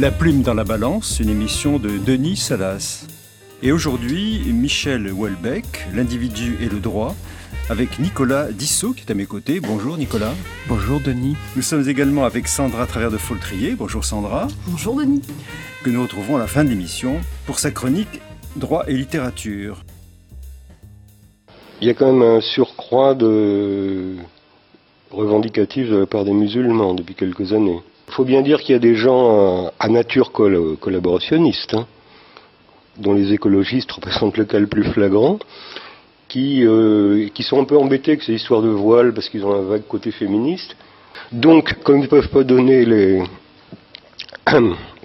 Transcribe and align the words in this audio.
La 0.00 0.12
plume 0.12 0.42
dans 0.42 0.54
la 0.54 0.62
balance, 0.62 1.18
une 1.18 1.28
émission 1.28 1.80
de 1.80 1.98
Denis 1.98 2.36
Salas. 2.36 3.04
Et 3.64 3.72
aujourd'hui, 3.72 4.40
Michel 4.46 5.12
Houellebecq, 5.12 5.88
L'individu 5.92 6.56
et 6.60 6.68
le 6.68 6.78
droit, 6.78 7.16
avec 7.68 7.98
Nicolas 7.98 8.52
Dissot 8.52 8.92
qui 8.92 9.00
est 9.00 9.10
à 9.10 9.14
mes 9.14 9.26
côtés. 9.26 9.58
Bonjour 9.58 9.98
Nicolas. 9.98 10.34
Bonjour 10.68 11.00
Denis. 11.00 11.36
Nous 11.56 11.62
sommes 11.62 11.88
également 11.88 12.24
avec 12.24 12.46
Sandra 12.46 12.86
Travers 12.86 13.10
de 13.10 13.16
Foltrier. 13.16 13.74
Bonjour 13.74 14.04
Sandra. 14.04 14.46
Bonjour 14.68 14.94
Denis. 14.94 15.22
Que 15.82 15.90
nous 15.90 16.02
retrouvons 16.02 16.36
à 16.36 16.38
la 16.38 16.46
fin 16.46 16.62
de 16.62 16.68
l'émission 16.68 17.16
pour 17.44 17.58
sa 17.58 17.72
chronique 17.72 18.20
Droit 18.54 18.84
et 18.86 18.92
littérature. 18.92 19.82
Il 21.80 21.88
y 21.88 21.90
a 21.90 21.94
quand 21.94 22.12
même 22.12 22.22
un 22.22 22.40
surcroît 22.40 23.16
de 23.16 24.14
revendicatifs 25.10 25.88
de 25.90 25.96
la 25.96 26.06
part 26.06 26.24
des 26.24 26.32
musulmans 26.32 26.94
depuis 26.94 27.16
quelques 27.16 27.52
années. 27.52 27.80
Il 28.08 28.14
faut 28.14 28.24
bien 28.24 28.42
dire 28.42 28.60
qu'il 28.60 28.72
y 28.72 28.76
a 28.76 28.80
des 28.80 28.94
gens 28.94 29.70
à 29.78 29.88
nature 29.88 30.32
collaborationniste, 30.32 31.74
hein, 31.74 31.86
dont 32.96 33.12
les 33.12 33.32
écologistes 33.32 33.92
représentent 33.92 34.36
le 34.36 34.44
cas 34.44 34.58
le 34.58 34.66
plus 34.66 34.84
flagrant, 34.84 35.38
qui, 36.28 36.64
euh, 36.66 37.28
qui 37.34 37.42
sont 37.42 37.60
un 37.60 37.64
peu 37.64 37.76
embêtés 37.76 38.12
avec 38.12 38.22
ces 38.22 38.34
histoires 38.34 38.62
de 38.62 38.68
voile 38.68 39.14
parce 39.14 39.28
qu'ils 39.28 39.44
ont 39.44 39.54
un 39.54 39.62
vague 39.62 39.86
côté 39.86 40.10
féministe. 40.10 40.76
Donc, 41.32 41.74
comme 41.82 41.98
ils 41.98 42.02
ne 42.02 42.06
peuvent 42.06 42.30
pas 42.30 42.44
donner 42.44 42.84
les 42.84 43.22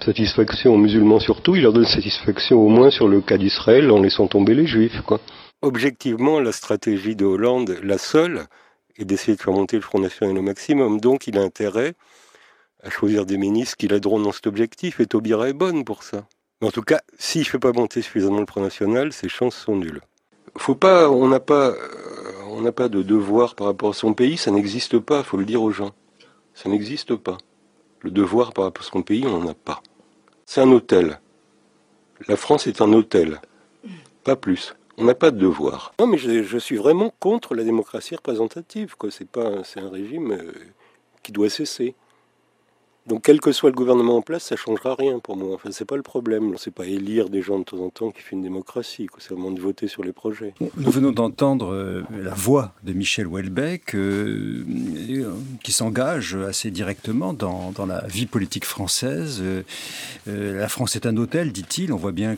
satisfactions 0.04 0.74
aux 0.74 0.78
musulmans 0.78 1.20
surtout, 1.20 1.56
ils 1.56 1.62
leur 1.62 1.72
donnent 1.72 1.84
satisfaction 1.84 2.58
au 2.58 2.68
moins 2.68 2.90
sur 2.90 3.08
le 3.08 3.20
cas 3.20 3.38
d'Israël 3.38 3.90
en 3.90 4.00
laissant 4.00 4.26
tomber 4.26 4.54
les 4.54 4.66
juifs. 4.66 5.00
Quoi. 5.02 5.20
Objectivement, 5.62 6.40
la 6.40 6.52
stratégie 6.52 7.16
de 7.16 7.24
Hollande, 7.24 7.78
la 7.82 7.98
seule, 7.98 8.46
est 8.96 9.04
d'essayer 9.04 9.36
de 9.36 9.40
faire 9.42 9.52
monter 9.52 9.76
le 9.76 9.82
Front 9.82 9.98
National 9.98 10.38
au 10.38 10.42
maximum. 10.42 11.00
Donc, 11.00 11.26
il 11.26 11.38
a 11.38 11.42
intérêt 11.42 11.94
à 12.84 12.90
choisir 12.90 13.24
des 13.26 13.38
ministres 13.38 13.76
qui 13.76 13.88
l'aideront 13.88 14.20
dans 14.20 14.32
cet 14.32 14.46
objectif, 14.46 15.00
et 15.00 15.06
Taubira 15.06 15.48
est 15.48 15.54
bonne 15.54 15.84
pour 15.84 16.02
ça. 16.02 16.26
Mais 16.60 16.68
en 16.68 16.70
tout 16.70 16.82
cas, 16.82 17.00
s'il 17.18 17.40
ne 17.40 17.46
fait 17.46 17.58
pas 17.58 17.72
monter 17.72 18.02
suffisamment 18.02 18.40
le 18.40 18.46
Front 18.46 18.60
National, 18.60 19.12
ses 19.12 19.28
chances 19.28 19.56
sont 19.56 19.76
nulles. 19.76 20.02
Faut 20.56 20.74
pas, 20.74 21.10
on 21.10 21.26
n'a 21.26 21.40
pas, 21.40 21.70
euh, 21.70 21.76
on 22.50 22.60
n'a 22.60 22.72
pas 22.72 22.88
de 22.88 23.02
devoir 23.02 23.54
par 23.54 23.66
rapport 23.66 23.90
à 23.90 23.94
son 23.94 24.14
pays, 24.14 24.36
ça 24.36 24.50
n'existe 24.50 24.98
pas, 24.98 25.18
il 25.18 25.24
faut 25.24 25.36
le 25.36 25.46
dire 25.46 25.62
aux 25.62 25.72
gens. 25.72 25.92
Ça 26.54 26.68
n'existe 26.68 27.16
pas. 27.16 27.38
Le 28.00 28.10
devoir 28.10 28.52
par 28.52 28.66
rapport 28.66 28.86
à 28.86 28.90
son 28.90 29.02
pays, 29.02 29.26
on 29.26 29.40
n'en 29.40 29.50
a 29.50 29.54
pas. 29.54 29.82
C'est 30.46 30.60
un 30.60 30.70
hôtel. 30.70 31.20
La 32.28 32.36
France 32.36 32.66
est 32.66 32.80
un 32.80 32.92
hôtel. 32.92 33.40
Pas 34.22 34.36
plus. 34.36 34.76
On 34.96 35.04
n'a 35.04 35.14
pas 35.14 35.32
de 35.32 35.38
devoir. 35.38 35.92
Non, 35.98 36.06
mais 36.06 36.18
je, 36.18 36.58
suis 36.58 36.76
vraiment 36.76 37.12
contre 37.18 37.54
la 37.54 37.64
démocratie 37.64 38.14
représentative. 38.14 38.94
C'est 39.10 39.28
pas, 39.28 39.64
c'est 39.64 39.80
un 39.80 39.90
régime 39.90 40.32
euh, 40.32 40.52
qui 41.22 41.32
doit 41.32 41.50
cesser. 41.50 41.96
Donc 43.06 43.22
quel 43.24 43.40
que 43.40 43.52
soit 43.52 43.68
le 43.68 43.76
gouvernement 43.76 44.16
en 44.16 44.22
place, 44.22 44.44
ça 44.44 44.56
changera 44.56 44.94
rien 44.94 45.18
pour 45.18 45.36
moi. 45.36 45.54
Enfin, 45.54 45.68
c'est 45.72 45.84
pas 45.84 45.96
le 45.96 46.02
problème. 46.02 46.54
C'est 46.56 46.72
pas 46.72 46.86
élire 46.86 47.28
des 47.28 47.42
gens 47.42 47.58
de 47.58 47.64
temps 47.64 47.80
en 47.80 47.90
temps 47.90 48.10
qui 48.10 48.22
fait 48.22 48.34
une 48.34 48.42
démocratie. 48.42 49.08
C'est 49.18 49.30
vraiment 49.30 49.50
de 49.50 49.60
voter 49.60 49.88
sur 49.88 50.02
les 50.02 50.12
projets. 50.12 50.54
Nous 50.78 50.90
venons 50.90 51.12
d'entendre 51.12 51.72
euh, 51.72 52.02
la 52.10 52.32
voix 52.32 52.72
de 52.82 52.94
Michel 52.94 53.26
Houellebecq, 53.26 53.94
euh, 53.94 54.64
qui 55.62 55.72
s'engage 55.72 56.34
assez 56.34 56.70
directement 56.70 57.34
dans, 57.34 57.72
dans, 57.72 57.84
la 57.84 58.06
vie 58.06 58.26
politique 58.26 58.64
française. 58.64 59.42
Euh, 59.42 59.62
la 60.26 60.68
France 60.68 60.96
est 60.96 61.04
un 61.04 61.16
hôtel, 61.18 61.52
dit-il. 61.52 61.92
On 61.92 61.98
voit 61.98 62.12
bien 62.12 62.36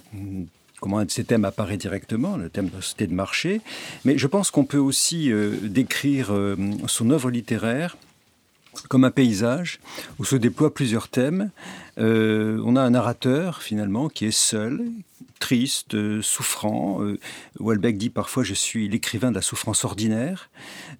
comment 0.81 0.99
un 0.99 1.05
de 1.05 1.12
ces 1.12 1.22
thèmes 1.22 1.44
apparaît 1.44 1.76
directement, 1.76 2.37
le 2.37 2.50
thème 2.50 2.69
de 2.69 2.75
la 2.75 2.82
société 2.82 3.06
de 3.06 3.15
marché. 3.15 3.60
Mais 4.05 4.19
je 4.19 4.26
pense 4.26 4.50
qu'on 4.50 4.65
peut 4.65 4.78
aussi 4.78 5.31
décrire 5.62 6.32
son 6.87 7.10
œuvre 7.10 7.31
littéraire 7.31 7.97
comme 8.88 9.04
un 9.04 9.10
paysage 9.10 9.81
où 10.19 10.25
se 10.25 10.37
déploient 10.37 10.75
plusieurs 10.75 11.09
thèmes. 11.09 11.50
Euh, 11.98 12.60
on 12.64 12.76
a 12.76 12.81
un 12.82 12.91
narrateur 12.91 13.62
finalement 13.62 14.09
qui 14.09 14.26
est 14.26 14.37
seul, 14.37 14.84
triste, 15.38 15.94
euh, 15.94 16.22
souffrant. 16.22 17.02
Euh, 17.02 17.19
Welbeck 17.60 17.98
dit 17.98 18.10
parfois 18.10 18.42
je 18.42 18.54
suis 18.54 18.88
l'écrivain 18.88 19.30
de 19.30 19.36
la 19.36 19.42
souffrance 19.42 19.84
ordinaire, 19.84 20.50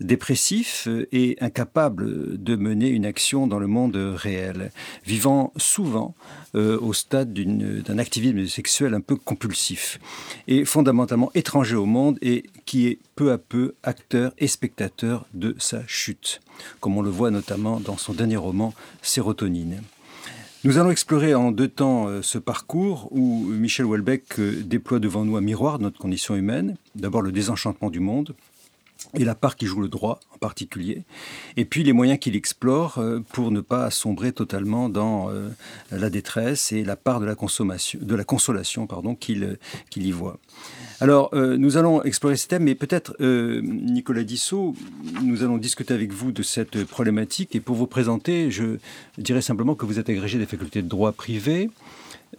dépressif 0.01 0.89
et 1.13 1.37
incapable 1.41 2.43
de 2.43 2.57
mener 2.57 2.89
une 2.89 3.07
action 3.07 3.47
dans 3.47 3.59
le 3.59 3.67
monde 3.67 3.97
réel, 3.97 4.71
vivant 5.05 5.53
souvent 5.57 6.15
au 6.55 6.95
stade 6.95 7.35
d'un 7.35 7.99
activisme 7.99 8.47
sexuel 8.47 8.95
un 8.95 9.03
peu 9.03 9.17
compulsif 9.17 9.99
et 10.49 10.65
fondamentalement 10.65 11.31
étranger 11.35 11.77
au 11.77 11.85
monde 11.85 12.19
et 12.23 12.45
qui 12.65 12.87
est 12.87 12.99
peu 13.15 13.31
à 13.31 13.37
peu 13.37 13.75
acteur 13.83 14.33
et 14.39 14.47
spectateur 14.47 15.27
de 15.35 15.55
sa 15.59 15.87
chute 15.87 16.41
comme 16.81 16.97
on 16.97 17.03
le 17.03 17.11
voit 17.11 17.31
notamment 17.31 17.81
dans 17.81 17.97
son 17.97 18.13
dernier 18.13 18.37
roman 18.37 18.73
Sérotonine. 19.03 19.83
Nous 20.67 20.79
allons 20.79 20.91
explorer 20.91 21.33
en 21.33 21.53
deux 21.53 21.69
temps 21.69 22.09
euh, 22.09 22.23
ce 22.23 22.39
parcours 22.39 23.07
où 23.13 23.45
Michel 23.45 23.87
Houellebecq 23.87 24.41
euh, 24.41 24.63
déploie 24.65 24.99
devant 24.99 25.25
nous 25.25 25.37
un 25.37 25.41
miroir 25.41 25.79
de 25.79 25.85
notre 25.85 26.01
condition 26.01 26.35
humaine. 26.35 26.77
D'abord 26.97 27.23
le 27.23 27.31
désenchantement 27.31 27.89
du 27.89 28.01
monde, 28.01 28.35
et 29.15 29.25
la 29.25 29.37
part 29.37 29.55
qui 29.55 29.67
joue 29.67 29.81
le 29.81 29.87
droit 29.87 30.19
en 30.35 30.39
particulier, 30.39 31.05
et 31.57 31.65
puis 31.67 31.85
les 31.85 31.93
moyens 31.93 32.19
qu'il 32.19 32.35
explore 32.35 32.99
euh, 32.99 33.21
pour 33.33 33.53
ne 33.53 33.61
pas 33.61 33.93
sombrer 33.93 34.33
totalement 34.33 34.89
dans 34.89 35.31
la 35.93 36.11
détresse 36.11 36.73
et 36.73 36.83
la 36.83 36.97
part 36.97 37.21
de 37.21 37.27
la, 37.27 37.37
consommation, 37.37 38.01
de 38.03 38.15
la 38.17 38.25
consolation 38.25 38.89
pardon, 38.89 39.15
qu'il 39.15 39.59
y 39.95 40.11
voit. 40.11 40.41
Alors, 41.01 41.29
euh, 41.35 41.59
nous 41.59 41.77
allons 41.77 42.03
explorer 42.05 42.37
ce 42.37 42.47
thème, 42.47 42.65
mais 42.65 42.75
peut-être, 42.75 43.15
euh, 43.21 43.61
Nicolas 43.63 44.25
Dissot, 44.25 44.75
nous 45.23 45.43
allons 45.43 45.59
discuter 45.59 45.93
avec 45.93 46.11
vous 46.13 46.33
de 46.33 46.43
cette 46.43 46.85
problématique. 46.85 47.55
Et 47.55 47.61
pour 47.61 47.77
vous 47.77 47.87
présenter, 47.87 48.51
je 48.51 48.79
dirais 49.19 49.43
simplement 49.43 49.75
que 49.75 49.85
vous 49.85 49.99
êtes 49.99 50.09
agrégé 50.09 50.39
des 50.39 50.47
facultés 50.47 50.81
de 50.81 50.89
droit 50.89 51.13
privé. 51.13 51.69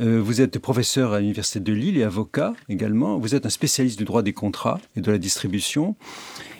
Euh, 0.01 0.19
vous 0.21 0.41
êtes 0.41 0.57
professeur 0.57 1.13
à 1.13 1.19
l'Université 1.19 1.59
de 1.59 1.71
Lille 1.71 1.97
et 1.97 2.03
avocat 2.03 2.53
également. 2.67 3.19
Vous 3.19 3.35
êtes 3.35 3.45
un 3.45 3.49
spécialiste 3.49 3.99
du 3.99 4.05
droit 4.05 4.23
des 4.23 4.33
contrats 4.33 4.79
et 4.95 5.01
de 5.01 5.11
la 5.11 5.19
distribution. 5.19 5.95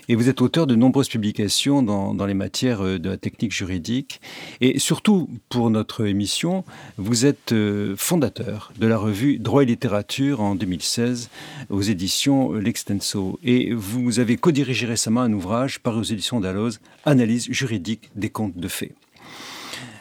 Et 0.09 0.16
vous 0.16 0.29
êtes 0.29 0.41
auteur 0.41 0.68
de 0.68 0.75
nombreuses 0.75 1.09
publications 1.09 1.84
dans, 1.84 2.13
dans, 2.13 2.25
les 2.25 2.34
matières 2.34 2.81
euh, 2.81 2.97
de 2.97 3.09
la 3.09 3.18
technique 3.18 3.51
juridique. 3.51 4.22
Et 4.62 4.79
surtout, 4.79 5.29
pour 5.50 5.69
notre 5.69 6.06
émission, 6.06 6.63
vous 6.97 7.25
êtes 7.25 7.51
euh, 7.51 7.95
fondateur 7.97 8.72
de 8.79 8.88
la 8.88 8.97
revue 8.97 9.38
Droit 9.38 9.63
et 9.63 9.66
littérature 9.66 10.41
en 10.41 10.56
2016 10.56 11.29
aux 11.69 11.81
éditions 11.81 12.53
L'Extenso. 12.53 13.40
Et 13.44 13.73
vous 13.73 14.19
avez 14.19 14.38
co-dirigé 14.38 14.85
récemment 14.85 15.22
un 15.22 15.34
ouvrage 15.34 15.79
paru 15.79 16.00
aux 16.00 16.03
éditions 16.03 16.39
Dalloz, 16.39 16.79
Analyse 17.06 17.47
juridique 17.51 18.09
des 18.16 18.29
comptes 18.29 18.57
de 18.57 18.68
fait. 18.68 18.94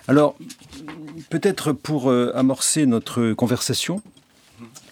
Alors, 0.08 0.36
peut-être 1.30 1.72
pour 1.72 2.10
euh, 2.10 2.30
amorcer 2.34 2.86
notre 2.86 3.32
conversation, 3.32 4.02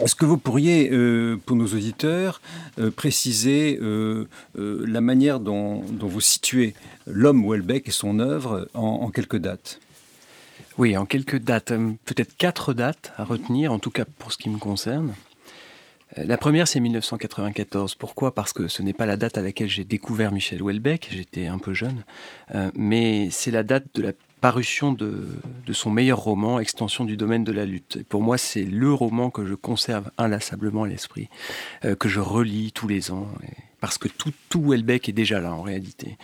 est-ce 0.00 0.14
que 0.14 0.24
vous 0.24 0.38
pourriez, 0.38 0.90
euh, 0.90 1.36
pour 1.46 1.56
nos 1.56 1.66
auditeurs, 1.66 2.40
euh, 2.78 2.90
préciser 2.90 3.78
euh, 3.80 4.26
la 4.54 5.00
manière 5.00 5.40
dont, 5.40 5.82
vous 6.00 6.20
situez 6.20 6.74
l'homme 7.06 7.48
Welbeck 7.48 7.88
et 7.88 7.92
son 7.92 8.18
œuvre 8.18 8.68
en, 8.74 9.10
quelques 9.10 9.36
dates? 9.36 9.80
Oui, 10.78 10.96
en 10.96 11.06
quelques 11.06 11.38
dates. 11.38 11.72
Peut-être 12.04 12.36
quatre 12.36 12.74
dates 12.74 13.12
à 13.16 13.24
retenir, 13.24 13.72
en 13.72 13.78
tout 13.78 13.90
cas 13.90 14.04
pour 14.18 14.32
ce 14.32 14.38
qui 14.38 14.50
me 14.50 14.58
concerne. 14.58 15.14
La 16.16 16.36
première, 16.36 16.68
c'est 16.68 16.80
1994. 16.80 17.94
Pourquoi? 17.94 18.34
Parce 18.34 18.52
que 18.52 18.68
ce 18.68 18.82
n'est 18.82 18.92
pas 18.92 19.06
la 19.06 19.16
date 19.16 19.38
à 19.38 19.42
laquelle 19.42 19.68
j'ai 19.68 19.84
découvert 19.84 20.32
Michel 20.32 20.62
Houellebecq, 20.62 21.08
j'étais 21.10 21.46
un 21.46 21.58
peu 21.58 21.74
jeune, 21.74 22.04
mais 22.74 23.28
c'est 23.30 23.50
la 23.50 23.62
date 23.62 23.84
de 23.94 24.02
la 24.02 24.12
parution 24.44 24.92
de, 24.92 25.26
son 25.72 25.90
meilleur 25.90 26.18
roman, 26.18 26.60
Extension 26.60 27.06
du 27.06 27.16
domaine 27.16 27.44
de 27.44 27.52
la 27.52 27.64
lutte. 27.64 28.06
pour 28.10 28.20
moi, 28.20 28.36
c'est 28.36 28.64
le 28.64 28.92
roman 28.92 29.30
que 29.30 29.46
je 29.46 29.54
conserve 29.54 30.10
inlassablement 30.18 30.82
à 30.82 30.86
l'esprit, 30.86 31.30
euh, 31.86 31.94
que 31.94 32.10
je 32.10 32.20
relis 32.20 32.70
tous 32.70 32.86
les 32.86 33.10
ans. 33.10 33.26
parce 33.80 33.96
que 33.96 34.06
tout, 34.06 34.32
tout 34.50 34.58
Houellebecq 34.58 35.08
est 35.08 35.12
déjà 35.12 35.40
là 35.40 35.54
en 35.54 35.62
réalité. 35.62 36.18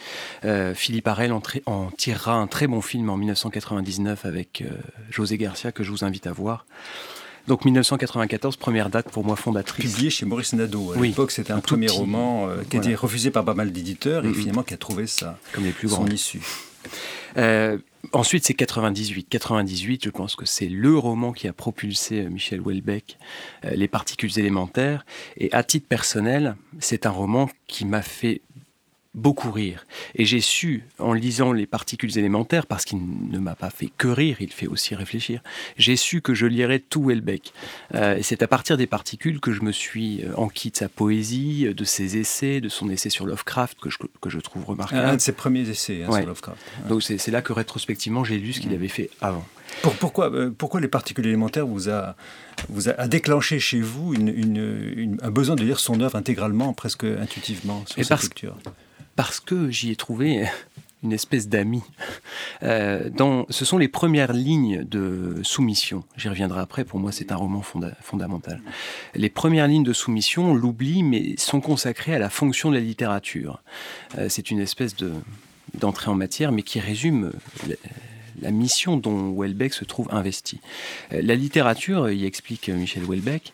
Euh, 0.44 0.74
Philippe 0.74 1.08
Arel 1.08 1.32
en, 1.32 1.90
tirera 1.96 2.34
un 2.34 2.46
très 2.46 2.66
bon 2.66 2.82
film 2.82 3.08
en 3.08 3.16
1999 3.16 4.26
avec 4.26 4.60
euh, 4.60 4.68
José 5.08 5.38
Garcia 5.38 5.72
que 5.72 5.82
je 5.82 5.90
vous 5.90 6.04
invite 6.04 6.26
à 6.26 6.32
voir. 6.32 6.66
Donc 7.48 7.64
1994, 7.64 8.56
première 8.56 8.90
date 8.90 9.10
pour 9.10 9.24
moi 9.24 9.34
fondatrice. 9.34 9.92
Publié 9.92 10.10
chez 10.10 10.26
Maurice 10.26 10.52
Nadeau. 10.52 10.92
À 10.92 11.00
l'époque, 11.00 11.30
c'était 11.30 11.54
un 11.54 11.60
premier 11.60 11.88
roman 11.88 12.50
qui 12.68 12.76
a 12.76 12.80
été 12.80 12.94
refusé 12.94 13.30
par 13.30 13.46
pas 13.46 13.54
mal 13.54 13.72
d'éditeurs 13.72 14.26
et 14.26 14.28
mm-hmm. 14.28 14.34
finalement 14.34 14.62
qui 14.62 14.74
a 14.74 14.76
trouvé 14.76 15.06
ça 15.06 15.38
comme 15.54 15.64
les 15.64 15.72
plus 15.72 15.88
son 15.88 16.04
grands. 16.04 16.08
issue. 16.08 16.42
Ensuite, 18.12 18.44
c'est 18.44 18.54
98. 18.54 19.28
98, 19.28 20.04
je 20.04 20.10
pense 20.10 20.34
que 20.34 20.46
c'est 20.46 20.68
le 20.68 20.96
roman 20.96 21.32
qui 21.32 21.48
a 21.48 21.52
propulsé 21.52 22.20
euh, 22.20 22.30
Michel 22.30 22.60
Houellebecq, 22.60 23.18
euh, 23.64 23.70
Les 23.74 23.88
particules 23.88 24.38
élémentaires. 24.38 25.04
Et 25.36 25.52
à 25.52 25.62
titre 25.62 25.86
personnel, 25.86 26.56
c'est 26.78 27.06
un 27.06 27.10
roman 27.10 27.48
qui 27.66 27.84
m'a 27.84 28.02
fait 28.02 28.40
beaucoup 29.14 29.50
rire. 29.50 29.86
Et 30.14 30.24
j'ai 30.24 30.40
su, 30.40 30.84
en 30.98 31.12
lisant 31.12 31.52
les 31.52 31.66
particules 31.66 32.16
élémentaires, 32.16 32.66
parce 32.66 32.84
qu'il 32.84 32.98
ne 33.30 33.38
m'a 33.38 33.54
pas 33.54 33.70
fait 33.70 33.90
que 33.96 34.08
rire, 34.08 34.36
il 34.40 34.52
fait 34.52 34.68
aussi 34.68 34.94
réfléchir, 34.94 35.42
j'ai 35.76 35.96
su 35.96 36.20
que 36.20 36.34
je 36.34 36.46
lirais 36.46 36.78
tout 36.78 37.04
Welbeck. 37.04 37.52
Euh, 37.94 38.16
et 38.16 38.22
c'est 38.22 38.42
à 38.42 38.48
partir 38.48 38.76
des 38.76 38.86
particules 38.86 39.40
que 39.40 39.52
je 39.52 39.62
me 39.62 39.72
suis 39.72 40.22
euh, 40.22 40.34
enquis 40.36 40.70
de 40.70 40.76
sa 40.76 40.88
poésie, 40.88 41.72
de 41.74 41.84
ses 41.84 42.18
essais, 42.18 42.60
de 42.60 42.68
son 42.68 42.88
essai 42.88 43.10
sur 43.10 43.26
Lovecraft, 43.26 43.78
que 43.80 43.90
je, 43.90 43.98
que 44.20 44.30
je 44.30 44.38
trouve 44.38 44.64
remarquable. 44.64 45.08
Un 45.08 45.16
de 45.16 45.20
ses 45.20 45.32
premiers 45.32 45.68
essais 45.68 46.04
hein, 46.04 46.12
sur 46.12 46.26
Lovecraft. 46.26 46.60
Donc 46.88 47.02
c'est 47.02 47.30
là 47.30 47.42
que 47.42 47.52
rétrospectivement 47.52 48.22
j'ai 48.22 48.38
lu 48.38 48.52
ce 48.52 48.60
qu'il 48.60 48.70
mm. 48.70 48.74
avait 48.74 48.88
fait 48.88 49.10
avant. 49.20 49.44
pourquoi, 49.98 50.32
euh, 50.32 50.50
pourquoi 50.56 50.80
les 50.80 50.88
particules 50.88 51.26
élémentaires 51.26 51.66
vous 51.66 51.88
a, 51.88 52.14
vous 52.68 52.88
a, 52.88 53.08
déclenché 53.08 53.58
chez 53.58 53.80
vous 53.80 54.14
une, 54.14 55.18
un 55.20 55.30
besoin 55.30 55.56
de 55.56 55.64
lire 55.64 55.80
son 55.80 56.00
œuvre 56.00 56.16
intégralement, 56.16 56.72
presque 56.72 57.04
intuitivement, 57.04 57.84
sur 57.86 58.04
cette 58.04 58.22
lecture 58.22 58.56
parce 59.20 59.38
que 59.38 59.70
j'y 59.70 59.90
ai 59.90 59.96
trouvé 59.96 60.48
une 61.02 61.12
espèce 61.12 61.46
d'ami. 61.46 61.82
Euh, 62.62 63.10
ce 63.50 63.64
sont 63.66 63.76
les 63.76 63.86
premières 63.86 64.32
lignes 64.32 64.82
de 64.82 65.40
soumission. 65.42 66.04
J'y 66.16 66.30
reviendrai 66.30 66.60
après, 66.60 66.86
pour 66.86 66.98
moi 66.98 67.12
c'est 67.12 67.30
un 67.30 67.36
roman 67.36 67.62
fondamental. 68.00 68.62
Les 69.14 69.28
premières 69.28 69.68
lignes 69.68 69.84
de 69.84 69.92
soumission, 69.92 70.52
on 70.52 70.54
l'oublie, 70.54 71.02
mais 71.02 71.34
sont 71.36 71.60
consacrées 71.60 72.14
à 72.14 72.18
la 72.18 72.30
fonction 72.30 72.70
de 72.70 72.76
la 72.76 72.80
littérature. 72.80 73.62
Euh, 74.16 74.30
c'est 74.30 74.50
une 74.50 74.58
espèce 74.58 74.96
d'entrée 75.74 76.10
en 76.10 76.14
matière, 76.14 76.50
mais 76.50 76.62
qui 76.62 76.80
résume 76.80 77.30
la, 78.40 78.50
mission 78.50 78.96
dont 78.96 79.38
Welbeck 79.38 79.74
se 79.74 79.84
trouve 79.84 80.08
investi. 80.12 80.60
Euh, 81.12 81.20
la 81.22 81.34
littérature, 81.34 82.10
y 82.10 82.24
explique 82.24 82.70
Michel 82.70 83.02
Welbeck, 83.04 83.52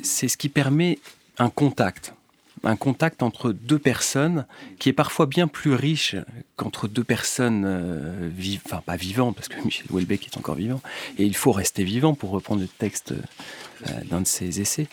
c'est 0.00 0.28
ce 0.28 0.36
qui 0.36 0.48
permet 0.48 1.00
un 1.38 1.50
contact 1.50 2.14
un 2.64 2.76
contact 2.76 3.22
entre 3.22 3.52
deux 3.52 3.78
personnes 3.78 4.46
qui 4.78 4.88
est 4.88 4.92
parfois 4.94 5.26
bien 5.26 5.48
plus 5.48 5.74
riche 5.74 6.16
qu'entre 6.56 6.88
deux 6.88 7.04
personnes, 7.04 7.64
euh, 7.66 8.30
enfin 8.66 8.82
pas 8.84 8.96
vivantes, 8.96 9.36
parce 9.36 9.48
que 9.48 9.60
Michel 9.64 9.86
Houellebecq 9.90 10.26
est 10.26 10.36
encore 10.36 10.56
vivant, 10.56 10.80
et 11.18 11.24
il 11.24 11.36
faut 11.36 11.52
rester 11.52 11.84
vivant 11.84 12.14
pour 12.14 12.30
reprendre 12.30 12.60
le 12.60 12.68
texte 12.68 13.12
euh, 13.12 13.90
d'un 14.10 14.20
de 14.20 14.26
ses 14.26 14.60
essais. 14.60 14.86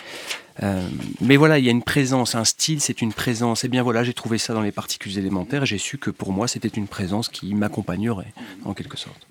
Euh, 0.63 0.87
mais 1.21 1.35
voilà, 1.35 1.59
il 1.59 1.65
y 1.65 1.67
a 1.67 1.71
une 1.71 1.83
présence, 1.83 2.35
un 2.35 2.45
style, 2.45 2.79
c'est 2.79 3.01
une 3.01 3.13
présence. 3.13 3.63
Et 3.63 3.67
bien 3.67 3.83
voilà, 3.83 4.03
j'ai 4.03 4.13
trouvé 4.13 4.37
ça 4.37 4.53
dans 4.53 4.61
les 4.61 4.71
particules 4.71 5.17
élémentaires, 5.17 5.65
j'ai 5.65 5.77
su 5.77 5.97
que 5.97 6.09
pour 6.09 6.31
moi, 6.31 6.47
c'était 6.47 6.67
une 6.67 6.87
présence 6.87 7.29
qui 7.29 7.53
m'accompagnerait, 7.55 8.33
en 8.63 8.73
quelque 8.73 8.97
sorte. 8.97 9.27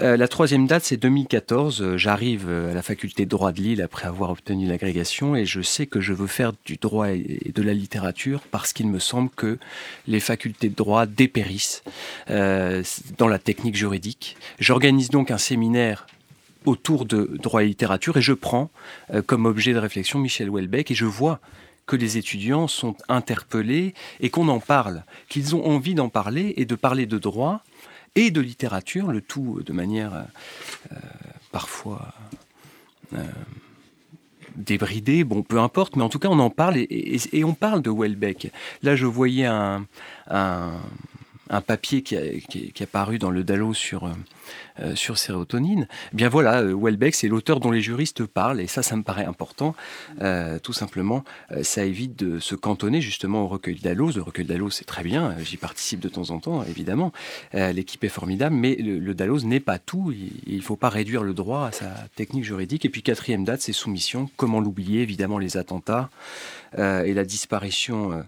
Euh, 0.00 0.16
la 0.16 0.28
troisième 0.28 0.66
date, 0.66 0.84
c'est 0.84 0.96
2014. 0.96 1.80
Euh, 1.80 1.96
j'arrive 1.96 2.46
euh, 2.48 2.70
à 2.70 2.74
la 2.74 2.82
faculté 2.82 3.24
de 3.24 3.30
droit 3.30 3.52
de 3.52 3.60
Lille 3.60 3.80
après 3.80 4.06
avoir 4.06 4.30
obtenu 4.30 4.66
l'agrégation 4.66 5.34
et 5.34 5.46
je 5.46 5.62
sais 5.62 5.86
que 5.86 6.00
je 6.00 6.12
veux 6.12 6.26
faire 6.26 6.52
du 6.66 6.76
droit 6.76 7.10
et 7.10 7.52
de 7.54 7.62
la 7.62 7.72
littérature 7.72 8.40
parce 8.50 8.72
qu'il 8.72 8.88
me 8.88 8.98
semble 8.98 9.30
que 9.30 9.58
les 10.06 10.20
facultés 10.20 10.68
de 10.68 10.74
droit 10.74 11.06
dépérissent 11.06 11.82
dans 12.28 13.28
la 13.28 13.38
technique 13.38 13.76
juridique. 13.76 14.36
J'organise 14.58 15.10
donc 15.10 15.30
un 15.30 15.38
séminaire 15.38 16.06
autour 16.64 17.06
de 17.06 17.30
droit 17.40 17.62
et 17.62 17.66
littérature 17.66 18.16
et 18.16 18.22
je 18.22 18.32
prends 18.32 18.70
comme 19.26 19.46
objet 19.46 19.72
de 19.72 19.78
réflexion 19.78 20.18
Michel 20.18 20.50
Houellebecq 20.50 20.90
et 20.90 20.94
je 20.94 21.04
vois 21.04 21.40
que 21.86 21.96
les 21.96 22.18
étudiants 22.18 22.66
sont 22.66 22.96
interpellés 23.08 23.94
et 24.20 24.28
qu'on 24.28 24.48
en 24.48 24.60
parle, 24.60 25.04
qu'ils 25.28 25.54
ont 25.54 25.64
envie 25.64 25.94
d'en 25.94 26.08
parler 26.08 26.54
et 26.56 26.64
de 26.64 26.74
parler 26.74 27.06
de 27.06 27.18
droit 27.18 27.62
et 28.16 28.30
de 28.30 28.40
littérature, 28.40 29.12
le 29.12 29.20
tout 29.20 29.60
de 29.64 29.72
manière 29.72 30.14
euh, 30.14 30.22
euh, 30.92 30.96
parfois 31.52 32.12
euh, 33.14 33.22
débridée, 34.56 35.22
bon, 35.22 35.42
peu 35.42 35.60
importe, 35.60 35.96
mais 35.96 36.02
en 36.02 36.08
tout 36.08 36.18
cas, 36.18 36.28
on 36.28 36.38
en 36.38 36.50
parle 36.50 36.78
et, 36.78 37.44
on 37.44 37.54
parle 37.54 37.82
de 37.82 37.90
Welbeck. 37.90 38.50
Là, 38.82 38.96
je 38.96 39.06
voyais 39.06 39.44
un, 39.44 39.86
papier 41.66 42.02
qui, 42.02 42.14
est 42.16 42.86
paru 42.86 43.18
dans 43.18 43.30
le 43.30 43.44
Dallo 43.44 43.74
sur, 43.74 44.10
sur 44.94 45.18
sérotonine. 45.18 45.88
Eh 46.12 46.16
bien 46.16 46.28
voilà, 46.28 46.62
euh, 46.62 46.74
Welbeck, 46.74 47.14
c'est 47.14 47.28
l'auteur 47.28 47.60
dont 47.60 47.70
les 47.70 47.80
juristes 47.80 48.24
parlent, 48.26 48.60
et 48.60 48.66
ça, 48.66 48.82
ça 48.82 48.96
me 48.96 49.02
paraît 49.02 49.24
important. 49.24 49.74
Euh, 50.22 50.58
tout 50.58 50.72
simplement, 50.72 51.24
ça 51.62 51.84
évite 51.84 52.18
de 52.18 52.38
se 52.38 52.54
cantonner 52.54 53.00
justement 53.00 53.42
au 53.42 53.48
recueil 53.48 53.76
d'Allos. 53.76 54.12
Le 54.12 54.22
recueil 54.22 54.44
d'Allos, 54.44 54.70
c'est 54.70 54.84
très 54.84 55.02
bien, 55.02 55.34
j'y 55.42 55.56
participe 55.56 56.00
de 56.00 56.08
temps 56.08 56.30
en 56.30 56.38
temps, 56.38 56.64
évidemment. 56.64 57.12
L'équipe 57.52 58.02
est 58.04 58.08
formidable, 58.08 58.54
mais 58.54 58.74
le, 58.76 59.14
Dallos 59.14 59.40
n'est 59.40 59.60
pas 59.60 59.78
tout. 59.78 60.12
Il 60.46 60.56
ne 60.56 60.62
faut 60.62 60.76
pas 60.76 60.88
réduire 60.88 61.22
le 61.22 61.34
droit 61.34 61.66
à 61.66 61.72
sa 61.72 61.90
technique 62.14 62.44
juridique. 62.44 62.84
Et 62.84 62.88
puis, 62.88 63.02
quatrième 63.02 63.44
date, 63.44 63.60
c'est 63.60 63.72
soumission. 63.72 64.30
Comment 64.36 64.60
l'oublier? 64.60 65.02
Évidemment, 65.02 65.38
les 65.38 65.56
attentats 65.56 66.10
et 66.76 67.14
la 67.14 67.24
disparition 67.24 68.24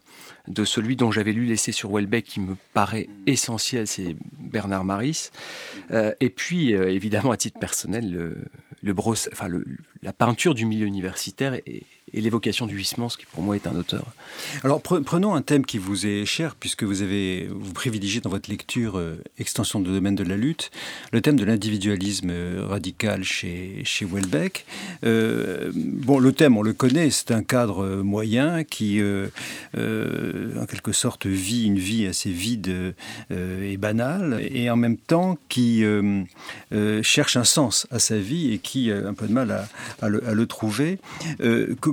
de 0.49 0.65
celui 0.65 0.97
dont 0.97 1.13
j'avais 1.13 1.33
lu 1.33 1.45
l'essai 1.45 1.73
sur 1.73 1.91
Welbeck 1.91 2.25
qui 2.25 2.41
me 2.41 2.57
paraît 2.73 3.09
essentiel, 3.27 3.87
c'est 3.87 4.17
Bernard 4.39 4.85
Maris. 4.85 5.31
Euh, 5.91 6.08
et 6.21 6.31
puis, 6.31 6.75
euh, 6.75 6.91
évidemment, 6.91 7.31
à 7.31 7.37
titre 7.37 7.59
personnel, 7.59 8.11
le, 8.13 8.45
le, 8.83 8.95
enfin, 8.99 9.49
la 10.03 10.13
peinture 10.13 10.55
du 10.55 10.67
milieu 10.67 10.87
universitaire 10.87 11.55
et, 11.55 11.85
et 12.13 12.21
l'évocation 12.21 12.67
du 12.67 12.77
Huysmans, 12.77 13.09
qui 13.09 13.27
pour 13.27 13.43
moi 13.43 13.57
est 13.57 13.67
un 13.67 13.77
auteur. 13.77 14.05
Alors 14.65 14.81
prenons 14.81 15.35
un 15.35 15.43
thème 15.43 15.65
qui 15.65 15.79
vous 15.79 16.07
est 16.07 16.25
cher, 16.25 16.55
puisque 16.55 16.85
vous 16.85 17.03
avez 17.03 17.49
vous 17.51 17.73
privilégiez 17.73 18.21
dans 18.21 18.31
votre 18.31 18.51
lecture 18.51 18.99
euh, 18.99 19.23
extension 19.39 19.81
de 19.81 19.91
domaine 19.91 20.15
de 20.15 20.25
la 20.25 20.37
lutte, 20.37 20.71
le 21.13 21.21
thème 21.21 21.37
de 21.37 21.45
l'individualisme 21.45 22.31
euh, 22.31 22.67
radical 22.67 23.25
chez, 23.25 23.83
chez 23.85 24.05
Welbeck. 24.05 24.65
Euh, 25.05 25.71
bon, 25.75 26.19
le 26.19 26.33
thème, 26.33 26.57
on 26.57 26.63
le 26.63 26.73
connaît, 26.73 27.11
c'est 27.11 27.31
un 27.31 27.43
cadre 27.43 28.03
moyen 28.03 28.65
qui, 28.65 29.01
en 29.77 30.67
quelque 30.67 30.93
sorte, 30.93 31.27
vit 31.27 31.65
une 31.65 31.79
vie 31.79 32.07
assez 32.07 32.31
vide 32.31 32.95
et 33.31 33.77
banale, 33.77 34.41
et 34.51 34.71
en 34.71 34.77
même 34.77 34.97
temps 34.97 35.39
qui 35.49 35.85
cherche 37.03 37.37
un 37.37 37.45
sens 37.45 37.87
à 37.91 37.99
sa 37.99 38.19
vie 38.19 38.53
et 38.53 38.59
qui 38.59 38.91
a 38.91 39.07
un 39.07 39.15
peu 39.15 39.27
de 39.27 39.33
mal 39.33 39.67
à, 40.03 40.09
le, 40.09 40.27
à 40.27 40.33
le, 40.33 40.47
trouver 40.47 40.99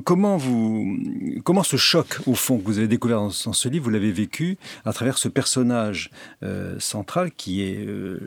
comment, 0.05 0.37
vous, 0.37 0.97
comment 1.43 1.63
ce 1.63 1.75
choc, 1.75 2.19
au 2.25 2.35
fond, 2.35 2.59
que 2.59 2.63
vous 2.63 2.77
avez 2.77 2.87
découvert 2.87 3.19
dans, 3.19 3.31
ce 3.31 3.67
livre, 3.67 3.85
vous 3.85 3.89
l'avez 3.89 4.11
vécu 4.11 4.57
à 4.85 4.93
travers 4.93 5.17
ce 5.17 5.27
personnage 5.27 6.11
euh, 6.43 6.79
central 6.79 7.31
qui 7.35 7.63
est 7.63 7.77
euh, 7.79 8.19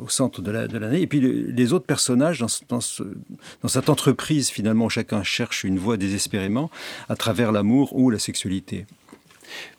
au 0.00 0.08
centre 0.08 0.42
de 0.42 0.50
l'année, 0.52 1.00
et 1.00 1.06
puis 1.08 1.20
les 1.20 1.72
autres 1.72 1.86
personnages 1.86 2.38
dans, 2.38 2.46
dans, 2.68 3.68
cette 3.68 3.88
entreprise, 3.88 4.50
finalement, 4.50 4.84
où 4.84 4.90
chacun 4.90 5.24
cherche 5.24 5.64
une 5.64 5.78
voie 5.78 5.96
désespérément 5.96 6.70
à 7.08 7.16
travers 7.16 7.50
l'amour 7.50 7.96
ou 7.96 8.10
la 8.10 8.18
sexualité 8.18 8.86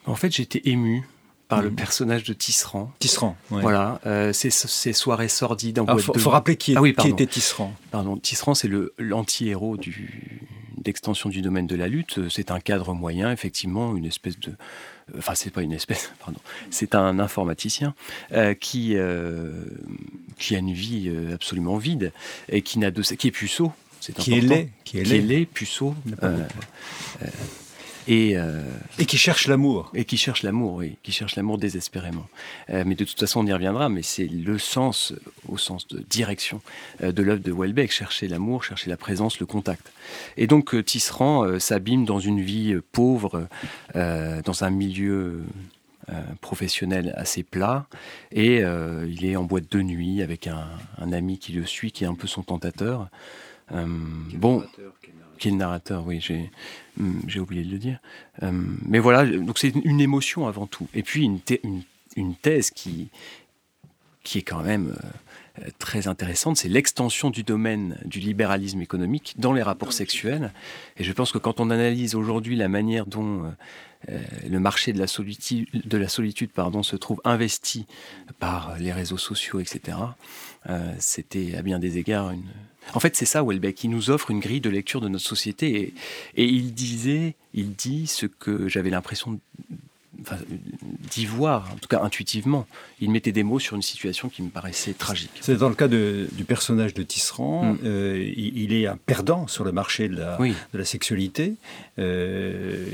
En 0.04 0.16
fait, 0.16 0.32
j'étais 0.32 0.62
ému 0.64 1.08
par 1.46 1.62
le 1.62 1.70
mmh. 1.70 1.76
personnage 1.76 2.24
de 2.24 2.34
Tisserand. 2.34 2.92
Tisserand, 2.98 3.36
Voilà, 3.48 4.00
euh, 4.04 4.34
ces, 4.34 4.50
soirées 4.92 5.28
sordides 5.28 5.78
en 5.78 5.86
Il 5.96 6.20
faut, 6.20 6.30
rappeler 6.30 6.56
qui, 6.56 6.76
ah 6.76 6.82
qui 7.00 7.08
était 7.08 7.26
Tisserand. 7.26 7.72
Pardon, 7.90 8.18
Tisserand, 8.18 8.54
c'est 8.54 8.70
l'anti-héros 8.98 9.78
du, 9.78 10.42
d'extension 10.82 11.28
du 11.28 11.42
domaine 11.42 11.66
de 11.66 11.76
la 11.76 11.88
lutte, 11.88 12.18
euh, 12.18 12.28
c'est 12.28 12.50
un 12.50 12.60
cadre 12.60 12.94
moyen, 12.94 13.30
effectivement, 13.32 13.96
une 13.96 14.04
espèce 14.04 14.38
de... 14.38 14.50
Euh, 14.50 15.18
enfin, 15.18 15.34
c'est 15.34 15.50
pas 15.50 15.62
une 15.62 15.72
espèce, 15.72 16.12
pardon. 16.24 16.40
C'est 16.70 16.94
un 16.94 17.18
informaticien 17.18 17.94
euh, 18.32 18.54
qui, 18.54 18.96
qui 20.38 20.54
a 20.54 20.58
une 20.58 20.72
vie 20.72 21.12
absolument 21.32 21.76
vide 21.76 22.12
et 22.48 22.62
qui, 22.62 22.78
n'a 22.78 22.90
de, 22.90 23.02
qui 23.02 23.28
est 23.28 23.32
puceau. 23.32 23.72
C'est 24.00 24.14
qui 24.14 24.34
est 24.34 24.40
laid. 24.40 24.70
Qui 24.84 24.98
est 24.98 25.04
laid, 25.04 25.46
puceau. 25.46 25.94
Euh, 28.08 28.62
et, 28.98 29.04
qui 29.04 29.18
cherche 29.18 29.46
l'amour. 29.48 29.90
Et 29.94 30.04
qui 30.04 30.16
cherche 30.16 30.42
l'amour, 30.42 30.74
oui, 30.74 30.96
qui 31.02 31.12
cherche 31.12 31.36
l'amour 31.36 31.58
désespérément. 31.58 32.26
Euh, 32.70 32.84
mais 32.86 32.94
de 32.94 33.04
toute 33.04 33.18
façon, 33.18 33.40
on 33.40 33.46
y 33.46 33.52
reviendra, 33.52 33.88
mais 33.88 34.02
c'est 34.02 34.26
le 34.26 34.58
sens, 34.58 35.12
au 35.46 35.58
sens 35.58 35.86
de 35.88 35.98
direction 36.08 36.62
euh, 37.02 37.12
de 37.12 37.22
l'œuvre 37.22 37.42
de 37.42 37.52
Welbeck, 37.52 37.92
chercher 37.92 38.26
l'amour, 38.26 38.64
chercher 38.64 38.88
la 38.88 38.96
présence, 38.96 39.40
le 39.40 39.46
contact. 39.46 39.92
Et 40.38 40.46
donc 40.46 40.82
Tisserand 40.84 41.58
s'abîme 41.58 42.06
dans 42.06 42.18
une 42.18 42.40
vie 42.40 42.76
pauvre, 42.92 43.46
dans 43.94 44.64
un 44.64 44.70
milieu 44.70 45.42
professionnel 46.40 47.12
assez 47.16 47.42
plat, 47.42 47.86
et 48.32 48.62
il 49.06 49.24
est 49.26 49.36
en 49.36 49.44
boîte 49.44 49.70
de 49.70 49.82
nuit 49.82 50.22
avec 50.22 50.46
un, 50.46 50.66
un, 50.98 51.12
ami 51.12 51.38
qui 51.38 51.52
le 51.52 51.66
suit, 51.66 51.92
qui 51.92 52.04
est 52.04 52.06
un 52.06 52.14
peu 52.14 52.26
son 52.26 52.42
tentateur. 52.42 53.08
bon, 53.70 54.64
qui 55.38 55.48
est 55.48 55.50
le 55.52 55.56
narrateur, 55.56 56.06
oui, 56.06 56.20
j'ai, 56.20 56.50
hmm, 56.98 57.20
j'ai 57.26 57.40
oublié 57.40 57.64
de 57.64 57.70
le 57.70 57.78
dire. 57.78 57.98
Euh, 58.42 58.50
mais 58.86 58.98
voilà, 58.98 59.24
donc 59.26 59.58
c'est 59.58 59.68
une 59.68 60.00
émotion 60.00 60.46
avant 60.46 60.66
tout. 60.66 60.88
Et 60.94 61.02
puis 61.02 61.24
une, 61.24 61.40
une, 62.16 62.34
thèse 62.34 62.70
qui, 62.70 63.08
qui 64.22 64.38
est 64.38 64.42
quand 64.42 64.62
même 64.62 64.94
euh, 65.60 65.68
très 65.78 66.08
intéressante, 66.08 66.56
c'est 66.56 66.68
l'extension 66.68 67.30
du 67.30 67.42
domaine 67.42 67.98
du 68.04 68.20
libéralisme 68.20 68.80
économique 68.80 69.34
dans 69.38 69.52
les 69.52 69.62
rapports 69.62 69.92
sexuels. 69.92 70.52
Et 70.96 71.04
je 71.04 71.12
pense 71.12 71.32
que 71.32 71.38
quand 71.38 71.60
on 71.60 71.70
analyse 71.70 72.14
aujourd'hui 72.14 72.56
la 72.56 72.68
manière 72.68 73.06
dont 73.06 73.52
euh, 74.08 74.18
le 74.48 74.60
marché 74.60 74.92
de 74.92 74.98
la 74.98 75.08
solitude, 75.08 75.68
de 75.72 75.98
la 75.98 76.08
solitude 76.08 76.50
pardon, 76.50 76.82
se 76.82 76.96
trouve 76.96 77.20
investi 77.24 77.86
par 78.38 78.76
les 78.78 78.92
réseaux 78.92 79.18
sociaux, 79.18 79.58
etc., 79.60 79.98
c'était 80.98 81.54
à 81.56 81.62
bien 81.62 81.78
des 81.78 81.98
égards 81.98 82.30
une, 82.30 82.44
en 82.94 83.00
fait, 83.00 83.16
c'est 83.16 83.26
ça, 83.26 83.42
Welbeck. 83.42 83.84
Il 83.84 83.90
nous 83.90 84.10
offre 84.10 84.30
une 84.30 84.40
grille 84.40 84.60
de 84.60 84.70
lecture 84.70 85.00
de 85.00 85.08
notre 85.08 85.24
société. 85.24 85.92
Et, 86.36 86.44
il 86.44 86.72
disait, 86.72 87.34
il 87.54 87.74
dit 87.74 88.06
ce 88.06 88.26
que 88.26 88.68
j'avais 88.68 88.90
l'impression 88.90 89.38
d'y 91.08 91.26
voir, 91.26 91.70
en 91.72 91.76
tout 91.76 91.88
cas 91.88 92.02
intuitivement. 92.02 92.66
Il 93.00 93.10
mettait 93.10 93.32
des 93.32 93.42
mots 93.42 93.58
sur 93.58 93.76
une 93.76 93.82
situation 93.82 94.28
qui 94.28 94.42
me 94.42 94.50
paraissait 94.50 94.92
tragique. 94.92 95.30
C'est 95.40 95.56
dans 95.56 95.68
le 95.68 95.74
cas 95.74 95.88
du 95.88 96.44
personnage 96.46 96.94
de 96.94 97.02
Tisserand, 97.02 97.74
mm. 97.74 97.78
euh, 97.84 98.32
il, 98.36 98.72
est 98.72 98.86
un 98.86 98.96
perdant 98.96 99.46
sur 99.46 99.64
le 99.64 99.72
marché 99.72 100.08
de 100.08 100.16
la, 100.16 100.38
de 100.38 100.78
la 100.78 100.84
sexualité. 100.84 101.54
Euh, 101.98 102.86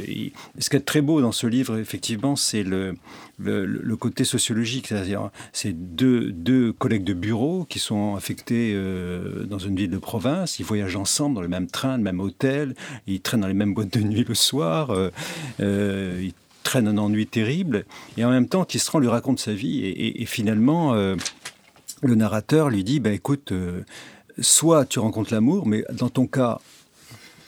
ce 0.59 0.71
qui 0.71 0.77
est 0.77 0.81
très 0.81 1.01
beau 1.01 1.21
dans 1.21 1.33
ce 1.33 1.47
livre, 1.47 1.79
effectivement, 1.79 2.37
c'est 2.37 2.63
le, 2.63 2.97
le, 3.39 3.97
côté 3.97 4.25
sociologique, 4.25 4.89
c'est-à-dire 4.89 5.31
c'est 5.53 5.73
deux, 5.73 6.31
deux, 6.33 6.73
collègues 6.73 7.05
de 7.05 7.15
bureau 7.15 7.65
qui 7.69 7.79
sont 7.79 8.15
affectés 8.15 8.73
euh, 8.75 9.45
dans 9.45 9.59
une 9.59 9.77
ville 9.77 9.91
de 9.91 9.99
province, 9.99 10.59
ils 10.59 10.65
voyagent 10.65 10.97
ensemble 10.97 11.35
dans 11.37 11.43
le 11.43 11.49
même 11.49 11.69
train, 11.69 11.97
le 11.97 12.03
même 12.03 12.21
hôtel, 12.21 12.75
ils 13.07 13.21
traînent 13.21 13.41
dans 13.41 13.49
les 13.49 13.55
mêmes 13.55 13.75
boîtes 13.75 13.93
de 13.93 14.01
nuit 14.01 14.25
le 14.27 14.35
soir, 14.35 14.95
ils 15.59 16.33
traîne 16.65 16.89
un 16.89 16.99
ennui 16.99 17.27
terrible, 17.27 17.85
et 18.17 18.25
en 18.25 18.31
même 18.31 18.49
temps, 18.49 18.65
Tisserand 18.65 18.99
lui 18.99 19.09
raconte 19.09 19.39
sa 19.39 19.53
vie, 19.53 19.85
et, 19.85 20.27
finalement, 20.27 20.95
euh, 20.95 21.15
le 22.03 22.15
narrateur 22.17 22.71
lui 22.71 22.83
dit, 22.83 22.99
bah, 22.99 23.13
écoute, 23.13 23.53
euh, 23.53 23.83
soit 24.41 24.85
tu 24.85 24.99
rencontres 24.99 25.33
l'amour, 25.33 25.67
mais 25.67 25.85
dans 25.93 26.09
ton 26.09 26.27
cas, 26.27 26.61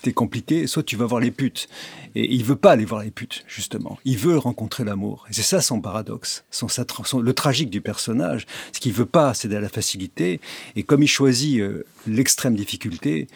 c'est 0.06 0.12
compliqué, 0.12 0.68
soit 0.68 0.85
tu 0.85 0.94
vas 0.94 1.04
voir 1.04 1.20
les 1.20 1.32
putes. 1.32 1.68
Et 2.14 2.32
il 2.32 2.44
veut 2.44 2.54
pas 2.54 2.70
aller 2.70 2.85
voir 2.85 3.02
les 3.02 3.11
putes, 3.11 3.44
justement. 3.49 3.99
Il 4.04 4.16
veut 4.16 4.38
rencontrer 4.38 4.85
l'amour. 4.85 5.26
Et 5.28 5.32
c'est 5.32 5.42
ça 5.42 5.61
son 5.61 5.80
paradoxe, 5.80 6.44
son, 6.52 6.68
le 7.18 7.32
tragique 7.32 7.70
du 7.70 7.80
personnage. 7.80 8.46
Ce 8.73 8.78
qu'il 8.78 8.92
veut 8.92 9.04
pas 9.04 9.35
céder 9.35 9.56
à 9.56 9.61
la 9.61 9.68
facilité. 9.68 10.40
Et 10.76 10.85
comme 10.85 11.02
il 11.02 11.08
choisit 11.08 11.58
euh, 11.58 11.85
l'extrême 12.06 12.54
difficulté, 12.54 13.26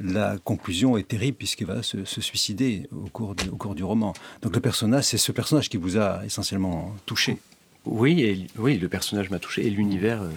la 0.00 0.36
conclusion 0.38 0.96
est 0.96 1.08
terrible 1.08 1.36
puisqu'il 1.36 1.66
va 1.66 1.82
se, 1.82 2.04
suicider 2.04 2.88
au 2.92 3.08
cours, 3.08 3.34
du, 3.34 3.48
au 3.48 3.56
cours 3.56 3.74
du 3.74 3.84
roman. 3.84 4.12
Donc 4.42 4.54
le 4.54 4.60
personnage, 4.60 5.04
c'est 5.04 5.18
ce 5.18 5.32
personnage 5.32 5.68
qui 5.68 5.76
vous 5.76 5.98
a 5.98 6.24
essentiellement 6.24 6.94
touché. 7.06 7.38
Oui, 7.84 8.46
oui, 8.58 8.78
le 8.78 8.88
personnage 8.88 9.30
m'a 9.30 9.38
touché 9.38 9.66
et 9.66 9.70
l'univers 9.70 10.22
euh, 10.22 10.30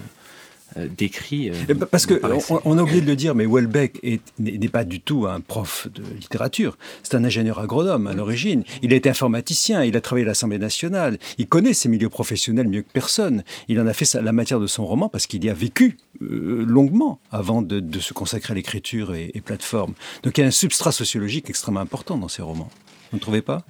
décrit. 0.75 1.50
Euh, 1.50 1.54
eh 1.70 1.74
ben, 1.74 1.86
parce 1.86 2.06
que 2.06 2.22
on, 2.66 2.78
a 2.78 2.82
oublié 2.82 3.01
de 3.01 3.06
le 3.06 3.16
dire, 3.16 3.36
mais 3.36 3.46
Welbeck 3.46 4.01
n'est 4.40 4.70
pas 4.70 4.84
du 4.84 5.01
tout 5.01 5.28
un 5.28 5.40
prof 5.40 5.88
de 5.94 6.04
littérature. 6.20 6.78
C'est 7.04 7.16
un 7.16 7.24
ingénieur 7.24 7.60
agronome 7.60 8.08
à 8.08 8.13
l'origine. 8.13 8.63
Il 8.82 8.94
a 8.94 8.96
été 8.96 9.10
informaticien, 9.10 9.84
il 9.84 9.96
a 9.98 10.01
travaillé 10.01 10.25
à 10.25 10.30
l'Assemblée 10.30 10.60
nationale. 10.60 11.18
Il 11.38 11.48
connaît 11.48 11.74
ses 11.74 11.90
milieux 11.90 12.10
professionnels 12.10 12.68
mieux 12.68 12.82
que 12.82 12.92
personne. 12.92 13.44
Il 13.68 13.80
en 13.80 13.88
a 13.88 13.94
fait 13.94 14.13
la 14.13 14.32
matière 14.32 14.60
de 14.60 14.68
son 14.68 14.86
roman 14.86 15.10
parce 15.10 15.28
qu'il 15.28 15.44
y 15.44 15.50
a 15.50 15.54
vécu 15.54 15.98
euh, 16.22 16.63
longuement 16.66 17.20
avant 17.32 17.62
de, 17.62 18.00
se 18.00 18.13
consacrer 18.13 18.54
à 18.54 18.56
l'écriture 18.56 19.13
et, 19.13 19.32
et 19.34 19.42
plateforme. 19.42 19.94
Donc 20.24 20.38
il 20.38 20.42
y 20.42 20.44
a 20.44 20.48
un 20.48 20.51
substrat 20.51 20.92
sociologique 20.92 21.50
extrêmement 21.50 21.82
important 21.82 22.18
dans 22.18 22.28
ses 22.28 22.42
romans. 22.42 22.70
Vous 23.12 23.18
ne 23.18 23.22
trouvez 23.22 23.42
pas? 23.42 23.66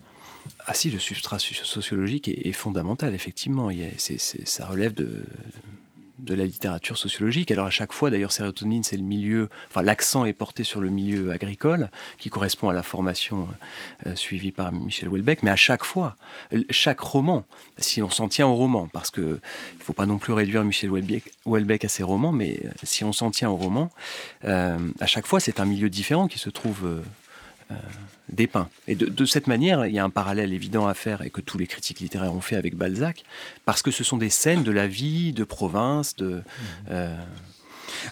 Ah 0.66 0.74
si, 0.74 0.90
le 0.90 1.00
substrat 1.00 1.40
sociologique 1.40 2.28
est, 2.28 2.52
fondamental, 2.52 3.14
effectivement. 3.14 3.70
ça 3.98 4.66
relève 4.66 4.94
de, 4.94 5.24
de 6.22 6.34
la 6.34 6.46
littérature 6.46 6.98
sociologique. 6.98 7.52
Alors 7.52 7.66
à 7.66 7.70
chaque 7.72 7.94
fois, 7.94 8.10
d'ailleurs, 8.10 8.32
sérotonine, 8.32 8.84
c'est 8.84 8.98
le 8.98 9.04
milieu, 9.04 9.50
enfin 9.70 9.82
l'accent 9.82 10.26
est 10.26 10.34
porté 10.34 10.64
sur 10.64 10.82
le 10.82 10.90
milieu 10.90 11.32
agricole, 11.32 11.90
qui 12.18 12.30
correspond 12.30 12.70
à 12.70 12.74
la 12.74 12.84
formation 12.84 13.48
euh, 14.06 14.16
suivie 14.16 14.52
par 14.52 14.72
Michel 14.72 15.10
Houellebecq, 15.10 15.44
mais 15.44 15.52
à 15.52 15.56
chaque 15.56 15.84
fois, 15.84 16.16
chaque 16.70 17.00
roman, 17.00 17.44
si 17.78 18.02
on 18.02 18.10
s'en 18.10 18.28
tient 18.28 18.48
au 18.48 18.56
roman, 18.56 18.88
parce 18.92 19.10
que 19.10 19.40
il 19.78 19.84
faut 19.84 19.94
pas 19.94 20.06
non 20.06 20.18
plus 20.18 20.34
réduire 20.34 20.64
Michel 20.64 20.90
Houellebecq, 20.90 21.86
à 21.86 21.90
ses 21.90 22.04
romans, 22.04 22.32
mais 22.32 22.60
euh, 22.64 22.70
si 22.84 23.04
on 23.04 23.14
s'en 23.14 23.32
tient 23.32 23.50
au 23.50 23.56
roman, 23.56 23.90
euh, 24.46 24.78
à 25.00 25.08
chaque 25.08 25.28
fois, 25.28 25.40
c'est 25.40 25.60
un 25.60 25.66
milieu 25.66 25.90
différent 25.90 26.28
qui 26.28 26.40
se 26.40 26.50
trouve 26.50 27.02
dépeint. 28.30 28.70
Et 28.88 28.96
de, 28.96 29.26
cette 29.26 29.48
manière, 29.48 29.86
il 29.86 29.94
y 29.94 30.00
a 30.00 30.04
un 30.04 30.10
parallèle 30.10 30.54
évident 30.54 30.88
à 30.88 30.94
faire 30.94 31.22
et 31.22 31.30
que 31.30 31.42
tous 31.42 31.58
les 31.58 31.68
critiques 31.68 32.00
littéraires 32.00 32.34
ont 32.34 32.42
fait 32.42 32.56
avec 32.56 32.76
Balzac, 32.76 33.24
parce 33.66 33.82
que 33.82 33.92
ce 33.92 34.04
sont 34.04 34.18
des 34.18 34.30
scènes 34.30 34.64
de 34.64 34.72
la 34.72 34.88
vie 34.88 35.34
de 35.34 35.44
province, 35.44 36.16
de... 36.16 36.36
Mmh. 36.36 36.42
Euh, 36.92 37.18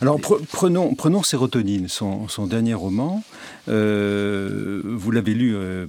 alors 0.02 0.20
prenons, 0.20 0.96
prenons 0.96 1.24
Sérotonine, 1.24 1.88
son, 1.88 2.28
dernier 2.48 2.74
roman. 2.74 3.24
Euh, 3.68 4.82
vous 4.86 5.12
l'avez 5.12 5.34
lu, 5.34 5.56
euh, 5.56 5.86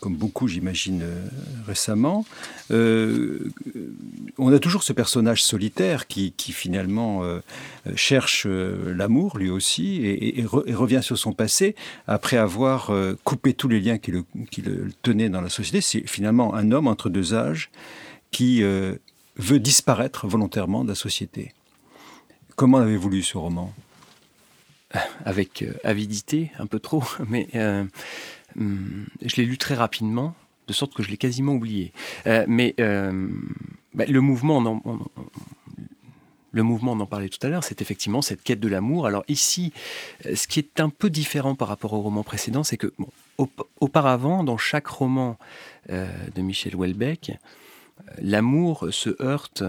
comme 0.00 0.16
beaucoup 0.16 0.48
j'imagine, 0.48 1.02
euh, 1.02 1.24
récemment. 1.66 2.24
on 2.70 4.52
a 4.52 4.58
toujours 4.58 4.82
ce 4.82 4.92
personnage 4.92 5.42
solitaire 5.42 6.06
qui, 6.06 6.32
finalement 6.38 7.22
cherche 7.96 8.46
l'amour 8.46 9.38
lui 9.38 9.50
aussi 9.50 10.00
et, 10.04 10.44
revient 10.46 11.00
sur 11.02 11.18
son 11.18 11.32
passé 11.32 11.74
après 12.06 12.36
avoir 12.36 12.92
coupé 13.24 13.54
tous 13.54 13.68
les 13.68 13.80
liens 13.80 13.98
qui 13.98 14.10
le, 14.10 14.24
qui 14.50 14.62
le 14.62 14.90
tenaient 15.02 15.28
dans 15.28 15.40
la 15.40 15.48
société. 15.48 15.80
C'est 15.80 16.06
finalement 16.06 16.54
un 16.54 16.70
homme 16.70 16.86
entre 16.86 17.08
deux 17.08 17.34
âges 17.34 17.70
qui 18.30 18.62
veut 18.62 19.58
disparaître 19.58 20.26
volontairement 20.26 20.84
de 20.84 20.90
la 20.90 20.94
société. 20.94 21.52
Comment 22.56 22.78
avez-vous 22.78 23.10
lu 23.10 23.22
ce 23.22 23.36
roman? 23.36 23.72
Avec 25.24 25.62
euh, 25.62 25.72
avidité, 25.82 26.52
un 26.58 26.66
peu 26.66 26.78
trop, 26.78 27.02
mais 27.28 27.48
euh, 27.56 27.84
hum, 28.56 29.06
je 29.22 29.36
l'ai 29.36 29.44
lu 29.44 29.58
très 29.58 29.74
rapidement, 29.74 30.34
de 30.68 30.72
sorte 30.72 30.94
que 30.94 31.02
je 31.02 31.10
l'ai 31.10 31.16
quasiment 31.16 31.54
oublié. 31.54 31.92
Euh, 32.26 32.44
mais 32.46 32.74
bah, 32.78 34.04
le 34.06 34.20
mouvement, 34.20 34.58
on 34.58 35.00
le 36.52 36.62
mouvement, 36.62 36.92
on 36.92 37.00
en 37.00 37.06
parlait 37.06 37.28
tout 37.28 37.44
à 37.44 37.48
l'heure, 37.50 37.64
c'est 37.64 37.82
effectivement 37.82 38.22
cette 38.22 38.44
quête 38.44 38.60
de 38.60 38.68
l'amour. 38.68 39.08
Alors 39.08 39.24
ici, 39.26 39.72
ce 40.22 40.46
qui 40.46 40.60
est 40.60 40.78
un 40.78 40.88
peu 40.88 41.10
différent 41.10 41.56
par 41.56 41.66
rapport 41.66 41.92
au 41.94 42.00
roman 42.00 42.22
précédent, 42.22 42.62
c'est 42.62 42.76
que 42.76 42.92
auparavant, 43.80 44.44
dans 44.44 44.56
chaque 44.56 44.86
roman 44.86 45.36
de 45.88 46.40
Michel 46.40 46.76
Houellebecq, 46.76 47.32
l'amour 48.22 48.86
se 48.92 49.20
heurte 49.20 49.64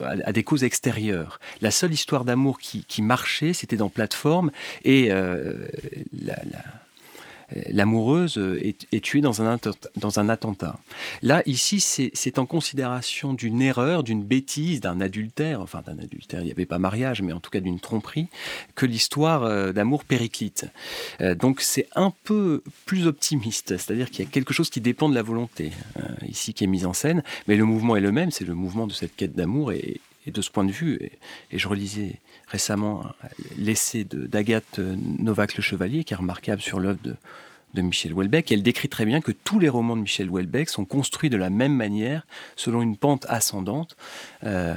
à, 0.00 0.32
des 0.32 0.42
causes 0.42 0.64
extérieures. 0.64 1.40
La 1.60 1.70
seule 1.70 1.92
histoire 1.92 2.24
d'amour 2.24 2.58
qui, 2.58 3.02
marchait, 3.02 3.52
c'était 3.52 3.76
dans 3.76 3.88
Plateforme 3.88 4.50
et 4.84 5.08
euh, 5.10 5.68
l'amoureuse 7.70 8.38
est, 8.60 9.00
tuée 9.02 9.20
dans 9.20 9.42
un, 9.42 9.58
dans 9.96 10.20
un 10.20 10.28
attentat. 10.28 10.78
Là, 11.22 11.42
ici, 11.46 11.80
c'est 11.80 12.38
en 12.38 12.46
considération 12.46 13.32
d'une 13.32 13.62
erreur, 13.62 14.02
d'une 14.02 14.22
bêtise, 14.22 14.80
d'un 14.80 15.00
adultère, 15.00 15.60
enfin 15.60 15.82
d'un 15.86 15.98
adultère, 15.98 16.40
il 16.40 16.46
n'y 16.46 16.50
avait 16.50 16.66
pas 16.66 16.78
mariage, 16.78 17.22
mais 17.22 17.32
en 17.32 17.40
tout 17.40 17.50
cas 17.50 17.60
d'une 17.60 17.80
tromperie, 17.80 18.28
que 18.74 18.86
l'histoire 18.86 19.44
euh, 19.44 19.72
d'amour 19.72 20.04
périclite. 20.04 20.66
Euh, 21.20 21.34
donc 21.34 21.60
c'est 21.60 21.88
un 21.94 22.12
peu 22.24 22.62
plus 22.86 23.06
optimiste, 23.06 23.76
c'est-à-dire 23.76 24.10
qu'il 24.10 24.24
y 24.24 24.28
a 24.28 24.30
quelque 24.30 24.52
chose 24.52 24.70
qui 24.70 24.80
dépend 24.80 25.08
de 25.08 25.14
la 25.14 25.22
volonté, 25.22 25.72
euh, 25.98 26.02
ici 26.26 26.54
qui 26.54 26.64
est 26.64 26.68
mise 26.68 26.86
en 26.86 26.92
scène, 26.92 27.22
mais 27.46 27.56
le 27.56 27.64
mouvement 27.64 27.96
est 27.96 28.00
le 28.00 28.12
même, 28.12 28.30
c'est 28.30 28.44
le 28.44 28.54
mouvement 28.54 28.86
de 28.86 28.92
cette 28.92 29.14
quête 29.16 29.34
d'amour, 29.34 29.72
et, 29.72 30.00
de 30.26 30.42
ce 30.42 30.50
point 30.50 30.64
de 30.64 30.70
vue, 30.70 31.10
et 31.50 31.58
je 31.58 31.66
relisais 31.68 32.20
récemment 32.48 33.04
l'essai 33.56 34.04
d'Agathe 34.04 34.78
Novak 34.78 35.56
Le 35.56 35.62
Chevalier, 35.62 36.04
qui 36.04 36.14
est 36.14 36.16
remarquable 36.16 36.60
sur 36.60 36.80
l'œuvre 36.80 36.98
de, 37.02 37.14
Michel 37.80 38.12
Houellebecq. 38.12 38.50
Elle 38.50 38.64
décrit 38.64 38.88
très 38.88 39.04
bien 39.04 39.20
que 39.20 39.30
tous 39.30 39.60
les 39.60 39.68
romans 39.68 39.94
de 39.94 40.00
Michel 40.00 40.28
Houellebecq 40.28 40.68
sont 40.68 40.84
construits 40.84 41.30
de 41.30 41.36
la 41.36 41.48
même 41.48 41.74
manière, 41.74 42.26
selon 42.56 42.82
une 42.82 42.96
pente 42.96 43.24
ascendante. 43.28 43.96
Euh, 44.42 44.74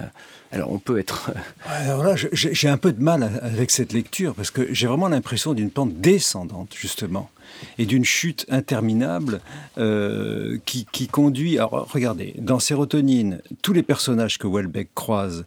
alors 0.51 0.71
on 0.71 0.77
peut 0.77 0.99
être... 0.99 1.31
alors 1.65 2.03
là, 2.03 2.15
j'ai 2.15 2.67
un 2.67 2.77
peu 2.77 2.91
de 2.91 3.01
mal 3.01 3.39
avec 3.41 3.71
cette 3.71 3.93
lecture, 3.93 4.35
parce 4.35 4.51
que 4.51 4.71
j'ai 4.71 4.85
vraiment 4.85 5.07
l'impression 5.07 5.53
d'une 5.53 5.71
pente 5.71 5.95
descendante, 5.95 6.75
justement, 6.77 7.31
et 7.79 7.87
d'une 7.87 8.05
chute 8.05 8.45
interminable 8.49 9.41
euh, 9.77 10.59
qui, 10.65 10.85
qui, 10.91 11.07
conduit... 11.07 11.57
Alors 11.57 11.87
regardez, 11.91 12.35
dans 12.37 12.59
Sérotonine, 12.59 13.41
tous 13.63 13.73
les 13.73 13.83
personnages 13.83 14.37
que 14.37 14.45
Houellebecq 14.45 14.89
croise 14.93 15.45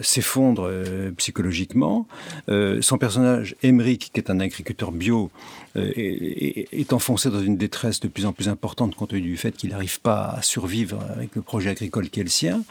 s'effondre 0.00 0.66
euh, 0.66 1.10
psychologiquement. 1.16 2.06
Euh, 2.48 2.80
son 2.82 2.98
personnage, 2.98 3.54
Emmerich, 3.62 4.10
qui 4.12 4.20
est 4.20 4.30
un 4.30 4.40
agriculteur 4.40 4.92
bio, 4.92 5.30
euh, 5.76 5.92
est, 5.96 6.92
enfoncé 6.92 7.30
dans 7.30 7.40
une 7.40 7.56
détresse 7.56 8.00
de 8.00 8.08
plus 8.08 8.26
en 8.26 8.32
plus 8.32 8.48
importante 8.48 8.94
compte 8.94 9.10
tenu 9.10 9.22
du 9.22 9.36
fait 9.36 9.52
qu'il 9.52 9.70
n'arrive 9.70 10.00
pas 10.00 10.34
à 10.36 10.42
survivre 10.42 10.98
avec 11.14 11.34
le 11.34 11.42
projet 11.42 11.70
agricole 11.70 12.10
qui 12.10 12.20
est 12.20 12.24
le 12.24 12.28
sien, 12.28 12.62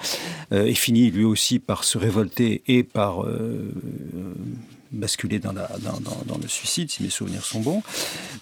et 0.51 0.73
finit 0.73 1.09
lui 1.09 1.23
aussi 1.23 1.59
par 1.59 1.83
se 1.83 1.97
révolter 1.97 2.61
et 2.67 2.83
par 2.83 3.25
basculer 4.91 5.39
dans, 5.39 5.53
le 5.53 6.47
suicide, 6.47 6.91
si 6.91 7.03
mes 7.03 7.09
souvenirs 7.09 7.45
sont 7.45 7.61
bons. 7.61 7.83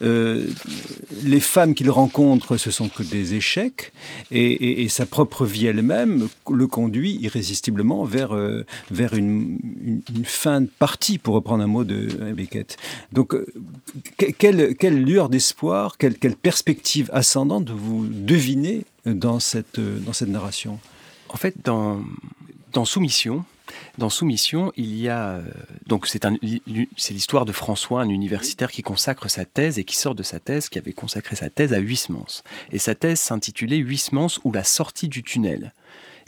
Euh, 0.01 0.47
les 1.23 1.39
femmes 1.39 1.75
qu'il 1.75 1.89
rencontre, 1.91 2.57
ce 2.57 2.71
sont 2.71 2.89
que 2.89 3.03
des 3.03 3.35
échecs, 3.35 3.91
et, 4.31 4.87
sa 4.89 5.05
propre 5.05 5.45
vie 5.45 5.67
elle-même 5.67 6.27
le 6.49 6.67
conduit 6.67 7.17
irrésistiblement 7.21 8.03
vers, 8.03 8.33
euh, 8.33 8.65
vers 8.89 9.13
une, 9.13 9.59
fin 10.23 10.61
de 10.61 10.69
partie, 10.79 11.17
pour 11.17 11.35
reprendre 11.35 11.63
un 11.63 11.67
mot 11.67 11.83
de 11.83 12.07
Beckett. 12.33 12.77
Donc, 13.13 13.35
euh, 13.35 13.45
quelle, 14.37 14.75
quelle 14.75 15.03
lueur 15.03 15.29
d'espoir, 15.29 15.97
quelle, 15.97 16.17
quelle 16.17 16.35
perspective 16.35 17.09
ascendante 17.13 17.69
vous 17.69 18.07
devinez 18.07 18.85
dans 19.05 19.39
cette, 19.39 19.79
dans 19.79 20.13
cette 20.13 20.29
narration? 20.29 20.79
En 21.29 21.37
fait, 21.37 21.55
dans 21.63 22.01
Soumission, 22.85 23.45
dans 23.97 24.09
Soumission, 24.09 24.71
il 24.75 24.99
y 24.99 25.09
a 25.09 25.31
euh, 25.31 25.43
donc 25.87 26.07
c'est 26.07 26.25
c'est 26.97 27.13
l'histoire 27.13 27.45
de 27.45 27.51
François, 27.51 28.01
un 28.01 28.09
universitaire 28.09 28.71
qui 28.71 28.81
consacre 28.81 29.29
sa 29.29 29.45
thèse 29.45 29.79
et 29.79 29.83
qui 29.83 29.95
sort 29.95 30.15
de 30.15 30.23
sa 30.23 30.39
thèse, 30.39 30.69
qui 30.69 30.77
avait 30.77 30.93
consacré 30.93 31.35
sa 31.35 31.49
thèse 31.49 31.73
à 31.73 31.79
Huysmans. 31.79 32.43
Et 32.71 32.79
sa 32.79 32.95
thèse 32.95 33.19
s'intitulait 33.19 33.77
Huysmans 33.77 34.39
ou 34.43 34.51
la 34.51 34.63
sortie 34.63 35.07
du 35.07 35.23
tunnel. 35.23 35.73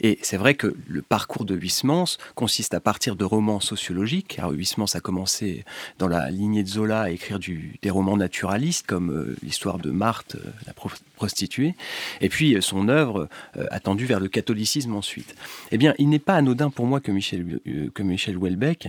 Et 0.00 0.18
c'est 0.22 0.36
vrai 0.36 0.54
que 0.54 0.74
le 0.86 1.02
parcours 1.02 1.44
de 1.44 1.54
Huysmans 1.54 2.18
consiste 2.34 2.74
à 2.74 2.80
partir 2.80 3.16
de 3.16 3.24
romans 3.24 3.60
sociologiques. 3.60 4.38
Alors 4.38 4.52
Huysmans 4.52 4.94
a 4.94 5.00
commencé 5.00 5.64
dans 5.98 6.08
la 6.08 6.30
lignée 6.30 6.62
de 6.62 6.68
Zola 6.68 7.02
à 7.02 7.10
écrire 7.10 7.38
des 7.38 7.90
romans 7.90 8.16
naturalistes 8.16 8.86
comme 8.86 9.10
euh, 9.10 9.36
l'histoire 9.42 9.78
de 9.78 9.90
Marthe, 9.90 10.36
euh, 10.36 10.50
la 10.66 10.72
prostituée, 11.16 11.74
et 12.20 12.28
puis 12.28 12.54
euh, 12.54 12.60
son 12.60 12.88
œuvre 12.88 13.28
a 13.70 13.80
tendu 13.80 14.06
vers 14.06 14.20
le 14.20 14.28
catholicisme 14.28 14.94
ensuite. 14.94 15.34
Eh 15.70 15.78
bien, 15.78 15.94
il 15.98 16.08
n'est 16.08 16.18
pas 16.18 16.34
anodin 16.34 16.70
pour 16.70 16.86
moi 16.86 17.00
que 17.00 17.10
Michel, 17.10 17.60
que 17.94 18.02
Michel 18.02 18.36
Houellebecq 18.36 18.88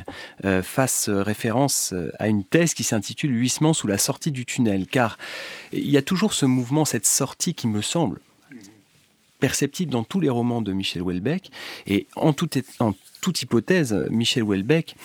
fasse 0.62 1.10
référence 1.10 1.93
à 2.19 2.27
une 2.27 2.43
thèse 2.43 2.74
qui 2.74 2.83
s'intitule 2.83 3.36
Huysmans 3.36 3.74
sous 3.74 3.88
la 3.88 3.98
sortie 3.98 4.31
du 4.31 4.45
tunnel, 4.45 4.88
car 4.88 5.17
il 5.72 5.89
y 5.89 5.98
a 5.98 6.01
toujours 6.01 6.33
ce 6.33 6.45
mouvement, 6.45 6.86
cette 6.86 7.05
sortie 7.05 7.53
qui 7.53 7.67
me 7.67 7.81
semble, 7.81 8.19
perceptible 9.43 9.91
dans 9.91 10.05
tous 10.05 10.21
les 10.21 10.29
romans 10.29 10.62
de 10.62 10.71
Michel 10.71 11.01
Houellebecq. 11.01 11.50
Et 11.85 12.07
en 12.15 12.31
toute, 12.31 12.57
en 12.79 12.93
toute 13.19 13.41
hypothèse, 13.41 13.93
Michel 14.09 14.43
Houellebecq 14.43 14.95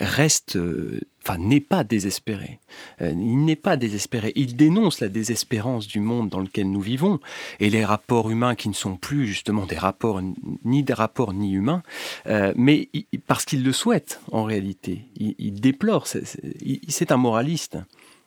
reste, 0.00 0.56
euh, 0.56 1.02
enfin, 1.22 1.38
n'est 1.38 1.60
pas 1.60 1.84
désespéré. 1.84 2.58
Euh, 3.00 3.12
il 3.12 3.44
n'est 3.44 3.54
pas 3.54 3.76
désespéré. 3.76 4.32
Il 4.34 4.56
dénonce 4.56 4.98
la 4.98 5.08
désespérance 5.08 5.86
du 5.86 6.00
monde 6.00 6.30
dans 6.30 6.40
lequel 6.40 6.68
nous 6.68 6.80
vivons 6.80 7.20
et 7.60 7.70
les 7.70 7.84
rapports 7.84 8.28
humains 8.28 8.56
qui 8.56 8.68
ne 8.68 8.74
sont 8.74 8.96
plus 8.96 9.24
justement 9.24 9.66
des 9.66 9.78
rapports, 9.78 10.20
ni 10.64 10.82
des 10.82 10.92
rapports 10.92 11.32
ni 11.32 11.52
humains, 11.52 11.84
euh, 12.26 12.52
mais 12.56 12.88
parce 13.28 13.44
qu'il 13.44 13.62
le 13.62 13.72
souhaite 13.72 14.20
en 14.32 14.42
réalité. 14.42 15.04
Il, 15.16 15.36
il 15.38 15.60
déplore. 15.60 16.08
C'est 16.08 17.12
un 17.12 17.18
moraliste 17.18 17.78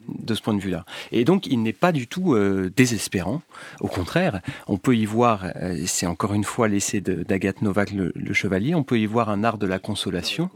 de 0.07 0.33
ce 0.33 0.41
point 0.41 0.53
de 0.53 0.59
vue-là. 0.59 0.85
Et 1.11 1.25
donc, 1.25 1.45
il 1.47 1.61
n'est 1.61 1.73
pas 1.73 1.91
du 1.91 2.07
tout 2.07 2.33
euh, 2.33 2.71
désespérant. 2.75 3.41
Au 3.79 3.87
contraire, 3.87 4.41
on 4.67 4.77
peut 4.77 4.95
y 4.95 5.05
voir, 5.05 5.45
euh, 5.55 5.83
c'est 5.85 6.05
encore 6.05 6.33
une 6.33 6.43
fois 6.43 6.67
l'essai 6.67 7.01
d'Agathe 7.01 7.61
Novak, 7.61 7.91
le, 7.91 8.33
Chevalier, 8.33 8.75
on 8.75 8.83
peut 8.83 8.99
y 8.99 9.05
voir 9.05 9.29
un 9.29 9.43
art 9.43 9.57
de 9.57 9.67
la 9.67 9.79
consolation. 9.79 10.49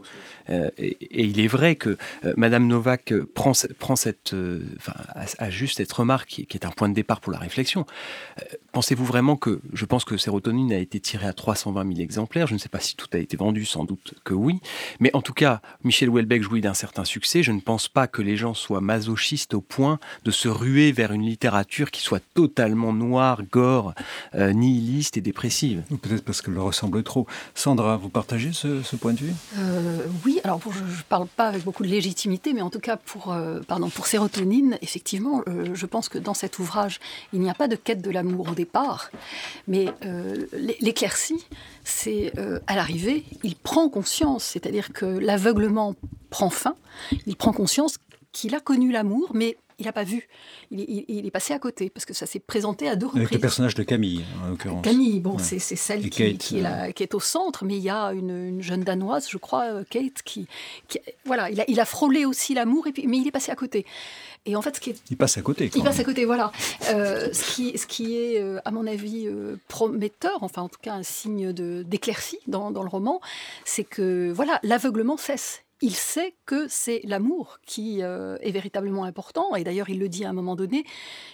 Euh, 0.50 0.70
et, 0.78 0.96
il 1.24 1.40
est 1.40 1.46
vrai 1.46 1.76
que 1.76 1.96
Madame 2.36 2.66
Novak 2.66 3.14
prend, 3.34 3.52
prend 3.78 3.96
cette, 3.96 4.34
enfin, 4.76 4.92
a, 5.38 5.50
juste 5.50 5.78
cette 5.78 5.92
remarque 5.92 6.28
qui, 6.28 6.46
qui, 6.46 6.56
est 6.56 6.66
un 6.66 6.70
point 6.70 6.88
de 6.88 6.94
départ 6.94 7.20
pour 7.20 7.32
la 7.32 7.38
réflexion. 7.38 7.86
Pensez-vous 8.72 9.04
vraiment 9.04 9.36
que, 9.36 9.60
je 9.72 9.84
pense 9.84 10.04
que 10.04 10.16
Sérotonine 10.16 10.72
a 10.72 10.78
été 10.78 11.00
tiré 11.00 11.26
à 11.26 11.32
320 11.32 11.86
000 11.86 12.00
exemplaires, 12.00 12.46
je 12.46 12.54
ne 12.54 12.58
sais 12.58 12.68
pas 12.68 12.80
si 12.80 12.96
tout 12.96 13.06
a 13.12 13.18
été 13.18 13.36
vendu, 13.36 13.64
sans 13.64 13.84
doute 13.84 14.14
que 14.24 14.34
oui, 14.34 14.60
mais 15.00 15.10
en 15.14 15.22
tout 15.22 15.32
cas, 15.32 15.60
Michel 15.84 16.08
Houellebecq 16.08 16.42
jouit 16.42 16.60
d'un 16.60 16.74
certain 16.74 17.04
succès, 17.04 17.42
je 17.42 17.52
ne 17.52 17.60
pense 17.60 17.88
pas 17.88 18.06
que 18.06 18.22
les 18.22 18.36
gens 18.36 18.54
soient 18.54 18.80
masochistes 18.80 19.54
au 19.54 19.60
point 19.60 19.98
de 20.24 20.30
se 20.30 20.48
ruer 20.48 20.92
vers 20.92 21.12
une 21.12 21.22
littérature 21.22 21.90
qui 21.90 22.02
soit 22.02 22.22
totalement 22.34 22.92
noire, 22.92 23.42
gore, 23.50 23.94
euh, 24.34 24.52
nihiliste 24.52 25.16
et 25.16 25.20
dépressive. 25.20 25.82
Peut-être 26.02 26.24
parce 26.24 26.42
qu'elle 26.42 26.54
leur 26.54 26.64
ressemble 26.64 27.02
trop. 27.02 27.26
Sandra, 27.54 27.96
vous 27.96 28.08
partagez 28.08 28.52
ce, 28.52 28.96
point 28.96 29.12
de 29.12 29.20
vue? 29.20 29.32
Euh, 29.58 29.98
Oui, 30.24 30.33
alors 30.42 30.60
je 30.70 30.80
ne 30.80 31.02
parle 31.08 31.26
pas 31.26 31.46
avec 31.46 31.64
beaucoup 31.64 31.82
de 31.82 31.88
légitimité, 31.88 32.52
mais 32.52 32.62
en 32.62 32.70
tout 32.70 32.80
cas 32.80 32.96
pour, 32.96 33.32
euh, 33.32 33.60
pardon, 33.66 33.88
pour 33.88 34.06
Sérotonine, 34.06 34.78
effectivement, 34.82 35.42
je 35.46 35.86
pense 35.86 36.08
que 36.08 36.18
dans 36.18 36.34
cet 36.34 36.58
ouvrage, 36.58 37.00
il 37.32 37.40
n'y 37.40 37.50
a 37.50 37.54
pas 37.54 37.68
de 37.68 37.76
quête 37.76 38.02
de 38.02 38.10
l'amour 38.10 38.48
au 38.50 38.54
départ, 38.54 39.10
mais 39.68 39.86
l'éclaircie, 40.80 41.46
c'est 41.84 42.32
à 42.66 42.74
l'arrivée, 42.74 43.24
il 43.42 43.56
prend 43.56 43.88
conscience, 43.88 44.44
c'est-à-dire 44.44 44.92
que 44.92 45.04
l'aveuglement 45.04 45.94
prend 46.30 46.50
fin, 46.50 46.74
il 47.26 47.36
prend 47.36 47.52
conscience 47.52 47.96
qu'il 48.32 48.54
a 48.54 48.60
connu 48.60 48.92
l'amour, 48.92 49.30
mais 49.32 49.56
il 49.78 49.86
n'a 49.86 49.92
pas 49.92 50.04
vu. 50.04 50.28
Il, 50.70 51.26
est 51.26 51.30
passé 51.30 51.52
à 51.52 51.58
côté, 51.58 51.90
parce 51.90 52.04
que 52.04 52.14
ça 52.14 52.26
s'est 52.26 52.38
présenté 52.38 52.88
à 52.88 52.96
deux 52.96 53.06
reprises. 53.06 53.22
Avec 53.22 53.34
le 53.34 53.40
personnage 53.40 53.74
de 53.74 53.82
Camille, 53.82 54.24
en 54.42 54.48
l'occurrence. 54.48 54.82
Camille, 54.82 55.20
bon, 55.20 55.38
c'est 55.38 55.58
celle 55.58 56.08
qui, 56.10 56.22
est 56.22 56.36
qui, 56.36 57.02
est 57.02 57.14
au 57.14 57.20
centre, 57.20 57.64
mais 57.64 57.76
il 57.76 57.82
y 57.82 57.90
a 57.90 58.12
une, 58.12 58.62
jeune 58.62 58.82
Danoise, 58.82 59.28
je 59.28 59.38
crois, 59.38 59.64
euh, 59.64 59.84
Kate, 59.88 60.22
qui... 60.24 60.46
voilà, 61.24 61.50
il 61.50 61.60
a, 61.60 61.64
il 61.68 61.80
a 61.80 61.84
frôlé 61.84 62.24
aussi 62.24 62.54
l'amour, 62.54 62.86
mais 63.06 63.18
il 63.18 63.26
est 63.26 63.32
passé 63.32 63.50
à 63.50 63.56
côté. 63.56 63.84
Et 64.46 64.56
en 64.56 64.62
fait, 64.62 64.76
ce 64.76 64.80
qui 64.80 64.90
est... 64.90 65.02
Il 65.10 65.16
passe 65.16 65.38
à 65.38 65.42
côté. 65.42 65.70
il 65.74 65.82
passe 65.82 65.98
à 65.98 66.04
côté, 66.04 66.24
voilà. 66.24 66.52
Euh, 66.90 67.32
ce, 67.32 67.54
qui, 67.54 67.76
ce 67.78 67.86
qui 67.86 68.16
est, 68.16 68.40
euh, 68.40 68.60
à 68.64 68.70
mon 68.70 68.86
avis, 68.86 69.28
prometteur, 69.68 70.42
enfin 70.42 70.62
en 70.62 70.68
tout 70.68 70.80
cas 70.80 70.94
un 70.94 71.02
signe 71.02 71.52
d'éclaircie 71.52 72.38
dans, 72.46 72.70
dans 72.70 72.82
le 72.82 72.88
roman, 72.88 73.20
c'est 73.64 73.84
que 73.84 74.30
voilà, 74.32 74.60
l'aveuglement 74.62 75.16
cesse 75.16 75.63
il 75.82 75.94
sait 75.94 76.34
que 76.46 76.66
c'est 76.68 77.00
l'amour 77.04 77.58
qui 77.66 78.02
euh, 78.02 78.36
est 78.40 78.50
véritablement 78.50 79.04
important. 79.04 79.54
Et 79.54 79.64
d'ailleurs, 79.64 79.90
il 79.90 79.98
le 79.98 80.08
dit 80.08 80.24
à 80.24 80.30
un 80.30 80.32
moment 80.32 80.56
donné. 80.56 80.84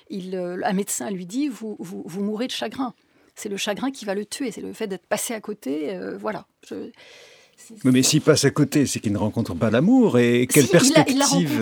Il, 0.09 0.35
euh, 0.35 0.61
un 0.65 0.73
médecin 0.73 1.11
lui 1.11 1.27
dit 1.27 1.49
vous, 1.49 1.77
vous, 1.79 2.23
mourrez 2.23 2.47
de 2.47 2.53
chagrin. 2.53 2.95
C'est 3.35 3.49
le 3.49 3.57
chagrin 3.57 3.91
qui 3.91 4.05
va 4.05 4.15
le 4.15 4.25
tuer. 4.25 4.51
C'est 4.51 4.61
le 4.61 4.73
fait 4.73 4.87
d'être 4.87 5.07
passé 5.07 5.35
à 5.35 5.41
côté. 5.41 5.95
Euh, 5.95 6.17
voilà. 6.19 6.47
mais 7.85 8.03
s'il 8.03 8.23
passe 8.23 8.45
à 8.45 8.51
côté, 8.51 8.87
c'est 8.87 9.01
qu'il 9.01 9.13
ne 9.13 9.19
rencontre 9.19 9.55
pas 9.55 9.71
l'amour. 9.71 10.19
Et 10.19 10.47
quelle 10.47 10.67
perspective 10.67 11.61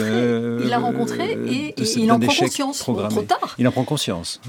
Il 0.63 0.69
l'a 0.69 0.79
rencontré, 0.79 1.33
et, 1.33 1.75
il 1.79 2.11
en 2.11 2.19
prend 2.19 2.35
conscience. 2.35 2.79
trop 2.79 3.23
tard. 3.23 3.55
Il 3.59 3.69
en 3.69 3.73
prend 3.73 3.85
conscience. 3.85 4.41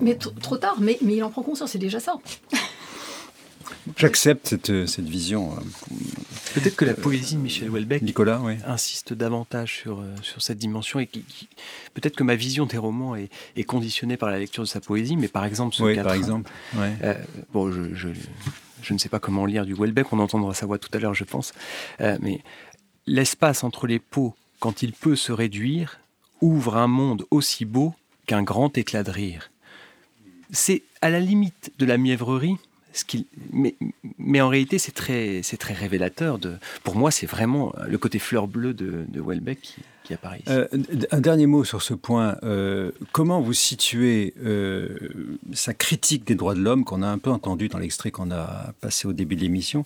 Mais 0.00 0.16
trop 0.16 0.56
tard, 0.56 0.76
mais, 0.80 0.98
mais 1.02 1.16
il 1.16 1.22
en 1.24 1.30
prend 1.30 1.42
conscience, 1.42 1.72
c'est 1.72 1.78
déjà 1.78 2.00
ça. 2.00 2.18
J'accepte 3.96 4.48
cette, 4.48 4.86
cette 4.86 5.08
vision. 5.08 5.56
Peut-être 6.54 6.76
que 6.76 6.84
la 6.84 6.94
poésie 6.94 7.36
de 7.36 7.40
Michel 7.40 7.70
Houellebecq 7.70 8.02
Nicolas, 8.02 8.40
insiste 8.66 9.12
davantage 9.12 9.78
sur, 9.80 10.00
euh, 10.00 10.14
sur 10.22 10.42
cette 10.42 10.58
dimension 10.58 11.00
et 11.00 11.06
qui, 11.06 11.24
peut-être 11.94 12.16
que 12.16 12.24
ma 12.24 12.34
vision 12.34 12.66
des 12.66 12.78
romans 12.78 13.14
est, 13.14 13.30
est, 13.56 13.64
conditionnée 13.64 14.16
par 14.16 14.30
la 14.30 14.38
lecture 14.38 14.62
de 14.62 14.68
sa 14.68 14.80
poésie, 14.80 15.16
mais 15.16 15.28
par 15.28 15.44
exemple 15.44 15.74
ce 15.74 15.82
oui, 15.82 15.96
par 15.96 16.14
exemple. 16.14 16.50
Euh, 16.78 17.14
bon, 17.52 17.70
je, 17.70 17.94
je, 17.94 18.08
je, 18.82 18.92
ne 18.94 18.98
sais 18.98 19.08
pas 19.08 19.18
comment 19.18 19.44
lire 19.46 19.66
du 19.66 19.74
Houellebecq, 19.74 20.12
on 20.12 20.18
entendra 20.18 20.54
sa 20.54 20.66
voix 20.66 20.78
tout 20.78 20.90
à 20.92 20.98
l'heure, 20.98 21.14
je 21.14 21.24
pense, 21.24 21.52
euh, 22.00 22.16
mais 22.20 22.40
l'espace 23.06 23.64
entre 23.64 23.86
les 23.86 23.98
peaux, 23.98 24.34
quand 24.58 24.82
il 24.82 24.92
peut 24.92 25.16
se 25.16 25.32
réduire, 25.32 26.00
ouvre 26.40 26.76
un 26.76 26.86
monde 26.86 27.26
aussi 27.30 27.64
beau 27.64 27.94
qu'un 28.26 28.42
grand 28.42 28.76
éclat 28.78 29.02
de 29.02 29.10
rire. 29.10 29.50
C'est 30.50 30.82
à 31.02 31.10
la 31.10 31.20
limite 31.20 31.72
de 31.78 31.86
la 31.86 31.98
mièvrerie, 31.98 32.56
mais, 34.18 34.40
en 34.40 34.48
réalité, 34.48 34.78
c'est 34.78 34.92
très, 34.92 35.42
révélateur. 35.72 36.38
De, 36.38 36.56
pour 36.84 36.96
moi, 36.96 37.10
c'est 37.10 37.26
vraiment 37.26 37.72
le 37.86 37.98
côté 37.98 38.18
fleur 38.18 38.48
bleue 38.48 38.74
de, 38.74 39.04
de 39.08 39.20
Welbeck 39.20 39.76
Euh, 40.48 40.66
un 41.10 41.20
dernier 41.20 41.46
mot 41.46 41.64
sur 41.64 41.82
ce 41.82 41.94
point. 41.94 42.36
Euh, 42.42 42.90
comment 43.12 43.40
vous 43.40 43.52
situez 43.52 44.34
euh, 44.44 44.88
sa 45.52 45.74
critique 45.74 46.26
des 46.26 46.34
droits 46.34 46.54
de 46.54 46.60
l'homme, 46.60 46.84
qu'on 46.84 47.02
a 47.02 47.08
un 47.08 47.18
peu 47.18 47.30
entendu 47.30 47.68
dans 47.68 47.78
l'extrait 47.78 48.10
qu'on 48.10 48.30
a 48.30 48.72
passé 48.80 49.08
au 49.08 49.12
début 49.12 49.36
de 49.36 49.40
l'émission 49.40 49.84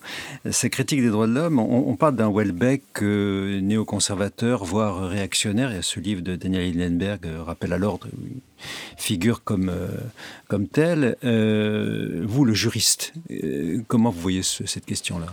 Sa 0.50 0.68
critique 0.68 1.00
des 1.00 1.08
droits 1.08 1.26
de 1.26 1.32
l'homme, 1.32 1.58
on, 1.58 1.96
parle 1.96 2.16
d'un 2.16 2.30
Welbeck 2.30 3.02
néoconservateur, 3.02 4.64
voire 4.64 5.08
réactionnaire. 5.08 5.72
Et 5.72 5.82
ce 5.82 6.00
livre 6.00 6.22
de 6.22 6.36
Daniel 6.36 6.80
Hindenberg, 6.80 7.26
Rappel 7.44 7.72
à 7.72 7.78
l'ordre, 7.78 8.08
figure 8.96 9.42
comme, 9.44 9.72
comme 10.48 10.66
telle. 10.66 11.16
Vous, 11.22 12.44
le 12.44 12.54
juriste, 12.54 13.12
comment 13.88 14.10
vous 14.10 14.20
voyez 14.20 14.42
cette 14.42 14.86
question-là? 14.86 15.26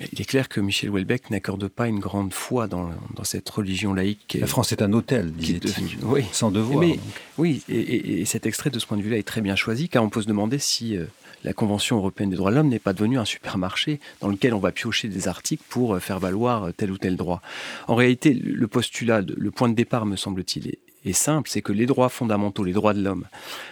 Il 0.00 0.20
est 0.20 0.24
clair 0.24 0.48
que 0.48 0.60
Michel 0.60 0.90
Houellebecq 0.90 1.30
n'accorde 1.30 1.68
pas 1.68 1.88
une 1.88 1.98
grande 1.98 2.32
foi 2.32 2.66
dans, 2.66 2.90
dans 3.14 3.24
cette 3.24 3.48
religion 3.48 3.94
laïque. 3.94 4.38
La 4.40 4.46
France 4.46 4.72
est 4.72 4.82
un 4.82 4.92
hôtel, 4.92 5.32
disait-il, 5.32 5.98
oui. 6.02 6.24
sans 6.32 6.50
devoir. 6.50 6.84
oui, 7.38 7.62
et, 7.68 8.24
cet 8.24 8.46
extrait 8.46 8.70
de 8.70 8.78
ce 8.78 8.86
point 8.86 8.96
de 8.96 9.02
vue-là 9.02 9.18
est 9.18 9.26
très 9.26 9.40
bien 9.40 9.56
choisi, 9.56 9.88
car 9.88 10.02
on 10.04 10.08
peut 10.08 10.22
se 10.22 10.28
demander 10.28 10.58
si 10.58 10.96
la 11.44 11.52
Convention 11.52 11.96
européenne 11.96 12.30
des 12.30 12.36
droits 12.36 12.50
de 12.50 12.56
l'homme 12.56 12.68
n'est 12.68 12.78
pas 12.78 12.92
devenue 12.92 13.18
un 13.18 13.24
supermarché 13.24 14.00
dans 14.20 14.28
lequel 14.28 14.54
on 14.54 14.58
va 14.58 14.72
piocher 14.72 15.08
des 15.08 15.28
articles 15.28 15.64
pour 15.68 15.98
faire 15.98 16.18
valoir 16.18 16.70
tel 16.76 16.90
ou 16.90 16.98
tel 16.98 17.16
droit. 17.16 17.40
En 17.86 17.94
réalité, 17.94 18.34
le 18.34 18.66
postulat, 18.68 19.22
le 19.22 19.50
point 19.50 19.68
de 19.68 19.74
départ, 19.74 20.06
me 20.06 20.16
semble-t-il, 20.16 20.76
est 21.04 21.12
simple, 21.12 21.48
c'est 21.48 21.62
que 21.62 21.72
les 21.72 21.86
droits 21.86 22.08
fondamentaux, 22.08 22.64
les 22.64 22.72
droits 22.72 22.94
de 22.94 23.02
l'homme, 23.02 23.26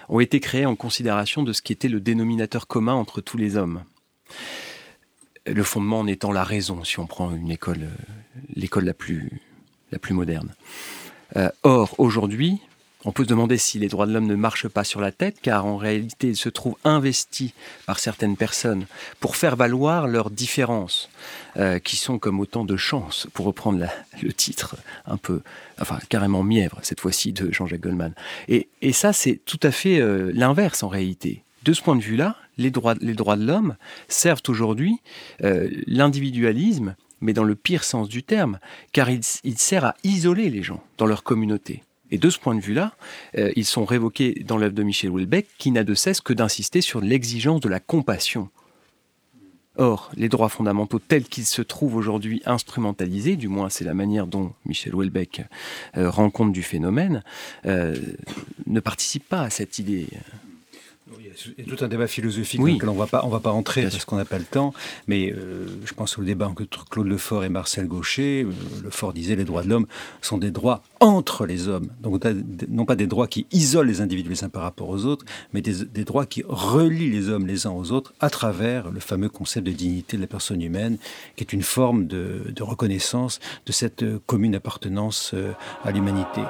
ont 0.09 0.21
été 0.21 0.41
créés 0.41 0.67
en 0.67 0.77
considération 0.77 1.43
de 1.43 1.53
ce 1.53 1.63
qui 1.63 1.73
était 1.73 1.89
le 1.89 2.01
dénominateur 2.01 2.67
commun 2.67 2.95
entre 2.95 3.21
tous 3.21 3.37
les 3.37 3.57
hommes. 3.57 3.83
Le 5.47 5.63
fondement 5.63 6.01
en 6.01 6.07
étant 6.07 6.33
la 6.33 6.45
raison, 6.45 6.83
si 6.83 6.99
on 6.99 7.07
prend 7.07 7.35
une 7.35 7.51
école, 7.51 7.83
euh, 7.83 8.41
l'école 8.55 8.85
la 8.85 8.95
plus, 8.95 9.41
la 9.93 9.99
plus 9.99 10.13
moderne. 10.13 10.55
Euh, 11.37 11.51
or, 11.63 11.95
aujourd'hui, 11.99 12.61
on 13.05 13.13
peut 13.13 13.23
se 13.23 13.29
demander 13.29 13.57
si 13.57 13.79
les 13.79 13.87
droits 13.87 14.07
de 14.07 14.13
l'homme 14.13 14.27
ne 14.27 14.35
marchent 14.35 14.67
pas 14.67 14.83
sur 14.83 15.01
la 15.01 15.13
tête, 15.13 15.37
car 15.41 15.65
en 15.65 15.77
réalité, 15.77 16.29
ils 16.29 16.37
se 16.37 16.49
trouvent 16.49 16.77
investis 16.83 17.53
par 17.87 18.01
certaines 18.01 18.37
personnes 18.37 18.87
pour 19.21 19.37
faire 19.37 19.55
valoir 19.55 20.09
leurs 20.09 20.31
différences, 20.31 21.09
euh, 21.57 21.79
qui 21.79 21.97
sont 21.97 22.19
comme 22.19 22.41
autant 22.41 22.65
de 22.65 22.77
chances, 22.77 23.29
pour 23.33 23.47
reprendre 23.47 23.87
le 24.21 24.33
titre 24.33 24.77
un 25.07 25.17
peu, 25.17 25.43
enfin 25.81 26.01
carrément 26.09 26.43
mièvre, 26.43 26.81
cette 26.83 27.01
fois-ci 27.01 27.33
de 27.33 27.53
Jean-Jacques 27.53 27.83
Goldman. 27.83 28.15
Et, 28.49 28.67
ça, 28.93 29.13
c'est 29.13 29.39
tout 29.45 29.61
à 29.63 29.71
fait 29.71 30.01
l'inverse 30.33 30.83
en 30.83 30.89
réalité 30.89 31.45
de 31.67 31.73
ce 31.73 31.83
point 31.83 31.97
de 31.97 32.01
vue-là, 32.01 32.37
les 32.59 32.71
droits, 32.71 32.95
de 32.95 33.45
l'homme 33.45 33.77
servent 34.09 34.43
aujourd'hui 34.47 35.01
euh, 35.43 35.69
l'individualisme, 35.89 36.95
mais 37.21 37.33
dans 37.33 37.43
le 37.43 37.57
pire 37.57 37.83
sens 37.83 38.09
du 38.09 38.23
terme, 38.23 38.61
car 38.93 39.11
il, 39.11 39.25
sert 39.25 39.85
à 39.85 39.97
isoler 40.05 40.49
les 40.49 40.63
gens 40.63 40.83
dans 40.97 41.07
leur 41.07 41.25
communauté. 41.25 41.83
Et 42.13 42.19
de 42.19 42.31
ce 42.31 42.39
point 42.39 42.55
de 42.55 42.61
vue-là, 42.61 42.95
euh, 43.37 43.51
ils 43.57 43.65
sont 43.65 43.85
révoqués 43.85 44.45
dans 44.47 44.59
l'œuvre 44.59 44.75
de 44.75 44.85
Michel 44.85 45.11
Houellebecq, 45.11 45.49
qui 45.59 45.73
n'a 45.73 45.83
de 45.83 45.95
cesse 45.95 46.21
que 46.21 46.33
d'insister 46.33 46.81
sur 46.81 47.01
l'exigence 47.01 47.61
de 47.61 47.69
la 47.69 47.81
compassion. 47.81 48.49
Or, 49.77 50.13
les 50.17 50.29
droits 50.29 50.49
fondamentaux 50.49 51.01
tels 51.01 51.25
qu'ils 51.25 51.47
se 51.47 51.63
trouvent 51.63 51.97
aujourd'hui 51.97 52.43
instrumentalisés, 52.47 53.35
du 53.35 53.49
moins 53.49 53.71
c'est 53.71 53.85
la 53.85 53.93
manière 53.93 54.29
dont 54.29 54.53
Michel 54.67 54.95
Houellebecq 54.95 55.43
euh, 55.97 56.09
rend 56.11 56.31
compte 56.31 56.53
du 56.53 56.63
phénomène, 56.63 57.25
ne 57.65 58.81
participent 58.81 59.29
pas 59.29 59.43
à 59.43 59.51
cette 59.51 59.81
idée 59.81 60.07
il 61.21 61.65
y 61.65 61.71
a 61.71 61.77
tout 61.77 61.85
un 61.85 61.89
débat 61.89 62.07
philosophique 62.09 62.61
dans 62.61 62.67
lequel 62.67 62.89
on 62.89 62.95
va 62.95 63.07
pas, 63.07 63.23
on 63.25 63.29
va 63.29 63.39
pas 63.39 63.53
entrer 63.53 63.83
parce 63.83 64.05
qu'on 64.05 64.17
n'a 64.17 64.25
pas 64.25 64.39
le 64.39 64.45
temps. 64.45 64.75
Mais 65.07 65.33
euh, 65.33 65.67
je 65.85 65.95
pense 65.95 66.19
au 66.19 66.25
débat 66.25 66.49
entre 66.49 66.89
Claude 66.89 67.07
Lefort 67.07 67.45
et 67.45 67.49
Marcel 67.49 67.87
Gaucher. 67.87 68.45
Euh, 68.45 68.53
Lefort 68.85 69.13
disait 69.13 69.37
les 69.37 69.45
droits 69.45 69.63
de 69.63 69.69
l'homme 69.69 69.87
sont 70.21 70.39
des 70.39 70.51
droits 70.51 70.83
entre 71.01 71.47
les 71.47 71.69
hommes. 71.69 71.89
Donc 72.01 72.25
non 72.69 72.85
pas 72.85 72.97
des 72.97 73.07
droits 73.07 73.29
qui 73.29 73.47
isolent 73.53 73.87
les 73.87 74.01
individus 74.01 74.31
les 74.31 74.45
uns 74.45 74.49
par 74.49 74.63
rapport 74.63 74.89
aux 74.89 75.05
autres, 75.05 75.25
mais 75.53 75.63
des, 75.63 76.05
droits 76.05 76.27
qui 76.27 76.43
relient 76.49 77.11
les 77.11 77.29
hommes 77.29 77.47
les 77.47 77.67
uns 77.67 77.73
aux 77.73 77.93
autres 77.93 78.13
à 78.21 78.31
travers 78.31 78.91
le 78.91 79.01
fameux 79.01 79.29
concept 79.29 79.67
de 79.67 79.73
dignité 79.73 80.17
de 80.17 80.23
la 80.23 80.29
personne 80.29 80.61
humaine, 80.61 80.99
qui 81.37 81.45
est 81.45 81.53
une 81.53 81.63
forme 81.63 82.07
de, 82.07 82.43
de 82.49 82.63
reconnaissance 82.63 83.39
de 83.65 83.73
cette 83.73 84.03
euh, 84.03 84.21
commune 84.27 84.55
appartenance 84.55 85.35
à 85.85 85.91
l'humanité. 85.91 86.43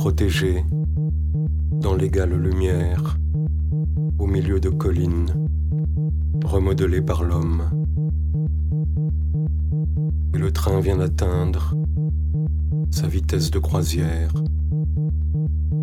Protégé 0.00 0.64
dans 1.72 1.94
l'égale 1.94 2.32
lumière, 2.32 3.18
au 4.18 4.26
milieu 4.26 4.58
de 4.58 4.70
collines, 4.70 5.46
remodelées 6.42 7.02
par 7.02 7.22
l'homme. 7.22 7.64
Et 10.32 10.38
le 10.38 10.50
train 10.52 10.80
vient 10.80 10.96
d'atteindre 10.96 11.74
sa 12.90 13.08
vitesse 13.08 13.50
de 13.50 13.58
croisière. 13.58 14.32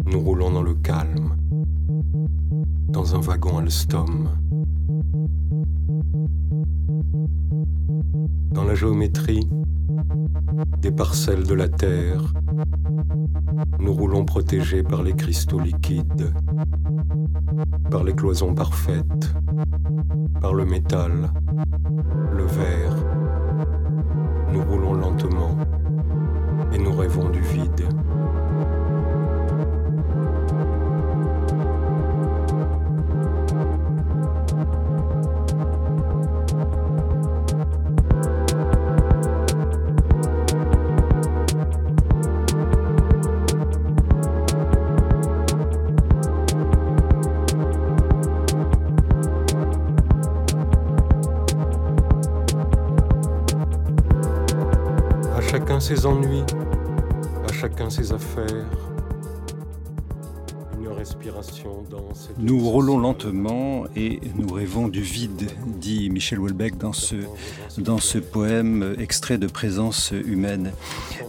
Nous 0.07 0.19
roulons 0.19 0.49
dans 0.49 0.63
le 0.63 0.73
calme, 0.73 1.37
dans 2.89 3.13
un 3.13 3.19
wagon 3.19 3.59
Alstom. 3.59 4.29
Dans 8.49 8.63
la 8.63 8.73
géométrie 8.73 9.47
des 10.81 10.91
parcelles 10.91 11.43
de 11.43 11.53
la 11.53 11.69
Terre, 11.69 12.33
nous 13.79 13.93
roulons 13.93 14.25
protégés 14.25 14.83
par 14.83 15.03
les 15.03 15.13
cristaux 15.13 15.59
liquides, 15.59 16.33
par 17.89 18.03
les 18.03 18.13
cloisons 18.13 18.53
parfaites, 18.53 19.33
par 20.41 20.53
le 20.53 20.65
métal, 20.65 21.31
le 22.31 22.45
verre. 22.45 22.95
Nous 24.51 24.63
roulons 24.63 24.93
lentement 24.93 25.57
et 26.73 26.77
nous 26.77 26.93
rêvons 26.93 27.29
du 27.29 27.41
vide. 27.41 27.87
Ses 55.87 56.05
ennuis, 56.05 56.43
à 57.47 57.53
chacun 57.53 57.89
ses 57.89 58.11
affaires. 58.11 58.67
Une 60.77 60.89
respiration 60.89 61.85
dense. 61.89 62.29
Nous 62.37 62.59
roulons 62.59 62.99
lentement 62.99 63.85
et 63.95 64.19
nous 64.35 64.53
rêvons 64.53 64.89
du 64.89 65.01
vide, 65.01 65.49
dit 65.65 66.09
Michel 66.09 66.39
Houellebecq 66.39 66.77
dans 66.77 66.91
ce, 66.91 67.15
dans 67.77 67.99
ce 67.99 68.17
poème 68.17 68.97
extrait 68.99 69.37
de 69.37 69.47
Présence 69.47 70.11
humaine. 70.11 70.73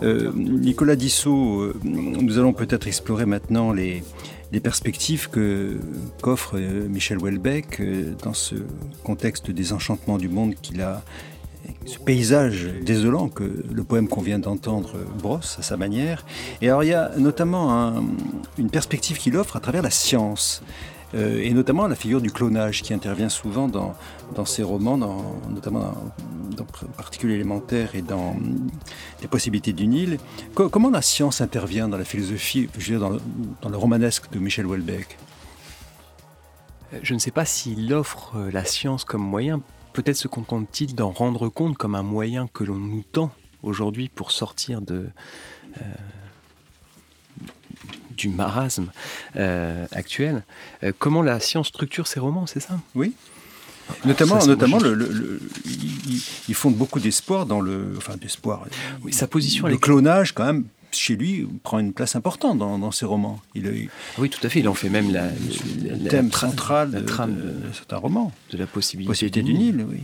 Euh, 0.03 0.33
Nicolas 0.35 0.97
Dissot, 0.97 1.61
euh, 1.61 1.81
nous 1.85 2.37
allons 2.37 2.53
peut-être 2.53 2.89
explorer 2.89 3.27
maintenant 3.27 3.73
les, 3.73 4.03
les 4.51 4.59
perspectives 4.59 5.31
que 5.31 5.79
qu'offre 6.21 6.57
euh, 6.59 6.89
Michel 6.89 7.19
Houellebecq 7.19 7.81
dans 8.25 8.35
ce 8.35 8.57
contexte 9.05 9.53
des 9.53 9.73
enchantements 9.73 10.19
du 10.19 10.29
monde 10.29 10.57
qu'il 10.61 10.81
a 10.81 11.05
ce 11.87 11.99
paysage 11.99 12.69
désolant 12.83 13.29
que 13.29 13.65
le 13.73 13.85
poème 13.85 14.09
qu'on 14.09 14.21
vient 14.21 14.39
d'entendre 14.39 14.95
brosse 15.19 15.57
à 15.59 15.63
sa 15.63 15.77
manière. 15.77 16.25
Et 16.61 16.69
alors 16.69 16.85
il 16.85 16.91
y 16.91 16.95
a 16.95 17.11
notamment 17.17 17.95
une 18.59 18.71
perspective 18.71 19.19
qu'il 19.19 19.37
offre 19.37 19.57
à 19.57 19.61
travers 19.61 19.83
la 19.83 19.91
science. 19.91 20.63
Euh, 21.15 21.41
et 21.43 21.53
notamment 21.53 21.87
la 21.87 21.95
figure 21.95 22.21
du 22.21 22.31
clonage 22.31 22.83
qui 22.83 22.93
intervient 22.93 23.31
souvent 23.31 23.67
dans, 23.67 23.95
dans 24.35 24.45
ses 24.45 24.63
romans, 24.63 24.99
notamment 25.49 25.95
dans, 26.55 26.67
Particules 26.97 27.31
élémentaires 27.31 27.95
et 27.95 28.03
dans 28.03 28.37
Les 29.23 29.29
possibilités 29.29 29.73
du 29.73 29.87
Nil. 29.87 30.19
comment 30.55 30.91
la 30.91 31.03
science 31.03 31.41
intervient 31.41 31.89
dans 31.89 31.97
la 31.97 32.05
philosophie, 32.05 32.69
je 32.77 32.93
veux 32.93 32.99
dire, 32.99 33.01
dans 33.01 33.15
le, 33.15 33.21
dans 33.63 33.69
le 33.71 33.77
romanesque 33.77 34.31
de 34.31 34.39
Michel 34.39 34.67
Houellebecq? 34.67 35.17
Je 37.03 37.15
ne 37.15 37.19
sais 37.19 37.31
pas 37.31 37.45
s'il 37.45 37.93
offre 37.95 38.37
la 38.53 38.65
science 38.65 39.05
comme 39.05 39.23
moyen 39.23 39.61
peut-être 39.99 40.17
se 40.17 40.29
contente-t-il 40.29 40.95
d'en 40.95 41.11
rendre 41.11 41.49
compte 41.49 41.77
comme 41.77 41.97
un 41.97 42.05
moyen 42.05 42.49
que 42.53 42.63
l'on 42.63 42.77
nous 42.77 43.03
tend 43.11 43.33
aujourd'hui 43.65 44.09
pour 44.09 44.31
sortir 44.31 44.81
de, 44.81 45.09
euh, 45.77 45.85
du 48.17 48.29
marasme 48.29 48.93
euh, 49.35 49.87
actuel. 49.91 50.45
Euh, 50.85 50.93
comment 50.97 51.21
la 51.21 51.41
science 51.41 51.67
structure 51.67 52.07
ses 52.07 52.21
romans, 52.21 52.47
c'est 52.47 52.61
ça? 52.61 52.79
Oui. 52.95 53.13
Notamment, 54.05 54.39
notamment 54.47 54.79
le, 54.79 55.41
ils, 56.47 56.55
fondent 56.55 56.77
beaucoup 56.77 57.01
d'espoir 57.01 57.45
dans 57.45 57.61
le, 57.61 57.95
enfin 57.97 58.17
d'espoir. 58.17 58.67
Oui, 59.03 59.13
sa 59.13 59.27
position, 59.27 59.67
le 59.67 59.79
clonage 59.79 60.33
quand 60.33 60.45
même 60.45 60.67
chez 60.93 61.17
lui, 61.17 61.47
prend 61.63 61.79
une 61.79 61.93
place 61.93 62.17
importante 62.17 62.59
dans, 62.59 62.91
ses 62.91 63.07
romans. 63.07 63.41
Il, 63.55 63.89
oui, 64.19 64.31
tout 64.31 64.45
à 64.47 64.49
fait. 64.49 64.61
Il 64.61 64.69
en 64.69 64.75
fait 64.75 64.89
même 64.89 65.13
la, 65.13 65.27
le 65.27 66.09
thème 66.09 66.33
central 66.33 66.91
de, 66.91 67.01
trame 67.01 67.35
de, 67.35 67.73
certains 67.73 67.97
romans. 67.97 68.33
De 68.51 68.59
la 68.59 68.67
possibilité, 68.67 69.43
du 69.43 69.55
Nil. 69.55 69.85
oui. 69.89 70.01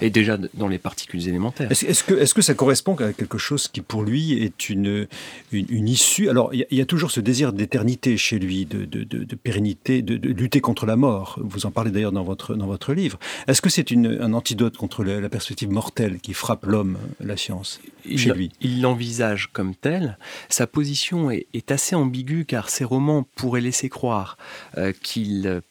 Et 0.00 0.10
déjà 0.10 0.38
dans 0.54 0.68
les 0.68 0.78
particules 0.78 1.28
élémentaires. 1.28 1.70
Est-ce 1.70 2.04
que, 2.04 2.14
est 2.14 2.32
que, 2.32 2.42
ça 2.42 2.54
correspond 2.54 2.94
à 2.96 3.12
quelque 3.12 3.38
chose 3.38 3.68
qui, 3.68 3.80
pour 3.80 4.02
lui, 4.02 4.42
est 4.42 4.68
une, 4.68 5.06
une, 5.52 5.88
issue? 5.88 6.28
Alors, 6.28 6.52
il 6.54 6.66
y, 6.70 6.80
a 6.80 6.86
toujours 6.86 7.10
ce 7.10 7.20
désir 7.20 7.52
d'éternité 7.52 8.16
chez 8.16 8.38
lui, 8.38 8.64
de, 8.64 8.84
de 8.84 9.36
pérennité, 9.36 10.02
de, 10.02 10.14
lutter 10.16 10.60
contre 10.60 10.86
la 10.86 10.96
mort. 10.96 11.38
Vous 11.42 11.66
en 11.66 11.70
parlez 11.70 11.90
d'ailleurs 11.90 12.12
dans 12.12 12.24
votre, 12.24 12.54
dans 12.54 12.66
votre 12.66 12.94
livre. 12.94 13.18
Est-ce 13.46 13.60
que 13.62 13.70
c'est 13.70 13.92
un 13.92 14.32
antidote 14.32 14.76
contre 14.76 15.04
la, 15.04 15.28
perspective 15.28 15.70
mortelle 15.70 16.18
qui 16.20 16.34
frappe 16.34 16.66
l'homme, 16.66 16.98
la 17.20 17.36
science, 17.36 17.80
chez 18.16 18.32
lui? 18.32 18.50
Il 18.60 18.80
l'envisage 18.82 19.50
comme 19.52 19.74
tel. 19.74 20.18
Sa 20.48 20.66
position 20.66 21.30
est, 21.30 21.70
assez 21.70 21.94
ambiguë 21.94 22.44
car 22.44 22.68
ses 22.68 22.84
romans 22.84 23.26
pourraient 23.36 23.60
laisser 23.60 23.88
croire 23.88 24.36
euh, 24.76 24.92
qu'il 24.92 25.62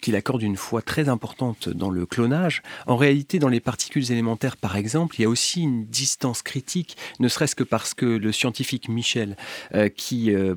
qu'il 0.00 0.16
accorde 0.16 0.42
une 0.42 0.56
foi 0.56 0.82
très 0.82 1.08
importante 1.08 1.68
dans 1.68 1.90
le 1.90 2.06
clonage. 2.06 2.62
En 2.86 2.96
réalité, 2.96 3.38
dans 3.38 3.48
les 3.48 3.60
particules 3.60 4.10
élémentaires, 4.10 4.56
par 4.56 4.76
exemple, 4.76 5.16
il 5.18 5.22
y 5.22 5.24
a 5.24 5.28
aussi 5.28 5.62
une 5.62 5.86
distance 5.86 6.42
critique, 6.42 6.96
ne 7.18 7.28
serait-ce 7.28 7.54
que 7.54 7.64
parce 7.64 7.94
que 7.94 8.06
le 8.06 8.32
scientifique 8.32 8.88
Michel, 8.88 9.36
euh, 9.74 9.88
qui, 9.88 10.32
euh, 10.34 10.54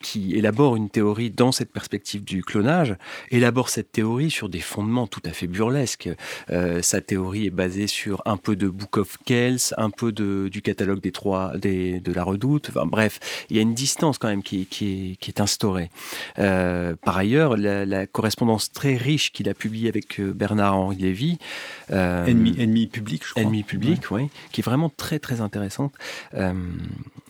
qui 0.00 0.34
élabore 0.34 0.76
une 0.76 0.90
théorie 0.90 1.30
dans 1.30 1.52
cette 1.52 1.72
perspective 1.72 2.24
du 2.24 2.42
clonage, 2.42 2.96
élabore 3.30 3.68
cette 3.68 3.92
théorie 3.92 4.30
sur 4.30 4.48
des 4.48 4.60
fondements 4.60 5.06
tout 5.06 5.22
à 5.24 5.30
fait 5.30 5.46
burlesques. 5.46 6.08
Euh, 6.50 6.82
sa 6.82 7.00
théorie 7.00 7.46
est 7.46 7.50
basée 7.50 7.86
sur 7.86 8.22
un 8.26 8.36
peu 8.36 8.56
de 8.56 8.68
Book 8.68 8.96
of 8.96 9.18
Kells, 9.24 9.74
un 9.76 9.90
peu 9.90 10.12
de, 10.12 10.48
du 10.50 10.62
catalogue 10.62 11.00
des 11.00 11.12
trois, 11.12 11.56
des, 11.56 12.00
de 12.00 12.12
la 12.12 12.24
Redoute. 12.24 12.70
Enfin, 12.70 12.86
bref, 12.86 13.20
il 13.50 13.56
y 13.56 13.58
a 13.58 13.62
une 13.62 13.74
distance 13.74 14.18
quand 14.18 14.28
même 14.28 14.42
qui, 14.42 14.66
est, 15.28 15.40
instaurée. 15.40 15.90
par 16.36 17.16
ailleurs, 17.16 17.56
la 17.56 18.06
correspondance 18.16 18.72
très 18.72 18.96
riche 18.96 19.30
qu'il 19.30 19.46
a 19.50 19.54
publiée 19.54 19.90
avec 19.90 20.18
Bernard-Henri 20.20 20.96
Lévy. 20.96 21.38
ennemi, 21.90 22.54
ennemi 22.58 22.86
public, 22.86 23.22
je 23.26 23.32
crois. 23.32 23.42
Ennemi 23.42 23.62
public, 23.62 24.10
oui, 24.10 24.30
qui 24.52 24.62
est 24.62 24.64
vraiment 24.64 24.88
très 24.88 25.18
très 25.18 25.42
intéressante, 25.42 25.92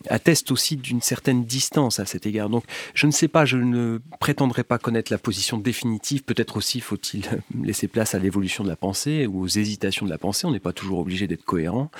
atteste 0.09 0.51
aussi 0.51 0.77
d'une 0.77 1.01
certaine 1.01 1.43
distance 1.43 1.99
à 1.99 2.05
cet 2.05 2.25
égard. 2.25 2.49
Donc 2.49 2.63
je 2.93 3.05
ne 3.05 3.11
sais 3.11 3.27
pas, 3.27 3.43
je 3.43 3.57
ne 3.57 3.99
prétendrai 4.21 4.63
pas 4.63 4.77
connaître 4.77 5.11
la 5.11 5.17
position 5.17 5.57
définitive, 5.57 6.23
peut-être 6.23 6.55
aussi 6.55 6.79
faut-il 6.79 7.25
laisser 7.63 7.89
place 7.89 8.15
à 8.15 8.19
l'évolution 8.19 8.63
de 8.63 8.69
la 8.69 8.77
pensée 8.77 9.27
ou 9.27 9.41
aux 9.41 9.47
hésitations 9.47 10.05
de 10.05 10.11
la 10.11 10.17
pensée, 10.17 10.47
on 10.47 10.51
n'est 10.51 10.59
pas 10.59 10.73
toujours 10.73 10.99
obligé 10.99 11.27
d'être 11.27 11.43
cohérent. 11.43 11.91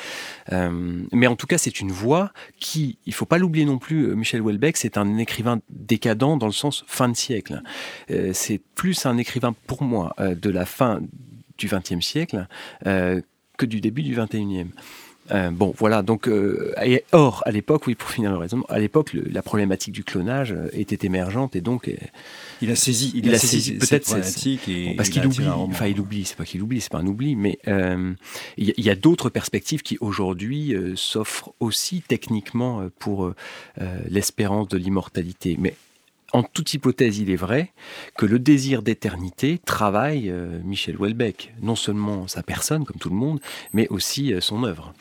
mais 0.49 1.27
en 1.27 1.35
tout 1.35 1.47
cas, 1.47 1.57
c'est 1.57 1.81
une 1.81 1.91
voix 1.91 2.31
qui, 2.59 2.97
il 3.05 3.13
faut 3.13 3.25
pas 3.25 3.37
l'oublier 3.37 3.65
non 3.65 3.79
plus, 3.79 4.15
Michel 4.15 4.41
Houellebecq, 4.41 4.77
c'est 4.77 4.97
un 4.97 5.17
écrivain 5.17 5.59
décadent 5.69 6.37
dans 6.37 6.45
le 6.45 6.51
sens 6.51 6.83
fin 6.87 7.09
de 7.09 7.15
siècle. 7.15 7.61
Euh, 8.11 8.31
c'est 8.33 8.61
plus 8.77 9.05
un 9.07 9.17
écrivain 9.17 9.53
pour 9.65 9.83
moi 9.83 10.13
euh, 10.19 10.35
de 10.35 10.49
la 10.49 10.65
fin 10.65 11.01
du 11.57 11.67
XXe 11.67 12.05
siècle 12.05 12.47
euh, 12.85 13.19
que 13.57 13.65
du 13.65 13.81
début 13.81 14.03
du 14.03 14.15
XXIe. 14.15 14.67
bon, 15.51 15.73
voilà. 15.75 16.03
Donc, 16.03 16.29
or, 17.11 17.41
à 17.45 17.51
l'époque, 17.51 17.87
oui, 17.87 17.95
pour 17.95 18.11
finir 18.11 18.29
le 18.31 18.37
raisonnement, 18.37 18.67
à 18.69 18.77
l'époque, 18.77 19.09
la 19.13 19.41
problématique 19.41 19.93
du 19.93 20.03
clonage 20.03 20.55
était 20.73 21.07
émergente 21.07 21.55
et 21.55 21.61
donc 21.61 21.91
il 22.61 22.69
a 22.69 22.75
saisi, 22.75 23.11
il, 23.15 23.33
a, 23.33 23.39
saisi, 23.39 23.73
peut-être 23.73 24.05
problématique 24.05 24.69
et 24.69 24.93
parce 24.95 25.09
qu'il 25.09 25.25
oublie. 25.25 25.47
Enfin, 25.49 25.87
il 25.87 25.99
oublie. 25.99 26.23
C'est 26.23 26.37
pas 26.37 26.45
qu'il 26.45 26.61
oublie, 26.61 26.79
c'est 26.79 26.91
pas 26.91 26.99
un 26.99 27.07
oubli, 27.07 27.35
mais 27.35 27.57
il 27.65 28.85
y 28.85 28.89
a, 28.91 28.95
d'autres 28.95 29.31
perspectives 29.31 29.81
qui 29.81 29.97
aujourd'hui 29.99 30.75
s'offrent 30.95 31.51
aussi 31.59 32.03
techniquement 32.07 32.87
pour 32.99 33.33
l'espérance 34.07 34.67
de 34.67 34.77
l'immortalité. 34.77 35.57
Mais 35.59 35.73
en 36.33 36.43
toute 36.43 36.73
hypothèse, 36.73 37.19
il 37.19 37.29
est 37.29 37.37
vrai 37.37 37.71
que 38.17 38.25
le 38.25 38.39
désir 38.39 38.81
d'éternité 38.81 39.59
travaille 39.65 40.29
euh, 40.29 40.59
Michel 40.63 40.97
Houellebecq, 40.97 41.53
non 41.61 41.75
seulement 41.75 42.27
sa 42.27 42.43
personne, 42.43 42.85
comme 42.85 42.97
tout 42.97 43.09
le 43.09 43.15
monde, 43.15 43.39
mais 43.73 43.87
aussi 43.89 44.33
euh, 44.33 44.41
son 44.41 44.63
œuvre. 44.63 44.93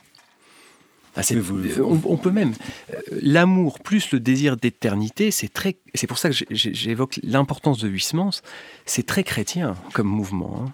Ah, 1.17 1.23
on, 1.83 2.19
peut 2.19 2.31
même 2.31 2.53
euh, 2.93 3.01
l'amour 3.23 3.81
plus 3.81 4.13
le 4.13 4.21
désir 4.21 4.59
d'éternité, 4.59 5.31
c'est 5.31 5.49
très. 5.49 5.77
C'est 5.95 6.07
pour 6.07 6.19
ça 6.19 6.29
que 6.29 6.37
j'évoque 6.51 7.19
l'importance 7.23 7.79
de 7.79 7.89
Huysmans. 7.89 8.43
C'est 8.85 9.07
très 9.07 9.25
chrétien 9.25 9.77
comme 9.95 10.09
mouvement. 10.09 10.63
Hein. 10.63 10.73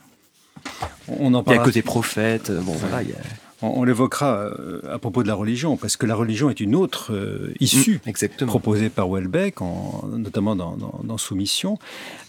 On 1.07 1.33
en 1.35 1.45
parle. 1.45 1.57
Il 1.57 1.61
y 1.61 1.63
a 1.63 1.65
que 1.65 1.71
des 1.71 1.83
prophètes. 1.83 2.51
Bon, 2.51 2.73
voilà. 2.73 3.05
Il 3.05 3.11
y 3.11 3.13
a... 3.13 3.19
On, 3.63 3.85
l'évoquera 3.85 4.51
euh, 4.59 4.81
à 4.91 4.99
propos 4.99 5.23
de 5.23 5.29
la 5.29 5.35
religion, 5.35 5.77
parce 5.77 5.97
que 5.97 6.07
la 6.07 6.15
religion 6.15 6.51
est 6.51 6.61
une 6.61 6.75
autre 6.75 7.13
euh, 7.13 7.55
issue 7.61 8.01
mm, 8.05 8.47
proposée 8.47 8.91
par 8.91 9.09
Welbeck, 9.09 9.61
notamment 9.61 10.57
dans, 10.57 11.19
Soumission. 11.19 11.79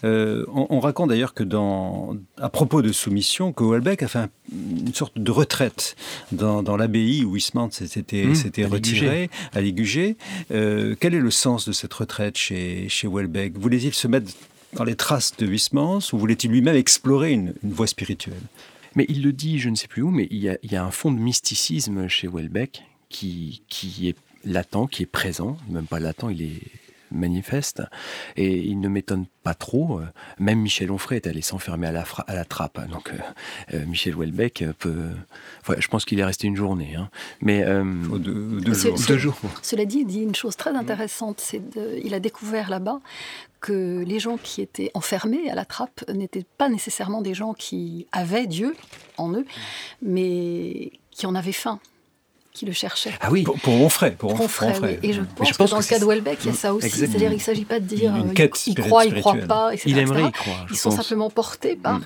Euh, 0.04 0.44
on, 0.52 0.78
raconte 0.78 1.08
d'ailleurs 1.08 1.34
que 1.34 1.42
dans, 1.42 2.16
à 2.38 2.48
propos 2.48 2.82
de 2.82 2.92
Soumission, 2.92 3.52
que 3.52 3.64
Welbeck 3.64 4.02
a 4.02 4.08
fait 4.08 4.28
une 4.52 4.94
sorte 4.94 5.18
de 5.18 5.30
retraite 5.30 5.96
dans, 6.32 6.76
l'abbaye 6.76 7.24
où 7.24 7.34
Huysmans 7.34 7.70
s'était 7.72 8.24
mm, 8.24 8.66
retiré, 8.66 9.30
à 9.52 9.60
Ligugé. 9.60 10.16
quel 10.50 11.14
est 11.14 11.20
le 11.20 11.30
sens 11.30 11.66
de 11.66 11.72
cette 11.72 11.94
retraite 11.94 12.36
chez, 12.36 12.88
chez 12.88 13.08
Welbeck 13.08 13.58
Voulait-il 13.58 13.94
se 13.94 14.06
mettre 14.06 14.30
dans 14.74 14.84
les 14.84 14.96
traces 14.96 15.32
de 15.38 15.46
Huysmans 15.46 16.00
ou 16.12 16.18
voulait-il 16.18 16.50
lui-même 16.50 16.76
explorer 16.76 17.32
une 17.32 17.54
voie 17.62 17.86
spirituelle? 17.86 18.42
Mais 18.94 19.06
il 19.08 19.22
le 19.22 19.32
dit, 19.32 19.58
je 19.58 19.68
ne 19.70 19.74
sais 19.74 19.88
plus 19.88 20.02
où, 20.02 20.10
mais 20.10 20.28
il 20.30 20.38
y 20.38 20.76
a, 20.76 20.84
un 20.84 20.90
fond 20.90 21.10
de 21.10 21.18
mysticisme 21.18 22.08
chez 22.08 22.28
Welbeck 22.28 22.84
qui, 23.08 23.62
qui 23.68 24.08
est 24.08 24.16
latent, 24.44 24.86
qui 24.90 25.02
est 25.02 25.06
présent, 25.06 25.56
même 25.68 25.86
pas 25.86 26.00
latent, 26.00 26.30
il 26.30 26.42
est 26.42 26.60
manifeste. 27.14 27.82
Et 28.36 28.58
il 28.58 28.80
ne 28.80 28.88
m'étonne 28.88 29.26
pas 29.42 29.54
trop. 29.54 30.00
Même 30.38 30.60
Michel 30.60 30.90
Onfray 30.90 31.16
est 31.16 31.26
allé 31.26 31.42
s'enfermer 31.42 31.86
à 31.86 31.92
la, 31.92 32.04
à 32.26 32.34
la 32.34 32.44
trappe. 32.44 32.80
Donc 32.88 33.10
euh, 33.10 33.74
euh, 33.74 33.86
Michel 33.86 34.16
Welbeck 34.16 34.64
peut. 34.78 35.10
je 35.78 35.88
pense 35.88 36.04
qu'il 36.04 36.18
est 36.18 36.24
resté 36.24 36.46
une 36.46 36.56
journée. 36.56 36.94
Hein. 36.96 37.10
Mais 37.40 37.62
euh, 37.64 37.84
deux, 37.84 39.18
jours. 39.18 39.36
Cela 39.62 39.84
dit, 39.84 39.98
il 40.00 40.06
dit 40.06 40.22
une 40.22 40.34
chose 40.34 40.56
très 40.56 40.74
intéressante. 40.74 41.40
C'est 41.40 41.62
il 42.02 42.14
a 42.14 42.20
découvert 42.20 42.70
là-bas 42.70 43.00
que 43.60 44.04
les 44.06 44.18
gens 44.18 44.36
qui 44.36 44.60
étaient 44.60 44.90
enfermés 44.94 45.50
à 45.50 45.54
la 45.54 45.64
trappe 45.64 46.04
n'étaient 46.12 46.44
pas 46.58 46.68
nécessairement 46.68 47.22
des 47.22 47.34
gens 47.34 47.54
qui 47.54 48.06
avaient 48.12 48.46
Dieu 48.46 48.74
en 49.16 49.32
eux, 49.32 49.46
mais 50.02 50.92
qui 51.10 51.26
en 51.26 51.34
avaient 51.34 51.52
faim 51.52 51.80
qui 52.54 52.64
le 52.64 52.72
cherchait. 52.72 53.10
Ah 53.20 53.30
oui, 53.32 53.42
pour, 53.42 53.58
pour 53.58 53.74
Onfray. 53.82 54.12
Pour, 54.12 54.32
pour 54.32 54.46
Et 55.02 55.12
je 55.12 55.20
pense, 55.36 55.50
que 55.50 55.70
dans 55.70 55.78
le 55.78 55.82
cas 55.82 55.98
de 55.98 56.04
Welbeck, 56.04 56.38
il 56.44 56.46
y 56.46 56.50
a 56.50 56.52
ça 56.54 56.72
aussi. 56.72 56.88
C'est-à-dire 56.88 57.28
qu'il 57.28 57.38
ne 57.38 57.42
s'agit 57.42 57.64
pas 57.64 57.80
de 57.80 57.84
dire 57.84 58.14
euh, 58.14 58.46
il, 58.66 58.74
croit, 58.76 59.04
il 59.04 59.14
ne 59.14 59.20
croit 59.20 59.34
pas, 59.34 59.74
etc. 59.74 59.90
Il 59.90 59.98
aimerait 59.98 60.28
y 60.28 60.32
croire. 60.32 60.66
Ils 60.70 60.76
sont 60.76 60.92
simplement 60.92 61.30
portés 61.30 61.74
par 61.74 61.98
mm. 61.98 62.04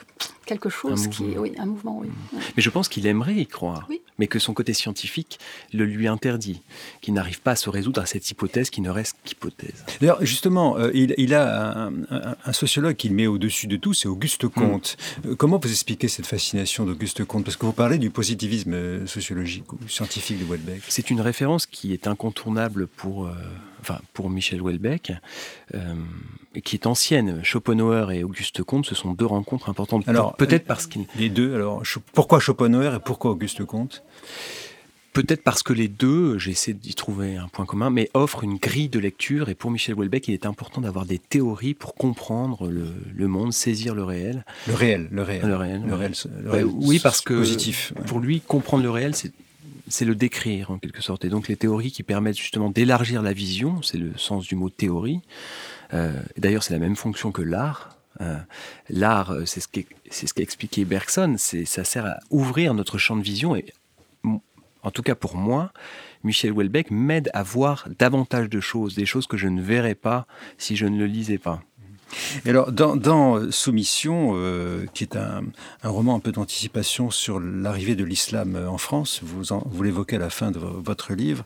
Quelque 0.48 0.68
chose 0.68 1.06
qui. 1.08 1.36
Oui, 1.36 1.52
un 1.58 1.66
mouvement, 1.66 1.98
oui. 2.00 2.08
Mais 2.56 2.62
je 2.62 2.70
pense 2.70 2.88
qu'il 2.88 3.06
aimerait 3.06 3.36
y 3.36 3.46
croire. 3.46 3.86
Oui 3.88 4.00
mais 4.18 4.26
que 4.26 4.38
son 4.38 4.52
côté 4.52 4.74
scientifique 4.74 5.38
le 5.72 5.84
lui 5.84 6.08
interdit, 6.08 6.60
qu'il 7.00 7.14
n'arrive 7.14 7.40
pas 7.40 7.52
à 7.52 7.56
se 7.56 7.70
résoudre 7.70 8.00
à 8.00 8.06
cette 8.06 8.30
hypothèse 8.30 8.70
qui 8.70 8.80
ne 8.80 8.90
reste 8.90 9.16
qu'hypothèse. 9.24 9.84
D'ailleurs, 10.00 10.24
justement, 10.24 10.76
euh, 10.76 10.90
il, 10.92 11.34
a 11.34 11.90
un, 12.44 12.52
sociologue 12.52 12.96
qu'il 12.96 13.14
met 13.14 13.26
au-dessus 13.26 13.66
de 13.66 13.76
tout, 13.76 13.94
c'est 13.94 14.08
Auguste 14.08 14.44
hmm. 14.44 14.50
Comte. 14.50 14.96
Euh, 15.26 15.34
comment 15.36 15.58
vous 15.58 15.70
expliquez 15.70 16.08
cette 16.08 16.26
fascination 16.26 16.84
d'Auguste 16.84 17.24
Comte? 17.24 17.44
Parce 17.44 17.56
que 17.56 17.66
vous 17.66 17.72
parlez 17.72 17.98
du 17.98 18.10
positivisme 18.10 18.74
euh, 18.74 19.06
sociologique 19.06 19.72
ou 19.72 19.78
scientifique 19.88 20.40
de 20.40 20.44
Houellebecq. 20.44 20.82
C'est 20.88 21.10
une 21.10 21.20
référence 21.20 21.66
qui 21.66 21.92
est 21.92 22.06
incontournable 22.06 22.86
pour... 22.86 23.30
enfin, 23.80 23.98
pour 24.12 24.30
Michel 24.30 24.60
Houellebecq, 24.60 25.12
qui 26.64 26.76
est 26.76 26.86
ancienne. 26.86 27.40
Schopenhauer 27.42 28.12
et 28.12 28.24
Auguste 28.24 28.62
Comte, 28.62 28.86
ce 28.86 28.94
sont 28.94 29.12
deux 29.12 29.26
rencontres 29.26 29.68
importantes. 29.68 30.08
Alors, 30.08 30.36
peut-être 30.36 30.64
parce 30.64 30.86
qu'ils... 30.86 31.06
Les 31.16 31.28
deux, 31.28 31.54
alors, 31.54 31.82
pourquoi 32.12 32.40
Schopenhauer 32.40 32.94
et 32.94 33.00
pourquoi 33.00 33.32
Auguste 33.32 33.64
Comte? 33.64 34.02
Peut-être 35.12 35.42
parce 35.42 35.62
que 35.64 35.72
les 35.72 35.88
deux, 35.88 36.38
j'essaie 36.38 36.74
d'y 36.74 36.94
trouver 36.94 37.36
un 37.36 37.48
point 37.48 37.66
commun, 37.66 37.90
mais 37.90 38.08
offrent 38.14 38.44
une 38.44 38.56
grille 38.56 38.88
de 38.88 39.00
lecture. 39.00 39.48
Et 39.48 39.54
pour 39.54 39.70
Michel 39.70 39.96
Houellebecq, 39.96 40.28
il 40.28 40.34
est 40.34 40.46
important 40.46 40.80
d'avoir 40.80 41.06
des 41.06 41.18
théories 41.18 41.74
pour 41.74 41.94
comprendre 41.94 42.68
le, 42.68 43.26
monde, 43.26 43.52
saisir 43.52 43.94
le 43.96 44.04
réel. 44.04 44.44
Le 44.68 44.74
réel, 44.74 45.08
le 45.10 45.22
réel. 45.22 45.44
Le 45.44 45.56
réel. 45.56 45.82
Le 45.86 45.94
réel, 46.50 46.66
oui, 46.66 47.00
parce 47.00 47.20
que 47.20 47.34
positif, 47.34 47.92
pour 48.06 48.20
lui, 48.20 48.40
comprendre 48.40 48.84
le 48.84 48.90
réel, 48.90 49.16
c'est 49.16 49.32
c'est 49.88 50.04
le 50.04 50.14
décrire 50.14 50.70
en 50.70 50.78
quelque 50.78 51.02
sorte. 51.02 51.24
Et 51.24 51.28
donc 51.28 51.48
les 51.48 51.56
théories 51.56 51.92
qui 51.92 52.02
permettent 52.02 52.38
justement 52.38 52.70
d'élargir 52.70 53.22
la 53.22 53.32
vision, 53.32 53.82
c'est 53.82 53.98
le 53.98 54.16
sens 54.16 54.46
du 54.46 54.54
mot 54.54 54.70
théorie. 54.70 55.20
Euh, 55.94 56.12
D'ailleurs, 56.36 56.62
c'est 56.62 56.72
la 56.72 56.78
même 56.78 56.96
fonction 56.96 57.32
que 57.32 57.42
l'art. 57.42 57.96
Euh, 58.20 58.36
l'art, 58.90 59.34
c'est 59.46 59.60
ce 59.60 59.68
qu'a 59.68 60.42
expliqué 60.42 60.84
Bergson, 60.84 61.36
ça 61.38 61.84
sert 61.84 62.06
à 62.06 62.18
ouvrir 62.30 62.74
notre 62.74 62.98
champ 62.98 63.16
de 63.16 63.22
vision 63.22 63.54
et 63.54 63.66
en 64.82 64.90
tout 64.90 65.02
cas 65.02 65.14
pour 65.14 65.36
moi, 65.36 65.72
Michel 66.24 66.52
Houellebecq 66.52 66.90
m'aide 66.90 67.30
à 67.34 67.42
voir 67.42 67.88
davantage 67.98 68.48
de 68.48 68.60
choses, 68.60 68.94
des 68.94 69.06
choses 69.06 69.26
que 69.26 69.36
je 69.36 69.48
ne 69.48 69.60
verrais 69.60 69.94
pas 69.94 70.26
si 70.56 70.76
je 70.76 70.86
ne 70.86 70.98
le 70.98 71.06
lisais 71.06 71.38
pas. 71.38 71.62
Et 72.44 72.50
alors, 72.50 72.72
dans, 72.72 73.50
Soumission, 73.50 74.32
euh, 74.34 74.86
qui 74.94 75.04
est 75.04 75.16
un, 75.16 75.42
roman 75.82 76.16
un 76.16 76.20
peu 76.20 76.32
d'anticipation 76.32 77.10
sur 77.10 77.40
l'arrivée 77.40 77.94
de 77.94 78.04
l'islam 78.04 78.58
en 78.68 78.78
France, 78.78 79.20
vous, 79.22 79.44
vous 79.66 79.82
l'évoquez 79.82 80.16
à 80.16 80.20
la 80.20 80.30
fin 80.30 80.50
de 80.50 80.58
votre 80.58 81.14
livre, 81.14 81.44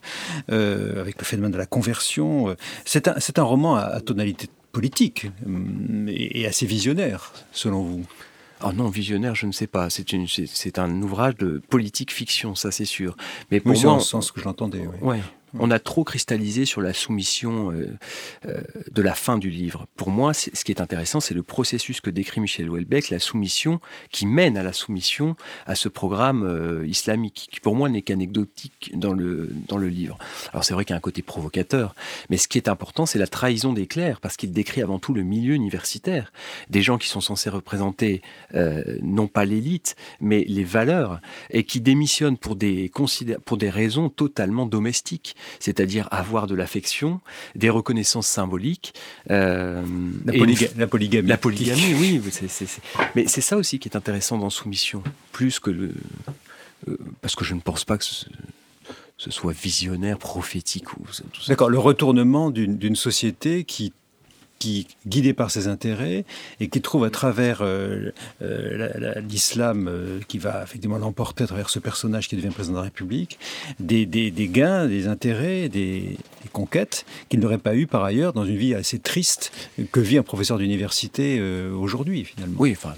euh, 0.51 1.01
avec 1.01 1.19
le 1.19 1.25
phénomène 1.25 1.53
de 1.53 1.59
la 1.59 1.67
conversion, 1.67 2.49
euh, 2.49 2.55
c'est 2.85 3.09
un, 3.09 3.15
un, 3.37 3.43
roman 3.43 3.75
à, 3.77 4.01
tonalité 4.01 4.49
politique 4.73 5.27
et 6.09 6.47
assez 6.47 6.67
visionnaire, 6.67 7.33
selon 7.53 7.83
vous. 7.83 8.07
Ah 8.61 8.73
non, 8.73 8.89
visionnaire, 8.89 9.35
je 9.35 9.47
ne 9.47 9.53
sais 9.53 9.67
pas. 9.67 9.89
C'est 9.91 10.79
un 10.79 11.03
ouvrage 11.03 11.37
de 11.37 11.61
politique 11.69 12.13
fiction, 12.13 12.55
ça 12.55 12.71
c'est 12.71 12.85
sûr. 12.85 13.17
Mais 13.51 13.59
pour 13.61 13.73
moi, 13.73 13.99
c'est 13.99 14.07
sens 14.07 14.31
que 14.31 14.41
je 14.41 14.45
l'entendais. 14.45 14.87
Oui. 14.87 15.09
Ouais 15.09 15.21
on 15.59 15.71
a 15.71 15.79
trop 15.79 16.05
cristallisé 16.05 16.65
sur 16.65 16.81
la 16.81 16.93
soumission 16.93 17.73
euh, 17.73 17.97
euh, 18.47 18.61
de 18.91 19.03
la 19.03 19.15
fin 19.15 19.39
du 19.39 19.51
livre. 19.51 19.87
Pour 19.97 20.11
moi, 20.11 20.33
ce 20.35 20.51
qui 20.65 20.73
est 20.73 20.81
intéressant, 20.81 21.21
c'est 21.21 21.35
le 21.35 21.43
processus 21.43 22.01
que 22.01 22.11
décrit 22.11 22.41
Michel 22.41 22.69
Houellebecq, 22.71 23.11
la 23.11 23.19
soumission 23.19 23.81
qui 24.11 24.27
mène 24.27 24.57
à 24.57 24.63
la 24.63 24.73
soumission 24.73 25.37
à 25.67 25.75
ce 25.75 25.89
programme 25.89 26.45
euh, 26.45 26.87
islamique, 26.87 27.49
qui 27.53 27.61
pour 27.61 27.77
moi 27.77 27.89
n'est 27.89 28.03
qu'anecdotique 28.03 28.93
dans 28.95 29.13
le, 29.13 29.51
dans 29.69 29.79
le 29.79 29.89
livre. 29.89 30.19
Alors 30.53 30.65
c'est 30.65 30.75
vrai 30.75 30.85
qu'il 30.85 30.95
y 30.95 30.95
a 30.95 30.99
un 30.99 31.01
côté 31.01 31.23
provocateur, 31.23 31.95
mais 32.31 32.37
ce 32.37 32.49
qui 32.49 32.59
est 32.59 32.69
important, 32.69 33.07
c'est 33.07 33.19
la 33.19 33.27
trahison 33.27 33.73
des 33.73 33.87
clercs, 33.87 34.21
parce 34.21 34.37
qu'il 34.37 34.53
décrit 34.53 34.83
avant 34.83 34.99
tout 34.99 35.13
le 35.13 35.23
milieu 35.23 35.55
universitaire, 35.55 36.33
des 36.71 36.83
gens 36.83 36.99
qui 36.99 37.09
sont 37.09 37.21
censés 37.21 37.51
représenter 37.51 38.23
non 39.03 39.27
pas 39.27 39.45
l'élite, 39.45 39.97
mais 40.21 40.45
les 40.49 40.65
valeurs, 40.65 41.21
et 41.51 41.65
qui 41.65 41.81
démissionnent 41.81 42.37
pour 42.37 42.57
des, 42.57 42.91
pour 43.45 43.57
des 43.57 43.71
raisons 43.71 44.09
totalement 44.09 44.67
domestiques 44.67 45.37
c'est-à-dire 45.61 46.09
avoir 46.11 46.47
de 46.47 46.55
l'affection, 46.55 47.21
des 47.55 47.71
reconnaissances 47.71 48.27
symboliques. 48.27 48.95
Euh, 49.31 49.83
la, 50.25 50.87
polygamie. 50.87 51.29
La 51.29 51.37
polygamie, 51.37 51.95
oui. 51.99 52.21
Mais 53.15 53.27
c'est 53.27 53.41
ça 53.41 53.57
aussi 53.57 53.79
qui 53.79 53.89
est 53.89 53.97
intéressant 53.97 54.39
dans 54.39 54.51
Soumission, 54.51 55.03
plus 55.33 55.59
que 55.59 55.71
le... 55.71 55.93
Euh, 56.89 56.99
parce 57.21 57.37
que 57.37 57.45
je 57.45 57.55
ne 57.55 57.61
pense 57.61 57.85
pas 57.85 57.99
que 57.99 58.05
ce, 58.05 58.27
soit 59.31 59.53
visionnaire, 59.53 60.19
prophétique. 60.19 60.93
ou 60.95 61.05
D'accord, 61.47 61.71
le 61.71 61.79
retournement 61.79 62.51
d'une 62.51 62.97
société 62.97 63.65
qui 63.65 63.93
qui, 64.63 64.87
guidé 65.09 65.33
par 65.33 65.51
ses 65.51 65.67
intérêts, 65.67 66.25
et 66.61 66.69
qui 66.69 66.81
trouve 66.81 67.03
à 67.05 67.11
travers 67.11 67.65
l'islam 69.29 69.91
qui 70.29 70.39
va 70.39 70.63
effectivement 70.63 70.99
l'emporter 70.99 71.45
à 71.45 71.47
travers 71.49 71.69
ce 71.69 71.81
personnage 71.81 72.29
qui 72.29 72.37
devient 72.37 72.51
président 72.51 72.75
de 72.75 72.79
la 72.79 72.85
République, 72.85 73.39
des, 73.81 74.07
gains, 74.53 74.87
des 74.87 75.09
intérêts, 75.09 75.69
des, 75.69 76.17
conquêtes 76.53 77.07
qu'il 77.29 77.41
n'aurait 77.41 77.59
pas 77.59 77.75
eu 77.75 77.87
par 77.87 78.05
ailleurs 78.05 78.33
dans 78.33 78.45
une 78.45 78.57
vie 78.57 78.75
assez 78.75 78.99
triste 78.99 79.53
que 79.91 80.01
vit 80.01 80.19
un 80.19 80.23
professeur 80.23 80.59
d'université 80.59 81.41
aujourd'hui, 81.73 82.25
finalement. 82.25 82.57
Oui, 82.61 82.73
enfin, 82.77 82.95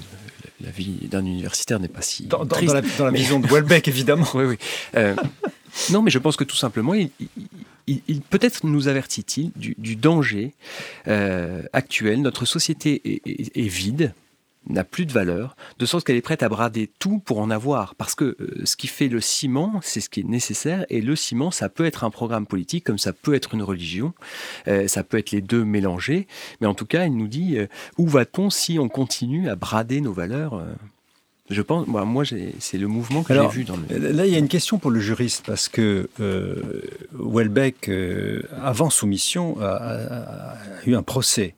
la 0.61 0.71
vie 0.71 1.09
d'un 1.11 1.25
universitaire 1.25 1.81
n'est 1.81 1.89
pas 1.89 2.03
si 2.03 2.27
dans, 2.27 2.45
triste. 2.47 2.75
Dans 2.99 3.07
la, 3.07 3.11
vision 3.11 3.41
de 3.41 3.47
Welbeck, 3.47 3.89
évidemment. 3.89 4.27
oui, 4.35 4.45
oui. 4.45 4.57
Euh, 4.97 5.15
non, 5.91 6.03
mais 6.03 6.11
je 6.11 6.19
pense 6.19 6.37
que 6.37 6.45
tout 6.45 6.57
simplement, 6.57 6.95
il, 6.95 7.11
peut-être 8.31 8.67
nous 8.67 8.89
avertit-il 8.89 9.53
du, 9.57 9.97
danger 9.97 10.55
euh, 11.09 11.63
actuel. 11.73 12.23
Notre 12.23 12.45
société 12.45 13.21
est 13.27 13.69
vide 13.69 14.15
n'a 14.67 14.83
plus 14.83 15.05
de 15.05 15.13
valeur, 15.13 15.57
de 15.79 15.85
sorte 15.85 16.07
qu'elle 16.07 16.17
est 16.17 16.23
prête 16.23 16.43
à 16.43 16.49
brader 16.49 16.91
tout 16.99 17.19
pour 17.19 17.39
en 17.39 17.51
avoir. 17.51 17.95
Parce 17.97 18.15
que 18.15 18.37
euh, 18.41 18.63
ce 18.65 18.77
qui 18.77 18.87
fait 18.87 19.09
le 19.09 19.21
ciment, 19.21 19.79
c'est 19.83 20.01
ce 20.01 20.09
qui 20.09 20.21
est 20.21 20.25
nécessaire, 20.25 20.87
et 20.89 21.03
le 21.03 21.15
ciment, 21.17 21.51
ça 21.51 21.69
peut 21.69 21.85
être 21.85 22.03
un 22.03 22.09
programme 22.09 22.47
politique, 22.47 22.85
comme 22.85 22.97
ça 22.97 23.13
peut 23.13 23.35
être 23.35 23.53
une 23.53 23.63
religion, 23.63 24.15
euh, 24.67 24.89
ça 24.89 25.05
peut 25.05 25.19
être 25.19 25.33
les 25.33 25.43
deux 25.43 25.65
mélangés, 25.65 26.27
mais 26.63 26.67
en 26.67 26.75
tout 26.75 26.87
cas, 26.87 27.05
il 27.05 27.15
nous 27.15 27.29
dit 27.29 27.59
où 27.99 28.07
va-t-on 28.07 28.49
si 28.49 28.79
on 28.79 28.89
continue 28.89 29.51
à 29.51 29.55
brader 29.55 30.01
nos 30.01 30.15
valeurs 30.15 30.65
je 31.51 31.63
pense, 31.63 31.87
moi, 31.87 32.05
moi 32.05 32.25
c'est 32.59 32.79
le 32.79 32.87
mouvement 32.87 33.23
que 33.23 33.35
j'ai 33.35 33.49
vu 33.49 33.65
dans 33.65 33.77
le... 33.77 34.13
Là, 34.13 34.27
il 34.27 34.33
y 34.33 34.37
a 34.37 34.39
une 34.39 34.49
question 34.49 34.79
pour 34.79 34.91
le 34.91 35.01
juriste, 35.01 35.45
parce 35.47 35.69
que 35.69 36.09
Welbeck, 37.13 37.91
avant 38.63 38.91
soumission, 38.91 39.61
a, 39.61 39.67
a, 39.67 40.57
eu 40.87 40.95
un 40.95 41.03
procès 41.03 41.55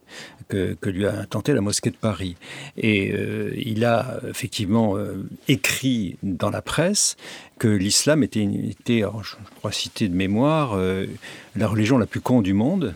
que, 0.47 0.89
lui 0.89 1.05
a 1.05 1.25
tenté 1.25 1.53
la 1.53 1.61
mosquée 1.61 1.89
de 1.89 1.95
Paris. 1.95 2.35
Et 2.77 3.11
euh, 3.11 3.53
il 3.57 3.85
a 3.85 4.19
effectivement 4.29 4.97
euh, 4.97 5.27
écrit 5.47 6.17
dans 6.23 6.49
la 6.49 6.61
presse 6.61 7.17
que 7.59 7.67
l'islam 7.67 8.23
était, 8.23 8.43
était 8.43 9.01
je 9.01 9.35
crois 9.57 9.71
citer 9.71 10.07
de 10.07 10.15
mémoire, 10.15 10.73
euh, 10.75 11.05
la 11.55 11.67
religion 11.67 11.97
la 11.97 12.05
plus 12.05 12.21
con 12.21 12.41
du 12.41 12.53
monde. 12.53 12.95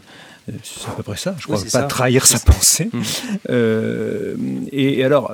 C'est 0.63 0.89
à 0.89 0.93
peu 0.93 1.03
près 1.03 1.17
ça, 1.17 1.35
je 1.37 1.45
crois, 1.45 1.59
pas 1.71 1.83
trahir 1.83 2.25
sa 2.25 2.39
pensée. 2.51 2.89
Mmh. 2.91 4.67
et, 4.71 5.03
alors, 5.03 5.31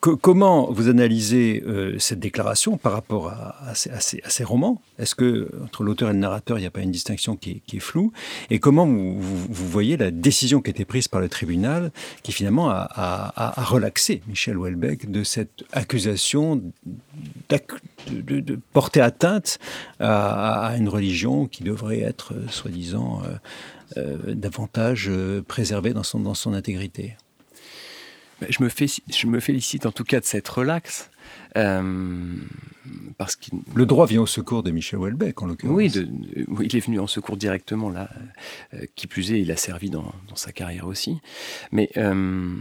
comment 0.00 0.70
vous 0.70 0.88
analysez 0.88 1.62
euh, 1.66 1.98
cette 1.98 2.20
déclaration 2.20 2.76
par 2.76 2.92
rapport 2.92 3.28
à, 3.28 3.74
ces, 3.74 4.44
romans? 4.44 4.82
Est-ce 4.98 5.14
que 5.14 5.48
entre 5.64 5.82
l'auteur 5.82 6.10
et 6.10 6.12
le 6.12 6.18
narrateur, 6.18 6.58
il 6.58 6.60
n'y 6.60 6.66
a 6.66 6.70
pas 6.70 6.82
une 6.82 6.90
distinction 6.90 7.36
qui 7.36 7.62
est, 7.72 7.78
floue? 7.78 8.12
Et 8.50 8.58
comment 8.58 8.86
vous, 8.86 9.48
voyez 9.48 9.96
la 9.96 10.10
décision 10.10 10.60
qui 10.60 10.68
a 10.68 10.72
été 10.72 10.84
prise 10.84 11.08
par 11.08 11.20
le 11.20 11.28
tribunal, 11.28 11.90
qui 12.22 12.32
finalement 12.32 12.68
a, 12.70 13.54
relaxé 13.56 14.22
Michel 14.28 14.58
Houellebecq 14.58 15.10
de 15.10 15.24
cette 15.24 15.64
accusation 15.72 16.62
de, 18.10 18.58
porter 18.72 19.00
atteinte 19.00 19.58
à, 20.00 20.74
une 20.78 20.88
religion 20.88 21.46
qui 21.46 21.62
devrait 21.62 22.00
être, 22.00 22.34
soi-disant, 22.50 23.22
euh, 23.24 23.96
euh, 23.96 24.34
davantage 24.34 25.10
préservée 25.46 25.94
dans 25.94 26.02
son 26.02 26.52
intégrité? 26.52 27.16
Je 28.48 28.62
me, 28.62 28.68
fais, 28.68 28.86
je 28.86 29.26
me 29.26 29.40
félicite 29.40 29.86
en 29.86 29.92
tout 29.92 30.04
cas 30.04 30.20
de 30.20 30.24
cette 30.24 30.48
relax. 30.48 31.10
Euh, 31.56 32.34
parce 33.16 33.36
qu'il... 33.36 33.58
Le 33.74 33.84
droit 33.84 34.06
vient 34.06 34.22
au 34.22 34.26
secours 34.26 34.62
de 34.62 34.70
Michel 34.70 34.98
Houellebecq, 34.98 35.42
en 35.42 35.46
l'occurrence. 35.46 35.76
Oui, 35.76 35.90
il 35.90 36.76
est 36.76 36.80
venu 36.80 37.00
en 37.00 37.06
secours 37.06 37.36
directement, 37.36 37.90
là. 37.90 38.08
Euh, 38.74 38.84
qui 38.94 39.06
plus 39.06 39.32
est, 39.32 39.40
il 39.40 39.50
a 39.50 39.56
servi 39.56 39.90
dans, 39.90 40.12
dans 40.28 40.36
sa 40.36 40.52
carrière 40.52 40.86
aussi. 40.86 41.20
Mais 41.72 41.90
euh, 41.96 42.56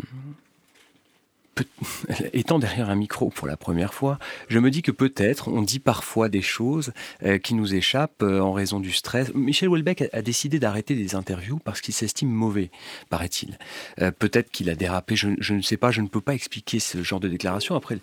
étant 2.34 2.60
derrière 2.60 2.90
un 2.90 2.96
micro 2.96 3.30
pour 3.30 3.48
la 3.48 3.58
première 3.58 3.94
fois, 3.94 4.20
je 4.48 4.60
me 4.60 4.72
dis 4.72 4.82
que 4.82 4.92
peut-être 4.92 5.48
on 5.48 5.62
dit 5.62 5.80
parfois 5.80 6.30
des 6.30 6.42
choses 6.42 6.94
euh, 7.24 7.38
qui 7.38 7.54
nous 7.54 7.74
échappent 7.74 8.24
euh, 8.24 8.40
en 8.40 8.54
raison 8.54 8.80
du 8.80 8.92
stress. 8.92 9.34
Michel 9.34 9.70
Houellebecq 9.70 10.10
a, 10.12 10.22
décidé 10.22 10.60
d'arrêter 10.60 10.96
des 10.96 11.16
interviews 11.16 11.60
parce 11.64 11.82
qu'il 11.82 11.94
s'estime 11.94 12.30
mauvais, 12.30 12.70
paraît-il. 13.10 13.58
Euh, 14.02 14.12
peut-être 14.12 14.52
qu'il 14.52 14.70
a 14.70 14.76
dérapé, 14.76 15.16
je, 15.16 15.30
je, 15.40 15.54
ne 15.54 15.62
sais 15.62 15.78
pas, 15.78 15.92
je 15.92 16.02
ne 16.02 16.08
peux 16.08 16.22
pas 16.22 16.34
expliquer 16.34 16.80
ce 16.80 17.04
genre 17.04 17.20
de 17.20 17.28
déclaration. 17.28 17.76
Après, 17.76 17.98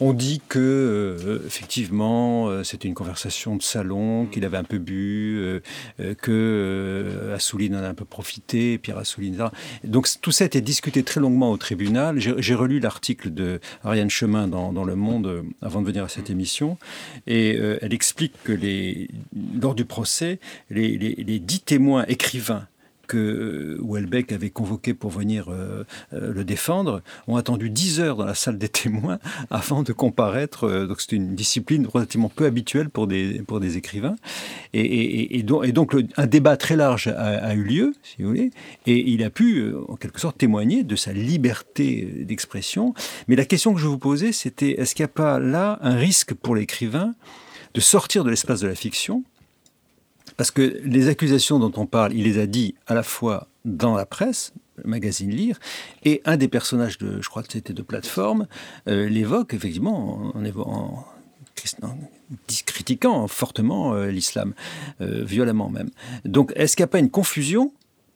on 0.00 0.12
dit 0.12 0.40
que 0.48 0.58
euh, 0.58 1.42
effectivement 1.46 2.48
euh, 2.48 2.62
c'était 2.64 2.88
une 2.88 2.94
conversation 2.94 3.56
de 3.56 3.62
salon, 3.62 4.26
qu'il 4.26 4.44
avait 4.44 4.56
un 4.56 4.64
peu 4.64 4.78
bu, 4.78 5.38
euh, 5.38 6.14
que 6.20 7.32
Assouline 7.34 7.76
en 7.76 7.82
a 7.82 7.88
un 7.88 7.94
peu 7.94 8.04
profité, 8.04 8.78
Pierre 8.78 8.98
Assouline. 8.98 9.36
Donc 9.84 10.08
tout 10.20 10.32
ça 10.32 10.44
a 10.44 10.46
été 10.46 10.60
discuté 10.60 11.02
très 11.02 11.20
longuement 11.20 11.50
au 11.50 11.56
tribunal. 11.56 12.18
J'ai 12.18 12.54
relu 12.54 12.80
l'article 12.80 13.32
de 13.32 13.60
Ariane 13.84 14.10
Chemin 14.10 14.48
dans, 14.48 14.84
Le 14.84 14.94
Monde 14.94 15.44
avant 15.60 15.80
de 15.82 15.86
venir 15.86 16.04
à 16.04 16.08
cette 16.08 16.30
émission, 16.30 16.78
et 17.26 17.56
elle 17.56 17.92
explique 17.92 18.32
que 18.44 18.52
les, 18.52 19.08
lors 19.60 19.74
du 19.74 19.84
procès, 19.84 20.38
les 20.70 21.38
dix 21.40 21.60
témoins 21.60 22.04
écrivains 22.08 22.66
que 23.08 23.78
Houellebecq 23.80 24.30
avait 24.32 24.50
convoqué 24.50 24.94
pour 24.94 25.10
venir 25.10 25.48
euh, 25.48 25.84
euh, 26.12 26.32
le 26.32 26.44
défendre 26.44 27.02
ont 27.26 27.36
attendu 27.36 27.70
10 27.70 28.00
heures 28.00 28.16
dans 28.16 28.26
la 28.26 28.34
salle 28.34 28.58
des 28.58 28.68
témoins 28.68 29.18
avant 29.50 29.82
de 29.82 29.92
comparaître. 29.92 30.64
Euh, 30.64 30.86
donc 30.86 31.00
c'est 31.00 31.12
une 31.16 31.34
discipline 31.34 31.86
relativement 31.86 32.28
peu 32.28 32.44
habituelle 32.44 32.90
pour 32.90 33.06
des, 33.06 33.42
pour 33.42 33.58
des 33.58 33.76
écrivains. 33.76 34.16
Et, 34.74 35.42
donc, 35.42 35.66
et 35.66 35.72
donc 35.72 35.96
un 36.16 36.26
débat 36.26 36.56
très 36.56 36.76
large 36.76 37.08
a, 37.08 37.54
eu 37.54 37.64
lieu, 37.64 37.94
si 38.02 38.22
vous 38.22 38.28
voulez, 38.28 38.50
et 38.86 39.10
il 39.10 39.24
a 39.24 39.30
pu 39.30 39.72
en 39.88 39.96
quelque 39.96 40.20
sorte 40.20 40.36
témoigner 40.36 40.84
de 40.84 40.94
sa 40.94 41.12
liberté 41.12 42.24
d'expression. 42.26 42.92
Mais 43.26 43.36
la 43.36 43.46
question 43.46 43.72
que 43.72 43.80
je 43.80 43.86
vous 43.86 43.98
posais, 43.98 44.32
c'était 44.32 44.72
est-ce 44.72 44.94
qu'il 44.94 45.04
n'y 45.04 45.10
a 45.10 45.14
pas 45.14 45.38
là 45.38 45.78
un 45.80 45.96
risque 45.96 46.34
pour 46.34 46.54
l'écrivain 46.54 47.14
de 47.72 47.80
sortir 47.80 48.24
de 48.24 48.30
l'espace 48.30 48.60
de 48.60 48.68
la 48.68 48.74
fiction 48.74 49.24
parce 50.38 50.52
que 50.52 50.80
les 50.84 51.08
accusations 51.08 51.58
dont 51.58 51.72
on 51.76 51.84
parle, 51.84 52.14
il 52.14 52.22
les 52.22 52.38
a 52.38 52.46
dit 52.46 52.76
à 52.86 52.94
la 52.94 53.02
fois 53.02 53.48
dans 53.64 53.96
la 53.96 54.06
presse, 54.06 54.54
le 54.76 54.88
magazine 54.88 55.30
Lire, 55.30 55.58
et 56.04 56.22
un 56.24 56.36
des 56.36 56.46
personnages 56.46 56.96
de, 56.96 57.20
je 57.20 57.28
crois 57.28 57.42
que 57.42 57.52
c'était 57.52 57.72
de 57.72 57.82
plateforme, 57.82 58.46
euh, 58.86 59.08
l'évoque 59.08 59.52
effectivement 59.52 60.32
en, 60.34 60.44
en, 60.60 61.04
critiquant 62.66 63.26
fortement 63.26 63.94
euh, 63.94 64.12
l'islam, 64.12 64.54
euh, 65.00 65.24
violemment 65.24 65.70
même. 65.70 65.90
Donc 66.24 66.52
est-ce 66.54 66.76
qu'il 66.76 66.84
n'y 66.84 66.88
a 66.88 66.92
pas 66.92 67.00
une 67.00 67.10
confusion 67.10 67.72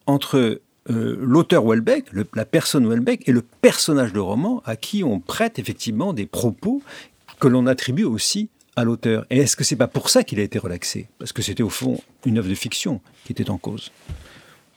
entre 0.06 0.62
l'auteur 0.88 1.64
Welbeck, 1.64 2.06
la 2.34 2.44
personne 2.44 2.88
Welbeck, 2.88 3.28
et 3.28 3.32
le 3.32 3.42
personnage 3.42 4.12
de 4.12 4.18
roman 4.18 4.62
à 4.64 4.74
qui 4.74 5.04
on 5.04 5.20
prête 5.20 5.60
effectivement 5.60 6.12
des 6.12 6.26
propos 6.26 6.82
que 7.38 7.46
l'on 7.46 7.68
attribue 7.68 8.02
aussi 8.02 8.48
à 8.76 8.84
l'auteur. 8.84 9.26
Et 9.30 9.38
est-ce 9.38 9.56
que 9.56 9.64
c'est 9.64 9.76
pas 9.76 9.88
pour 9.88 10.08
ça 10.08 10.24
qu'il 10.24 10.40
a 10.40 10.42
été 10.42 10.58
relaxé? 10.58 11.08
Parce 11.18 11.32
que 11.32 11.42
c'était 11.42 11.62
au 11.62 11.68
fond 11.68 12.00
une 12.24 12.38
œuvre 12.38 12.48
de 12.48 12.54
fiction 12.54 13.00
qui 13.24 13.32
était 13.32 13.50
en 13.50 13.58
cause. 13.58 13.92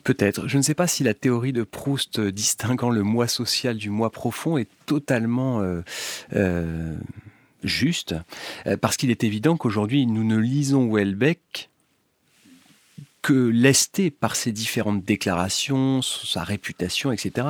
Peut-être. 0.03 0.47
Je 0.47 0.57
ne 0.57 0.61
sais 0.61 0.75
pas 0.75 0.85
si 0.85 1.03
la 1.03 1.15
théorie 1.15 1.51
de 1.51 1.63
Proust 1.63 2.19
distinguant 2.19 2.91
le 2.91 3.01
moi 3.01 3.27
social 3.27 3.77
du 3.77 3.89
moi 3.89 4.11
profond 4.11 4.57
est 4.57 4.69
totalement 4.85 5.61
euh, 5.61 5.81
euh, 6.35 6.95
juste, 7.63 8.13
euh, 8.67 8.77
parce 8.77 8.97
qu'il 8.97 9.09
est 9.09 9.23
évident 9.23 9.57
qu'aujourd'hui 9.57 10.05
nous 10.05 10.23
ne 10.23 10.37
lisons 10.37 10.93
Welbeck 10.93 11.71
que 13.25 13.33
lesté 13.33 14.11
par 14.11 14.35
ses 14.35 14.51
différentes 14.51 15.03
déclarations, 15.03 16.03
sa 16.03 16.43
réputation, 16.43 17.11
etc. 17.11 17.47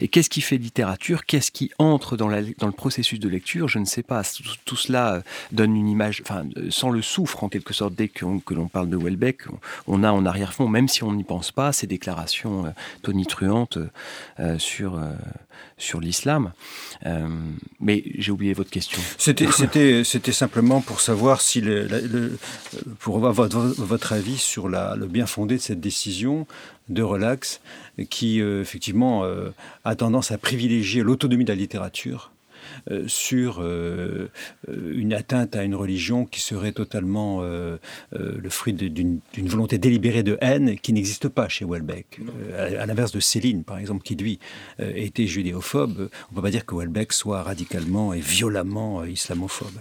Et 0.00 0.08
qu'est-ce 0.08 0.28
qui 0.28 0.40
fait 0.40 0.56
littérature? 0.56 1.26
Qu'est-ce 1.26 1.52
qui 1.52 1.70
entre 1.78 2.16
dans, 2.16 2.26
le 2.26 2.72
processus 2.72 3.20
de 3.20 3.28
lecture? 3.28 3.68
Je 3.68 3.78
ne 3.78 3.84
sais 3.84 4.02
pas. 4.02 4.22
Tout, 4.64 4.74
cela 4.74 5.14
euh, 5.14 5.20
donne 5.52 5.76
une 5.76 5.86
image, 5.86 6.24
euh, 6.32 6.70
sans 6.70 6.90
le 6.90 7.02
souffre 7.02 7.44
en 7.44 7.48
quelque 7.48 7.72
sorte. 7.72 7.94
Dès 7.94 8.08
que, 8.08 8.24
l'on 8.24 8.66
parle 8.66 8.90
de 8.90 8.96
Welbeck, 8.96 9.42
on, 9.86 10.02
a 10.02 10.10
en 10.10 10.26
arrière-fond, 10.26 10.66
même 10.66 10.88
si 10.88 11.04
on 11.04 11.12
n'y 11.12 11.22
pense 11.22 11.52
pas, 11.52 11.72
ces 11.72 11.86
déclarations 11.86 12.66
euh, 12.66 12.70
tonitruantes 13.02 13.78
sur 14.58 15.00
sur 15.78 16.00
l'islam. 16.00 16.52
Euh, 17.06 17.28
mais 17.80 18.04
j'ai 18.18 18.32
oublié 18.32 18.52
votre 18.52 18.70
question. 18.70 19.00
C'était, 19.18 20.32
simplement 20.32 20.80
pour 20.80 21.00
savoir 21.00 21.40
si 21.40 21.62
pour 22.98 23.16
avoir 23.16 23.32
votre, 23.32 24.12
avis 24.12 24.38
sur 24.38 24.68
le 24.68 25.06
bien 25.06 25.26
fondé 25.26 25.56
de 25.56 25.60
cette 25.60 25.80
décision 25.80 26.46
de 26.88 27.02
relax 27.02 27.60
qui 28.10 28.40
euh, 28.40 28.60
effectivement 28.60 29.24
euh, 29.24 29.50
a 29.84 29.94
tendance 29.94 30.32
à 30.32 30.38
privilégier 30.38 31.02
l'autonomie 31.02 31.44
de 31.44 31.50
la 31.50 31.56
littérature 31.56 32.31
sur 33.06 33.62
une 34.68 35.14
atteinte 35.14 35.56
à 35.56 35.64
une 35.64 35.74
religion 35.74 36.24
qui 36.24 36.40
serait 36.40 36.72
totalement 36.72 37.42
le 37.42 38.50
fruit 38.50 38.72
d'une 38.72 39.20
volonté 39.36 39.78
délibérée 39.78 40.22
de 40.22 40.38
haine 40.40 40.78
qui 40.78 40.92
n'existe 40.92 41.28
pas 41.28 41.48
chez 41.48 41.64
Welbeck. 41.64 42.20
à, 42.56 42.86
l'inverse 42.86 43.12
de 43.12 43.20
Céline, 43.20 43.64
par 43.64 43.78
exemple, 43.78 44.02
qui 44.02 44.14
lui 44.14 44.38
était 44.78 45.26
judéophobe, 45.26 45.98
on 45.98 46.32
ne 46.32 46.36
peut 46.36 46.42
pas 46.42 46.50
dire 46.50 46.66
que 46.66 46.74
Welbeck 46.74 47.12
soit 47.12 47.42
radicalement 47.42 48.12
et 48.12 48.20
violemment 48.20 49.04
islamophobe. 49.04 49.80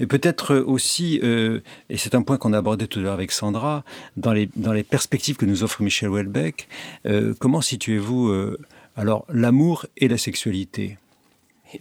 Et 0.00 0.06
peut-être 0.06 0.56
aussi, 0.56 1.16
et 1.16 1.96
c'est 1.96 2.14
un 2.14 2.22
point 2.22 2.36
qu'on 2.36 2.52
a 2.52 2.58
abordé 2.58 2.86
tout 2.86 2.98
à 3.00 3.02
l'heure 3.02 3.14
avec 3.14 3.32
Sandra, 3.32 3.84
dans 4.16 4.32
les, 4.32 4.48
dans 4.56 4.72
les 4.72 4.82
perspectives 4.82 5.36
que 5.36 5.46
nous 5.46 5.62
offre 5.62 5.82
Michel 5.82 6.04
euh, 7.06 7.34
comment 7.38 7.60
situez-vous 7.60 8.28
euh, 8.28 8.58
alors 8.96 9.26
l'amour 9.28 9.86
et 9.96 10.08
la 10.08 10.18
sexualité? 10.18 10.98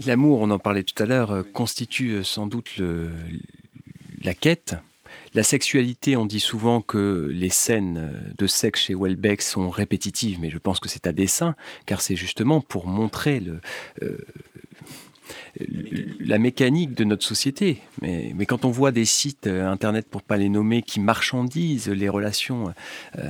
L'amour, 0.06 0.42
on 0.42 0.50
en 0.50 0.60
parlait 0.60 0.84
tout 0.84 1.02
à 1.02 1.06
l'heure, 1.06 1.32
euh, 1.32 1.44
constitue 1.44 2.24
sans 2.24 2.48
doute 2.48 2.82
la 4.22 4.34
quête. 4.34 4.76
La 5.34 5.44
sexualité, 5.44 6.16
on 6.16 6.26
dit 6.26 6.40
souvent 6.40 6.82
que 6.82 7.30
les 7.32 7.50
scènes 7.50 8.34
de 8.38 8.48
sexe 8.48 8.82
chez 8.82 8.96
Welbeck 8.96 9.42
sont 9.42 9.70
répétitives, 9.70 10.40
mais 10.40 10.50
je 10.50 10.58
pense 10.58 10.80
que 10.80 10.90
c'est 10.90 11.08
à 11.08 11.12
dessein, 11.12 11.56
car 11.86 12.02
c'est 12.02 12.16
justement 12.16 12.62
pour 12.62 12.88
montrer 12.88 13.40
le, 13.40 13.60
la 16.20 16.38
mécanique 16.38 16.94
de 16.94 17.04
notre 17.04 17.24
société. 17.24 17.82
Mais, 18.02 18.34
quand 18.46 18.66
on 18.66 18.72
voit 18.72 18.92
des 18.92 19.06
sites 19.06 19.48
euh, 19.48 19.68
internet, 19.68 20.08
pour 20.10 20.22
pas 20.22 20.38
les 20.38 20.50
nommer, 20.50 20.82
qui 20.82 21.00
marchandisent 21.00 21.90
les 21.90 22.10
relations. 22.10 22.70
Euh, 22.70 22.72
euh, 23.20 23.30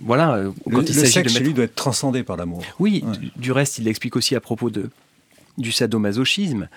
voilà, 0.00 0.44
quand 0.70 0.82
il 0.82 0.94
s'agit 0.94 1.14
de 1.14 1.18
mettre... 1.20 1.30
chez 1.30 1.44
lui 1.44 1.54
doit 1.54 1.64
être 1.64 1.74
transcendé 1.74 2.22
par 2.22 2.36
l'amour. 2.36 2.62
Oui, 2.78 3.04
du, 3.36 3.52
reste, 3.52 3.78
il 3.78 3.84
l'explique 3.84 4.16
aussi 4.16 4.34
à 4.36 4.40
propos 4.40 4.70
de, 4.70 4.90
du 5.58 5.72
sadomasochisme 5.72 6.68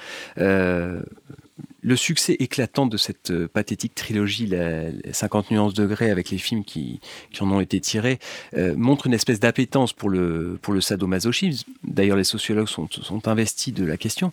le 1.83 1.95
succès 1.95 2.35
éclatant 2.39 2.87
de 2.87 2.97
cette 2.97 3.31
euh, 3.31 3.47
pathétique 3.47 3.93
trilogie, 3.93 4.47
la, 4.47 4.85
50 5.11 5.51
nuances 5.51 5.73
degrés, 5.73 6.09
avec 6.09 6.29
les 6.29 6.37
films 6.37 6.63
qui, 6.63 6.99
en 7.39 7.51
ont 7.51 7.59
été 7.59 7.79
tirés, 7.79 8.19
euh, 8.55 8.73
montre 8.75 9.07
une 9.07 9.13
espèce 9.13 9.39
d'appétence 9.39 9.93
pour 9.93 10.09
le, 10.09 10.57
pour 10.61 10.73
le 10.73 10.81
sadomasochisme. 10.81 11.69
D'ailleurs, 11.83 12.17
les 12.17 12.23
sociologues 12.23 12.69
sont, 12.69 12.87
investis 13.25 13.73
de 13.73 13.85
la 13.85 13.97
question. 13.97 14.31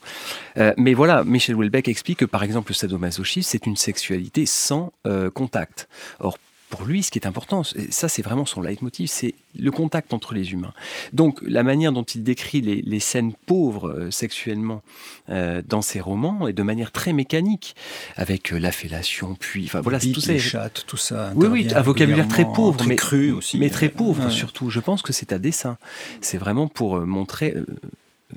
Euh, 0.56 0.72
mais 0.76 0.94
voilà, 0.94 1.24
Michel 1.24 1.56
Houellebecq 1.56 1.88
explique 1.88 2.18
que, 2.18 2.24
par 2.24 2.42
exemple, 2.42 2.70
le 2.70 2.74
sadomasochisme, 2.74 3.48
c'est 3.50 3.66
une 3.66 3.76
sexualité 3.76 4.46
sans 4.46 4.92
contact. 5.34 5.88
Or, 6.20 6.38
pour 6.70 6.84
lui, 6.84 7.02
ce 7.02 7.10
qui 7.10 7.18
est 7.18 7.26
important, 7.26 7.62
ça 7.64 8.08
c'est 8.08 8.22
vraiment 8.22 8.46
son 8.46 8.62
leitmotiv, 8.62 9.08
c'est 9.08 9.34
le 9.58 9.70
contact 9.72 10.14
entre 10.14 10.34
les 10.34 10.52
humains. 10.52 10.72
Donc 11.12 11.40
la 11.42 11.64
manière 11.64 11.92
dont 11.92 12.04
il 12.04 12.22
décrit 12.22 12.60
les, 12.60 13.00
scènes 13.00 13.32
pauvres 13.46 13.90
euh, 13.90 14.10
sexuellement 14.10 14.82
euh, 15.30 15.62
dans 15.66 15.82
ses 15.82 16.00
romans 16.00 16.46
est 16.46 16.52
de 16.52 16.62
manière 16.62 16.92
très 16.92 17.12
mécanique, 17.12 17.74
avec 18.16 18.52
euh, 18.52 18.58
la 18.58 18.70
fellation, 18.70 19.34
puis 19.34 19.64
enfin 19.66 19.80
voilà, 19.80 19.98
tout 19.98 20.20
ça. 20.20 20.32
Les 20.32 20.38
chattes, 20.38 20.84
tout 20.86 20.96
ça. 20.96 21.32
Oui, 21.34 21.48
oui, 21.48 21.68
un 21.74 21.82
vocabulaire 21.82 22.28
très 22.28 22.44
pauvre, 22.44 22.78
très 22.78 22.88
mais 22.88 22.96
cru 22.96 23.32
aussi, 23.32 23.58
mais 23.58 23.68
très 23.68 23.88
pauvre 23.88 24.30
surtout. 24.30 24.70
Je 24.70 24.80
pense 24.80 25.02
que 25.02 25.12
c'est 25.12 25.32
à 25.32 25.38
dessein. 25.38 25.76
C'est 26.20 26.38
vraiment 26.38 26.68
pour 26.68 27.00
montrer 27.00 27.56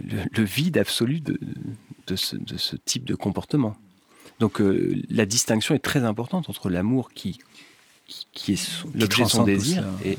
le, 0.02 0.44
vide 0.44 0.80
absolu 0.80 1.20
de, 1.20 1.40
de, 2.08 2.16
ce, 2.16 2.36
de, 2.36 2.58
ce, 2.58 2.76
type 2.76 3.06
de 3.06 3.14
comportement. 3.14 3.78
Donc 4.40 4.60
la 5.10 5.26
distinction 5.28 5.76
est 5.76 5.80
très 5.80 6.04
importante 6.04 6.50
entre 6.50 6.70
l'amour 6.70 7.12
qui 7.14 7.38
qui 8.34 8.54
est 8.54 8.84
l'objet 8.95 9.24
de 9.24 9.30
son 9.30 9.43
désir 9.43 9.84
et, 10.04 10.18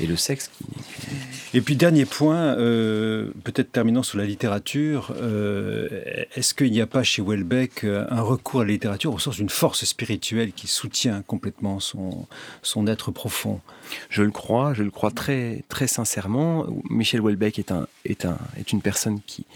et, 0.00 0.06
le 0.06 0.16
sexe 0.16 0.48
qui. 0.48 0.64
Et 1.54 1.60
puis 1.60 1.74
dernier 1.74 2.04
point, 2.04 2.56
euh, 2.58 3.30
peut-être 3.44 3.72
terminant 3.72 4.02
sur 4.02 4.18
la 4.18 4.24
littérature, 4.24 5.14
euh, 5.16 5.88
est-ce 6.34 6.52
qu'il 6.52 6.70
n'y 6.70 6.80
a 6.80 6.86
pas 6.86 7.02
chez 7.02 7.22
Welbeck 7.22 7.84
euh, 7.84 8.04
un 8.10 8.20
recours 8.20 8.60
à 8.60 8.64
la 8.64 8.72
littérature 8.72 9.14
au 9.14 9.18
sens 9.18 9.36
d'une 9.36 9.48
force 9.48 9.84
spirituelle 9.84 10.52
qui 10.52 10.66
soutient 10.66 11.22
complètement 11.26 11.80
son, 11.80 12.26
son 12.62 12.86
être 12.86 13.10
profond? 13.10 13.60
Je 14.10 14.22
le 14.22 14.30
crois, 14.30 14.74
je 14.74 14.82
le 14.82 14.90
crois 14.90 15.10
très, 15.10 15.64
très 15.68 15.86
sincèrement. 15.86 16.66
Michel 16.90 17.22
Welbeck 17.22 17.58
est, 17.58 17.72
un, 17.72 17.86
est, 18.04 18.26
un, 18.26 18.38
est 18.58 18.72
une 18.72 18.82
personne 18.82 19.20
qui, 19.26 19.46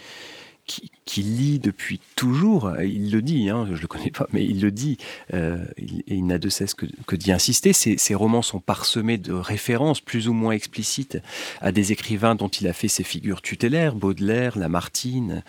qui, 1.04 1.22
lit 1.22 1.58
depuis 1.58 2.00
toujours, 2.14 2.72
il 2.80 3.10
le 3.10 3.22
dit, 3.22 3.50
hein, 3.50 3.66
je 3.66 3.74
ne 3.74 3.78
le 3.78 3.86
connais 3.88 4.10
pas, 4.10 4.26
mais 4.32 4.44
il 4.44 4.60
le 4.60 4.70
dit, 4.70 4.96
euh, 5.34 5.64
et 5.76 6.14
il 6.14 6.26
n'a 6.26 6.38
de 6.38 6.48
cesse 6.48 6.74
que, 6.74 7.16
d'y 7.16 7.32
insister. 7.32 7.72
Ses, 7.72 8.14
romans 8.14 8.42
sont 8.42 8.60
parsemés 8.60 9.18
de 9.18 9.32
références 9.32 10.00
plus 10.00 10.28
ou 10.28 10.32
moins 10.32 10.52
explicites 10.52 11.18
à 11.60 11.72
des 11.72 11.92
écrivains 11.92 12.34
dont 12.34 12.48
il 12.48 12.68
a 12.68 12.72
fait 12.72 12.88
ses 12.88 13.02
figures 13.02 13.42
tutélaires, 13.42 13.94
Baudelaire, 13.94 14.58
Lamartine, 14.58 15.42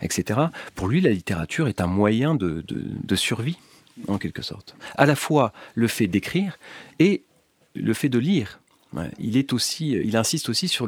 etc. 0.00 0.40
Pour 0.74 0.88
lui, 0.88 1.00
la 1.00 1.10
littérature 1.10 1.68
est 1.68 1.80
un 1.80 1.86
moyen 1.86 2.34
de, 2.34 2.64
survie, 3.16 3.58
en 4.06 4.18
quelque 4.18 4.42
sorte. 4.42 4.76
À 4.96 5.06
la 5.06 5.16
fois 5.16 5.52
le 5.74 5.88
fait 5.88 6.06
d'écrire 6.06 6.58
et 7.00 7.24
le 7.74 7.94
fait 7.94 8.08
de 8.08 8.18
lire. 8.18 8.60
il 9.18 9.36
est 9.36 9.52
aussi, 9.52 9.90
il 9.90 10.16
insiste 10.16 10.48
aussi 10.48 10.68
sur 10.68 10.86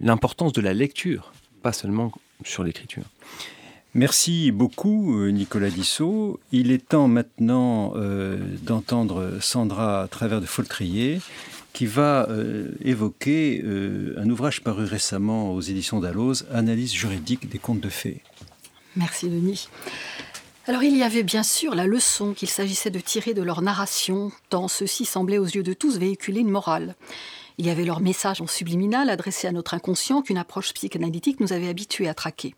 l'importance 0.00 0.52
de 0.52 0.60
la 0.62 0.72
lecture, 0.72 1.32
pas 1.62 1.72
seulement 1.72 2.12
sur 2.44 2.64
l'écriture. 2.64 3.04
Merci 3.94 4.52
beaucoup 4.52 5.18
euh, 5.18 5.30
Nicolas 5.30 5.70
Dissot. 5.70 6.38
Il 6.52 6.70
est 6.70 6.86
temps 6.88 7.08
maintenant 7.08 7.94
euh, 7.96 8.38
d'entendre 8.62 9.38
Sandra 9.40 10.02
à 10.02 10.08
travers 10.08 10.40
de 10.40 10.46
Foltrier 10.46 11.20
qui 11.72 11.86
va 11.86 12.28
euh, 12.28 12.70
évoquer 12.82 13.62
un 14.16 14.28
ouvrage 14.28 14.62
paru 14.62 14.84
récemment 14.84 15.52
aux 15.52 15.60
éditions 15.60 16.00
d'Alloz, 16.00 16.46
Analyse 16.52 16.92
juridique 16.92 17.48
des 17.48 17.58
contes 17.58 17.80
de 17.80 17.88
fées. 17.88 18.22
Merci 18.96 19.28
Denis. 19.28 19.68
Alors 20.66 20.82
il 20.82 20.96
y 20.96 21.02
avait 21.02 21.22
bien 21.22 21.42
sûr 21.42 21.74
la 21.74 21.86
leçon 21.86 22.34
qu'il 22.34 22.48
s'agissait 22.48 22.90
de 22.90 23.00
tirer 23.00 23.32
de 23.32 23.42
leur 23.42 23.62
narration, 23.62 24.30
tant 24.50 24.68
ceux-ci 24.68 25.06
semblaient 25.06 25.38
aux 25.38 25.46
yeux 25.46 25.62
de 25.62 25.72
tous 25.72 25.98
véhiculer 25.98 26.40
une 26.40 26.50
morale. 26.50 26.94
Il 27.58 27.66
y 27.66 27.70
avait 27.70 27.84
leur 27.84 28.00
message 28.00 28.40
en 28.40 28.46
subliminal 28.46 29.10
adressé 29.10 29.48
à 29.48 29.52
notre 29.52 29.74
inconscient 29.74 30.22
qu'une 30.22 30.38
approche 30.38 30.72
psychanalytique 30.74 31.40
nous 31.40 31.52
avait 31.52 31.68
habitués 31.68 32.08
à 32.08 32.14
traquer. 32.14 32.54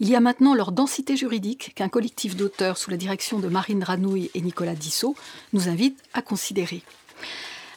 Il 0.00 0.08
y 0.08 0.16
a 0.16 0.20
maintenant 0.20 0.54
leur 0.54 0.72
densité 0.72 1.16
juridique 1.16 1.72
qu'un 1.76 1.88
collectif 1.88 2.36
d'auteurs 2.36 2.78
sous 2.78 2.90
la 2.90 2.96
direction 2.96 3.38
de 3.38 3.48
Marine 3.48 3.82
Ranouille 3.82 4.30
et 4.34 4.40
Nicolas 4.40 4.74
Dissot 4.74 5.14
nous 5.52 5.68
invite 5.68 5.98
à 6.14 6.22
considérer. 6.22 6.82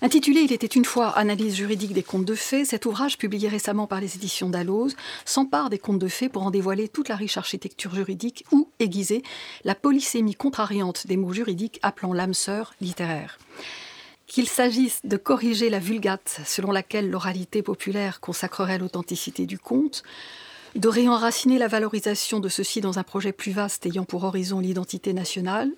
Intitulé 0.03 0.41
Il 0.41 0.51
était 0.51 0.65
une 0.65 0.85
fois 0.85 1.09
Analyse 1.09 1.55
juridique 1.55 1.93
des 1.93 2.01
contes 2.01 2.25
de 2.25 2.33
fées, 2.33 2.65
cet 2.65 2.87
ouvrage, 2.87 3.19
publié 3.19 3.47
récemment 3.47 3.85
par 3.85 4.01
les 4.01 4.15
éditions 4.15 4.49
d'Alloz, 4.49 4.95
s'empare 5.25 5.69
des 5.69 5.77
contes 5.77 5.99
de 5.99 6.07
fées 6.07 6.27
pour 6.27 6.41
en 6.41 6.49
dévoiler 6.49 6.89
toute 6.89 7.09
la 7.09 7.15
riche 7.15 7.37
architecture 7.37 7.93
juridique 7.93 8.45
ou 8.51 8.67
aiguiser 8.79 9.21
la 9.63 9.75
polysémie 9.75 10.33
contrariante 10.33 11.05
des 11.05 11.17
mots 11.17 11.33
juridiques 11.33 11.79
appelant 11.83 12.13
l'âme 12.13 12.33
sœur 12.33 12.73
littéraire. 12.81 13.37
Qu'il 14.31 14.47
s'agisse 14.47 15.01
de 15.03 15.17
corriger 15.17 15.69
la 15.69 15.79
vulgate 15.79 16.39
selon 16.45 16.71
laquelle 16.71 17.09
l'oralité 17.09 17.61
populaire 17.61 18.21
consacrerait 18.21 18.77
l'authenticité 18.77 19.45
du 19.45 19.59
conte, 19.59 20.03
de 20.73 20.87
réenraciner 20.87 21.57
la 21.57 21.67
valorisation 21.67 22.39
de 22.39 22.47
ceux-ci 22.47 22.79
dans 22.79 22.97
un 22.97 23.03
projet 23.03 23.33
plus 23.33 23.51
vaste 23.51 23.85
ayant 23.87 24.05
pour 24.05 24.23
horizon 24.23 24.61
l'identité 24.61 25.11
nationale, 25.11 25.69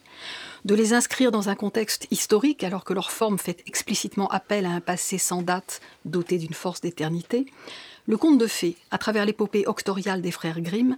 de 0.66 0.76
les 0.76 0.94
inscrire 0.94 1.32
dans 1.32 1.50
un 1.50 1.56
contexte 1.56 2.06
historique 2.12 2.64
alors 2.64 2.84
que 2.84 2.94
leur 2.94 3.10
forme 3.10 3.40
fait 3.40 3.64
explicitement 3.66 4.28
appel 4.28 4.68
à 4.68 4.70
un 4.70 4.82
passé 4.82 5.18
sans 5.18 5.42
date 5.42 5.82
doté 6.06 6.38
d'une 6.38 6.54
force 6.54 6.80
d'éternité, 6.80 7.48
le 8.06 8.18
conte 8.18 8.38
de 8.38 8.46
fées, 8.46 8.76
à 8.92 9.00
travers 9.00 9.26
l'épopée 9.26 9.66
octoriale 9.66 10.22
des 10.22 10.30
frères 10.30 10.62
Grimm, 10.62 10.96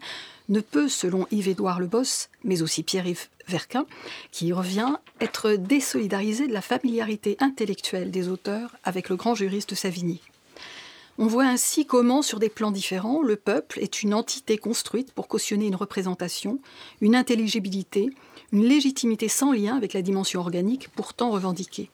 ne 0.50 0.60
peut, 0.60 0.90
selon 0.90 1.28
Yves-Édouard 1.32 1.80
Le 1.80 1.88
Boss, 1.88 2.30
mais 2.44 2.62
aussi 2.62 2.84
Pierre-Yves 2.84 3.28
Verquin, 3.48 3.86
qui 4.32 4.48
y 4.48 4.54
revient, 4.54 4.96
être 5.22 5.52
désolidarisé 5.52 6.48
de 6.48 6.54
la 6.54 6.62
familiarité 6.62 7.38
intellectuelle 7.40 8.12
des 8.12 8.28
auteurs 8.28 8.76
avec 8.84 9.10
le 9.10 9.16
grand 9.16 9.36
juriste 9.36 9.76
Savigny. 9.76 10.22
On 11.18 11.28
voit 11.28 11.46
ainsi 11.46 11.86
comment, 11.86 12.22
sur 12.22 12.40
des 12.40 12.50
plans 12.50 12.72
différents, 12.72 13.22
le 13.22 13.38
peuple 13.38 13.80
est 13.80 14.04
une 14.04 14.14
entité 14.14 14.58
construite 14.58 15.14
pour 15.14 15.30
cautionner 15.30 15.68
une 15.68 15.76
représentation, 15.76 16.60
une 17.00 17.16
intelligibilité, 17.16 18.10
une 18.52 18.66
légitimité 18.66 19.30
sans 19.30 19.54
lien 19.54 19.78
avec 19.78 19.94
la 19.94 20.02
dimension 20.02 20.42
organique 20.42 20.90
pourtant 20.90 21.32
revendiquée. 21.32 21.90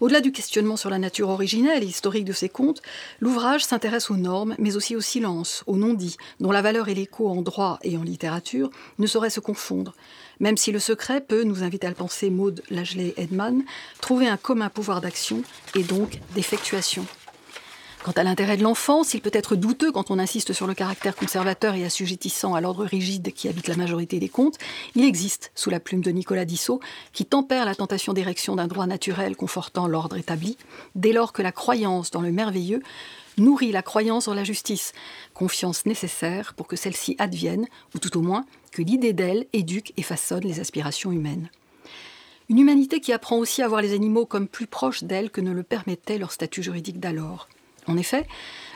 Au-delà 0.00 0.20
du 0.20 0.32
questionnement 0.32 0.76
sur 0.76 0.90
la 0.90 0.98
nature 0.98 1.28
originelle 1.28 1.82
et 1.82 1.86
historique 1.86 2.24
de 2.24 2.32
ces 2.32 2.48
contes, 2.48 2.82
l'ouvrage 3.20 3.64
s'intéresse 3.64 4.10
aux 4.10 4.16
normes, 4.16 4.54
mais 4.58 4.76
aussi 4.76 4.96
au 4.96 5.00
silence, 5.00 5.62
aux 5.66 5.76
non-dits, 5.76 6.16
dont 6.40 6.52
la 6.52 6.62
valeur 6.62 6.88
et 6.88 6.94
l'écho 6.94 7.28
en 7.28 7.42
droit 7.42 7.78
et 7.82 7.96
en 7.96 8.02
littérature 8.02 8.70
ne 8.98 9.06
sauraient 9.06 9.30
se 9.30 9.40
confondre, 9.40 9.94
même 10.40 10.56
si 10.56 10.72
le 10.72 10.78
secret 10.78 11.20
peut, 11.20 11.44
nous 11.44 11.62
inviter 11.62 11.86
à 11.86 11.90
le 11.90 11.96
penser 11.96 12.30
Maud 12.30 12.62
Lageley 12.70 13.14
Edman, 13.16 13.62
trouver 14.00 14.26
un 14.26 14.36
commun 14.36 14.70
pouvoir 14.70 15.00
d'action 15.00 15.42
et 15.74 15.82
donc 15.82 16.18
d'effectuation. 16.34 17.06
Quant 18.02 18.12
à 18.12 18.22
l'intérêt 18.22 18.56
de 18.56 18.62
l'enfant, 18.62 19.04
s'il 19.04 19.20
peut 19.20 19.30
être 19.34 19.56
douteux 19.56 19.92
quand 19.92 20.10
on 20.10 20.18
insiste 20.18 20.54
sur 20.54 20.66
le 20.66 20.72
caractère 20.72 21.14
conservateur 21.14 21.74
et 21.74 21.84
assujettissant 21.84 22.54
à 22.54 22.62
l'ordre 22.62 22.86
rigide 22.86 23.30
qui 23.34 23.46
habite 23.46 23.68
la 23.68 23.76
majorité 23.76 24.18
des 24.18 24.30
contes, 24.30 24.56
il 24.94 25.04
existe, 25.04 25.52
sous 25.54 25.68
la 25.68 25.80
plume 25.80 26.00
de 26.00 26.10
Nicolas 26.10 26.46
Dissot, 26.46 26.80
qui 27.12 27.26
tempère 27.26 27.66
la 27.66 27.74
tentation 27.74 28.14
d'érection 28.14 28.56
d'un 28.56 28.68
droit 28.68 28.86
naturel 28.86 29.36
confortant 29.36 29.86
l'ordre 29.86 30.16
établi, 30.16 30.56
dès 30.94 31.12
lors 31.12 31.34
que 31.34 31.42
la 31.42 31.52
croyance 31.52 32.10
dans 32.10 32.22
le 32.22 32.32
merveilleux 32.32 32.82
nourrit 33.36 33.70
la 33.70 33.82
croyance 33.82 34.28
en 34.28 34.34
la 34.34 34.44
justice, 34.44 34.94
confiance 35.34 35.84
nécessaire 35.84 36.54
pour 36.54 36.68
que 36.68 36.76
celle-ci 36.76 37.16
advienne, 37.18 37.66
ou 37.94 37.98
tout 37.98 38.16
au 38.16 38.22
moins 38.22 38.46
que 38.72 38.80
l'idée 38.80 39.12
d'elle 39.12 39.44
éduque 39.52 39.92
et 39.98 40.02
façonne 40.02 40.44
les 40.44 40.58
aspirations 40.58 41.12
humaines. 41.12 41.50
Une 42.48 42.60
humanité 42.60 43.00
qui 43.00 43.12
apprend 43.12 43.36
aussi 43.36 43.60
à 43.60 43.68
voir 43.68 43.82
les 43.82 43.92
animaux 43.92 44.24
comme 44.24 44.48
plus 44.48 44.66
proches 44.66 45.04
d'elle 45.04 45.30
que 45.30 45.42
ne 45.42 45.52
le 45.52 45.62
permettait 45.62 46.16
leur 46.16 46.32
statut 46.32 46.62
juridique 46.62 46.98
d'alors. 46.98 47.46
En 47.90 47.96
effet, 47.96 48.24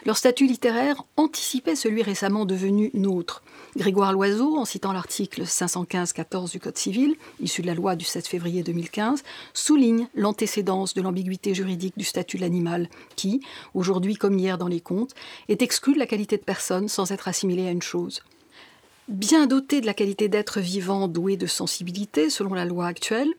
leur 0.07 0.17
statut 0.17 0.45
littéraire 0.45 1.05
anticipait 1.17 1.77
celui 1.77 2.03
récemment 2.03 2.47
devenu 2.47 2.91
nôtre. 2.95 3.45
Grégoire 3.77 4.12
Loiseau, 4.12 4.57
en 4.57 4.65
citant 4.65 4.93
l'article 4.93 5.43
515-14 5.45 6.51
du 6.51 6.59
Code 6.59 6.77
civil, 6.77 7.15
issu 7.41 7.62
de 7.62 7.69
la 7.69 7.75
loi 7.75 7.95
du 7.95 8.05
7 8.05 8.27
février 8.27 8.65
2015, 8.65 9.23
souligne 9.53 10.09
l'antécédence 10.17 10.95
de 10.95 11.03
l'ambiguïté 11.03 11.55
juridique 11.55 11.97
du 11.97 12.05
statut 12.05 12.39
de 12.39 12.43
l'animal, 12.43 12.89
qui, 13.15 13.41
aujourd'hui 13.73 14.17
comme 14.17 14.37
hier 14.37 14.59
dans 14.59 14.67
les 14.67 14.81
contes, 14.81 15.15
est 15.49 15.62
exclu 15.62 15.95
de 15.95 16.01
la 16.01 16.07
qualité 16.07 16.37
de 16.37 16.43
personne 16.43 16.89
sans 16.89 17.12
être 17.12 17.29
assimilé 17.29 17.69
à 17.69 17.71
une 17.71 17.83
chose. 17.83 18.23
Bien 19.07 19.47
doté 19.47 19.81
de 19.81 19.87
la 19.87 19.95
qualité 19.95 20.29
d'être 20.29 20.59
vivant 20.59 21.07
doué 21.07 21.37
de 21.37 21.47
sensibilité 21.47 22.31
selon 22.31 22.53
la 22.53 22.65
loi 22.65 22.87
actuelle, 22.87 23.33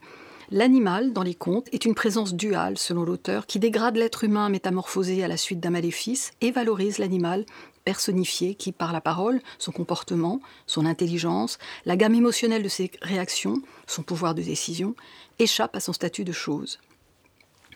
L'animal, 0.52 1.14
dans 1.14 1.24
les 1.24 1.34
contes, 1.34 1.68
est 1.72 1.86
une 1.86 1.96
présence 1.96 2.36
duale, 2.36 2.78
selon 2.78 3.04
l'auteur, 3.04 3.48
qui 3.48 3.60
dégrade 3.60 3.96
l'être 3.96 4.24
humain 4.24 4.50
métamorphosé 4.50 5.24
à 5.24 5.28
la 5.28 5.38
suite 5.38 5.60
d'un 5.60 5.72
maléfice 5.72 6.32
et 6.42 6.52
valorise 6.52 7.00
l'animal 7.00 7.46
personnifié 7.84 8.56
qui, 8.56 8.72
par 8.72 8.92
la 8.92 9.00
parole, 9.00 9.42
son 9.60 9.72
comportement, 9.72 10.42
son 10.66 10.86
intelligence, 10.86 11.58
la 11.86 11.96
gamme 11.96 12.16
émotionnelle 12.16 12.64
de 12.64 12.68
ses 12.70 12.92
réactions, 13.02 13.62
son 13.88 14.04
pouvoir 14.04 14.36
de 14.36 14.42
décision, 14.42 14.96
échappe 15.40 15.76
à 15.76 15.80
son 15.80 15.94
statut 15.94 16.24
de 16.24 16.32
chose. 16.32 16.80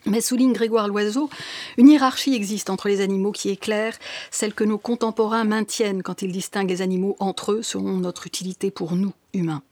Mais 0.06 0.20
souligne 0.20 0.52
Grégoire 0.52 0.88
Loiseau, 0.88 1.30
une 1.76 1.88
hiérarchie 1.88 2.34
existe 2.34 2.70
entre 2.70 2.88
les 2.88 3.00
animaux 3.00 3.32
qui 3.32 3.50
est 3.50 3.56
claire, 3.56 3.98
celle 4.30 4.54
que 4.54 4.64
nos 4.64 4.78
contemporains 4.78 5.44
maintiennent 5.44 6.02
quand 6.02 6.22
ils 6.22 6.32
distinguent 6.32 6.70
les 6.70 6.82
animaux 6.82 7.16
entre 7.20 7.52
eux 7.52 7.62
selon 7.62 7.98
notre 7.98 8.26
utilité 8.26 8.70
pour 8.70 8.96
nous, 8.96 9.12
humains. 9.34 9.62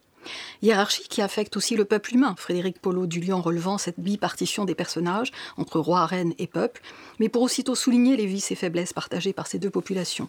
Hiérarchie 0.63 1.09
qui 1.09 1.23
affecte 1.23 1.57
aussi 1.57 1.77
le 1.77 1.85
peuple 1.85 2.15
humain, 2.15 2.35
Frédéric 2.39 2.81
Polo 2.81 3.07
Dulian 3.07 3.41
relevant 3.41 3.79
cette 3.79 4.01
bipartition 4.01 4.65
des 4.65 4.75
personnages 4.75 5.33
entre 5.57 5.81
roi, 5.81 6.07
reine 6.07 6.35
et 6.39 6.47
peuple, 6.47 6.83
mais 7.19 7.29
pour 7.29 7.43
aussitôt 7.43 7.75
souligner 7.75 8.17
les 8.17 8.27
vices 8.27 8.51
et 8.51 8.57
faiblesses 8.57 8.93
partagées 8.93 9.33
par 9.33 9.47
ces 9.47 9.59
deux 9.59 9.71
populations. 9.71 10.29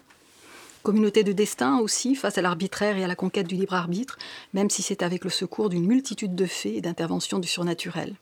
Communauté 0.82 1.24
de 1.24 1.32
destin 1.32 1.78
aussi, 1.78 2.14
face 2.14 2.38
à 2.38 2.42
l'arbitraire 2.42 2.96
et 2.96 3.04
à 3.04 3.06
la 3.06 3.14
conquête 3.14 3.46
du 3.46 3.54
libre 3.54 3.74
arbitre, 3.74 4.16
même 4.54 4.70
si 4.70 4.80
c'est 4.80 5.02
avec 5.02 5.24
le 5.24 5.30
secours 5.30 5.68
d'une 5.68 5.86
multitude 5.86 6.34
de 6.34 6.46
faits 6.46 6.74
et 6.74 6.80
d'interventions 6.80 7.38
du 7.38 7.48
surnaturel. 7.48 8.14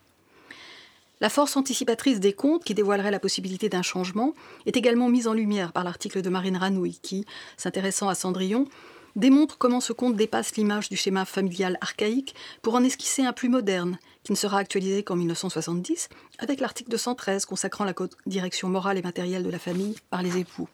La 1.20 1.30
force 1.30 1.56
anticipatrice 1.56 2.20
des 2.20 2.32
contes, 2.32 2.64
qui 2.64 2.74
dévoilerait 2.74 3.10
la 3.10 3.18
possibilité 3.18 3.68
d'un 3.68 3.82
changement, 3.82 4.34
est 4.66 4.76
également 4.76 5.08
mise 5.08 5.26
en 5.26 5.34
lumière 5.34 5.72
par 5.72 5.82
l'article 5.82 6.22
de 6.22 6.30
Marine 6.30 6.56
Ranouille, 6.56 6.98
qui, 7.02 7.26
s'intéressant 7.56 8.08
à 8.08 8.14
Cendrillon, 8.14 8.66
démontre 9.18 9.58
comment 9.58 9.80
ce 9.80 9.92
conte 9.92 10.16
dépasse 10.16 10.56
l'image 10.56 10.88
du 10.88 10.96
schéma 10.96 11.24
familial 11.24 11.76
archaïque 11.80 12.34
pour 12.62 12.74
en 12.74 12.84
esquisser 12.84 13.24
un 13.24 13.32
plus 13.32 13.48
moderne, 13.48 13.98
qui 14.22 14.32
ne 14.32 14.36
sera 14.36 14.58
actualisé 14.58 15.02
qu'en 15.02 15.16
1970, 15.16 16.08
avec 16.38 16.60
l'article 16.60 16.90
213 16.90 17.44
consacrant 17.44 17.84
la 17.84 17.94
direction 18.26 18.68
morale 18.68 18.96
et 18.96 19.02
matérielle 19.02 19.42
de 19.42 19.50
la 19.50 19.58
famille 19.58 19.96
par 20.10 20.22
les 20.22 20.38
époux. 20.38 20.68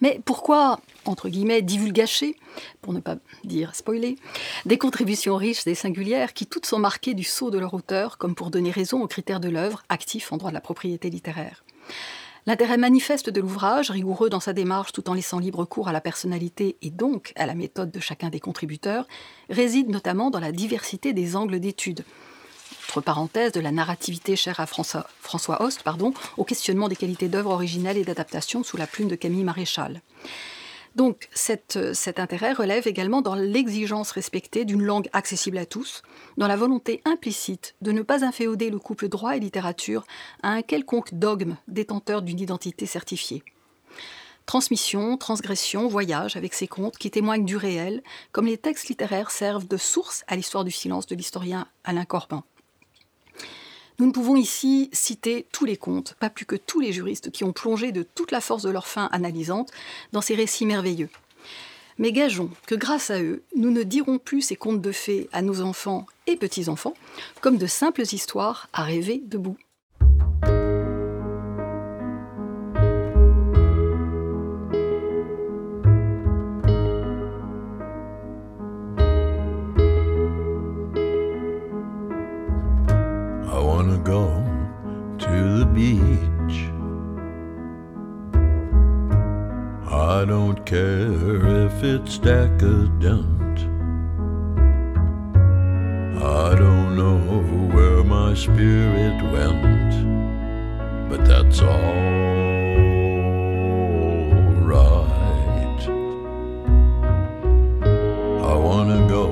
Mais 0.00 0.20
pourquoi, 0.24 0.78
entre 1.06 1.28
guillemets, 1.28 1.60
divulgacher, 1.60 2.36
pour 2.80 2.92
ne 2.92 3.00
pas 3.00 3.16
dire 3.42 3.74
spoiler, 3.74 4.16
des 4.64 4.78
contributions 4.78 5.34
riches 5.34 5.66
et 5.66 5.74
singulières 5.74 6.34
qui 6.34 6.46
toutes 6.46 6.66
sont 6.66 6.78
marquées 6.78 7.14
du 7.14 7.24
sceau 7.24 7.50
de 7.50 7.58
leur 7.58 7.74
auteur, 7.74 8.16
comme 8.16 8.36
pour 8.36 8.50
donner 8.50 8.70
raison 8.70 9.02
aux 9.02 9.08
critères 9.08 9.40
de 9.40 9.48
l'œuvre, 9.48 9.82
actif 9.88 10.32
en 10.32 10.36
droit 10.36 10.50
de 10.50 10.54
la 10.54 10.60
propriété 10.60 11.10
littéraire? 11.10 11.64
L'intérêt 12.48 12.78
manifeste 12.78 13.28
de 13.28 13.42
l'ouvrage, 13.42 13.90
rigoureux 13.90 14.30
dans 14.30 14.40
sa 14.40 14.54
démarche 14.54 14.92
tout 14.92 15.10
en 15.10 15.12
laissant 15.12 15.38
libre 15.38 15.66
cours 15.66 15.88
à 15.88 15.92
la 15.92 16.00
personnalité 16.00 16.78
et 16.80 16.88
donc 16.88 17.34
à 17.36 17.44
la 17.44 17.54
méthode 17.54 17.90
de 17.90 18.00
chacun 18.00 18.30
des 18.30 18.40
contributeurs, 18.40 19.06
réside 19.50 19.90
notamment 19.90 20.30
dans 20.30 20.40
la 20.40 20.50
diversité 20.50 21.12
des 21.12 21.36
angles 21.36 21.60
d'étude. 21.60 22.06
Entre 22.86 23.02
parenthèses, 23.02 23.52
de 23.52 23.60
la 23.60 23.70
narrativité 23.70 24.34
chère 24.34 24.60
à 24.60 24.66
François, 24.66 25.62
Host, 25.62 25.82
pardon, 25.82 26.14
au 26.38 26.44
questionnement 26.44 26.88
des 26.88 26.96
qualités 26.96 27.28
d'œuvre 27.28 27.50
originelle 27.50 27.98
et 27.98 28.04
d'adaptation 28.04 28.62
sous 28.62 28.78
la 28.78 28.86
plume 28.86 29.08
de 29.08 29.14
Camille 29.14 29.44
Maréchal. 29.44 30.00
Donc 30.96 31.28
cet 31.32 31.76
intérêt 32.18 32.52
relève 32.52 32.88
également 32.88 33.22
dans 33.22 33.34
l'exigence 33.34 34.10
respectée 34.10 34.64
d'une 34.64 34.82
langue 34.82 35.08
accessible 35.12 35.58
à 35.58 35.66
tous, 35.66 36.02
dans 36.36 36.48
la 36.48 36.56
volonté 36.56 37.02
implicite 37.04 37.74
de 37.82 37.92
ne 37.92 38.02
pas 38.02 38.24
inféoder 38.24 38.70
le 38.70 38.78
couple 38.78 39.08
droit 39.08 39.36
et 39.36 39.40
littérature 39.40 40.06
à 40.42 40.50
un 40.50 40.62
quelconque 40.62 41.14
dogme 41.14 41.56
détenteur 41.68 42.22
d'une 42.22 42.40
identité 42.40 42.86
certifiée. 42.86 43.42
Transmission, 44.46 45.18
transgression, 45.18 45.88
voyage 45.88 46.36
avec 46.36 46.54
ces 46.54 46.66
contes 46.66 46.96
qui 46.96 47.10
témoignent 47.10 47.44
du 47.44 47.58
réel, 47.58 48.02
comme 48.32 48.46
les 48.46 48.56
textes 48.56 48.88
littéraires 48.88 49.30
servent 49.30 49.68
de 49.68 49.76
source 49.76 50.24
à 50.26 50.36
l'histoire 50.36 50.64
du 50.64 50.70
silence 50.70 51.06
de 51.06 51.14
l'historien 51.14 51.68
Alain 51.84 52.06
Corbin. 52.06 52.44
Nous 53.98 54.06
ne 54.06 54.12
pouvons 54.12 54.36
ici 54.36 54.90
citer 54.92 55.46
tous 55.50 55.64
les 55.64 55.76
contes, 55.76 56.14
pas 56.20 56.30
plus 56.30 56.46
que 56.46 56.54
tous 56.54 56.78
les 56.78 56.92
juristes 56.92 57.32
qui 57.32 57.42
ont 57.42 57.52
plongé 57.52 57.90
de 57.90 58.04
toute 58.04 58.30
la 58.30 58.40
force 58.40 58.62
de 58.62 58.70
leur 58.70 58.86
fin 58.86 59.08
analysante 59.10 59.72
dans 60.12 60.20
ces 60.20 60.36
récits 60.36 60.66
merveilleux. 60.66 61.10
Mais 61.98 62.12
gageons 62.12 62.50
que 62.66 62.76
grâce 62.76 63.10
à 63.10 63.20
eux, 63.20 63.42
nous 63.56 63.72
ne 63.72 63.82
dirons 63.82 64.18
plus 64.18 64.42
ces 64.42 64.54
contes 64.54 64.80
de 64.80 64.92
fées 64.92 65.28
à 65.32 65.42
nos 65.42 65.62
enfants 65.62 66.06
et 66.28 66.36
petits-enfants 66.36 66.94
comme 67.40 67.58
de 67.58 67.66
simples 67.66 68.02
histoires 68.02 68.68
à 68.72 68.84
rêver 68.84 69.20
debout. 69.24 69.56
I 90.18 90.24
don't 90.24 90.66
care 90.66 91.66
if 91.66 91.84
it's 91.84 92.18
decadent. 92.18 93.58
I 96.20 96.56
don't 96.56 96.96
know 96.96 97.18
where 97.72 98.02
my 98.02 98.34
spirit 98.34 99.22
went, 99.32 99.92
but 101.08 101.24
that's 101.24 101.60
all 101.60 102.02
right. 104.74 105.82
I 108.52 108.54
wanna 108.68 109.06
go 109.06 109.26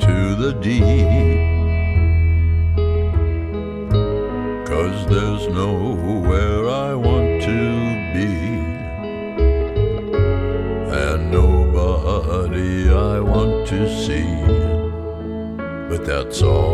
to 0.00 0.34
the 0.34 0.52
deep, 0.60 1.23
that's 16.14 16.42
all 16.42 16.73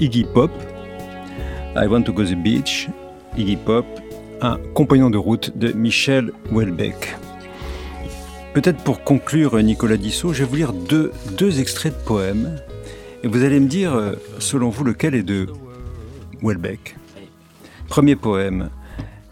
Iggy 0.00 0.24
Pop, 0.24 0.50
I 1.76 1.86
Want 1.86 2.04
to 2.04 2.12
Go 2.12 2.24
to 2.24 2.30
the 2.30 2.34
Beach, 2.34 2.88
Iggy 3.36 3.56
Pop, 3.56 3.86
un 4.40 4.58
compagnon 4.74 5.10
de 5.10 5.18
route 5.18 5.56
de 5.56 5.72
Michel 5.72 6.32
Houellebecq. 6.50 7.16
Peut-être 8.54 8.82
pour 8.84 9.04
conclure, 9.04 9.56
Nicolas 9.62 9.96
Dissot, 9.96 10.32
je 10.32 10.40
vais 10.42 10.48
vous 10.48 10.56
lire 10.56 10.72
deux, 10.72 11.12
deux 11.38 11.60
extraits 11.60 11.92
de 11.96 12.04
poèmes. 12.04 12.56
Et 13.22 13.28
vous 13.28 13.44
allez 13.44 13.60
me 13.60 13.68
dire, 13.68 13.94
euh, 13.94 14.12
selon 14.38 14.68
vous, 14.70 14.84
lequel 14.84 15.14
est 15.14 15.22
de 15.22 15.46
Welbeck. 16.42 16.96
Premier 17.88 18.16
poème. 18.16 18.70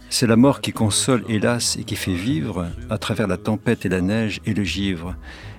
C'est 0.09 0.27
la 0.27 0.37
mort 0.37 0.61
qui 0.61 0.73
console, 0.73 1.25
hélas, 1.29 1.77
et 1.77 1.85
qui 1.85 1.97
fait 1.97 2.15
vivre 2.15 2.69
à 2.89 2.99
travers 2.99 3.27
la 3.27 3.37
tempête 3.37 3.85
et 3.85 3.89
la 3.89 4.01
neige 4.01 4.41
et 4.47 4.55
le 4.55 4.65
givre. 4.65 5.17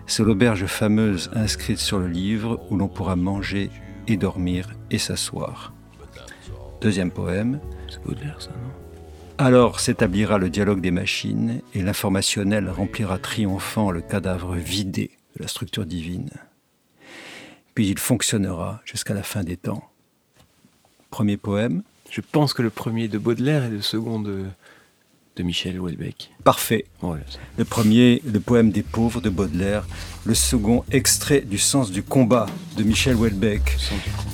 C'est 0.08 0.24
l'auberge 0.24 0.66
fameuse 0.66 1.30
inscrite 1.34 1.80
sur 1.80 2.00
le 2.00 2.08
livre 2.08 2.62
où 2.70 2.78
l'on 2.78 2.88
pourra 2.88 3.16
manger 3.16 3.70
et 4.08 4.18
dormir 4.18 4.70
et 4.90 4.98
s'asseoir. 4.98 5.74
Deuxième 6.82 7.12
poème. 7.12 7.60
C'est 7.90 8.02
Baudelaire, 8.04 8.42
ça, 8.42 8.50
non? 8.50 8.72
Alors 9.38 9.80
s'établira 9.80 10.38
le 10.38 10.52
dialogue 10.52 10.82
des 10.82 10.92
machines 10.92 11.62
et 11.74 11.82
l'informationnel 11.82 12.70
remplira 12.70 13.18
triomphant 13.18 13.90
le 13.90 14.02
cadavre 14.02 14.56
vidé 14.56 15.10
de 15.36 15.42
la 15.42 15.48
structure 15.48 15.86
divine. 15.86 16.30
Puis 17.74 17.88
il 17.88 17.98
fonctionnera 17.98 18.82
jusqu'à 18.86 19.14
la 19.14 19.24
fin 19.24 19.44
des 19.44 19.58
temps. 19.58 19.90
Premier 21.10 21.38
poème. 21.38 21.82
Je 22.12 22.22
pense 22.22 22.54
que 22.54 22.62
le 22.62 22.70
premier 22.70 23.08
de 23.08 23.18
Baudelaire 23.18 23.64
et 23.64 23.70
le 23.70 23.82
second 23.82 24.20
de, 24.20 24.46
de 25.42 25.46
Michel 25.48 25.80
Houellebecq. 25.80 26.30
Parfait. 26.44 26.86
Ouais, 27.02 27.18
Le 27.58 27.66
premier, 27.66 28.22
le 28.32 28.40
poème 28.40 28.72
des 28.72 28.84
pauvres 28.84 29.22
de 29.22 29.30
Baudelaire. 29.30 29.88
Le 30.24 30.36
second, 30.36 30.84
extrait 30.92 31.42
du 31.42 31.58
sens 31.58 31.90
du 31.92 32.04
combat 32.04 32.46
de 32.78 32.84
Michel 32.84 33.16
Houellebecq. 33.16 33.78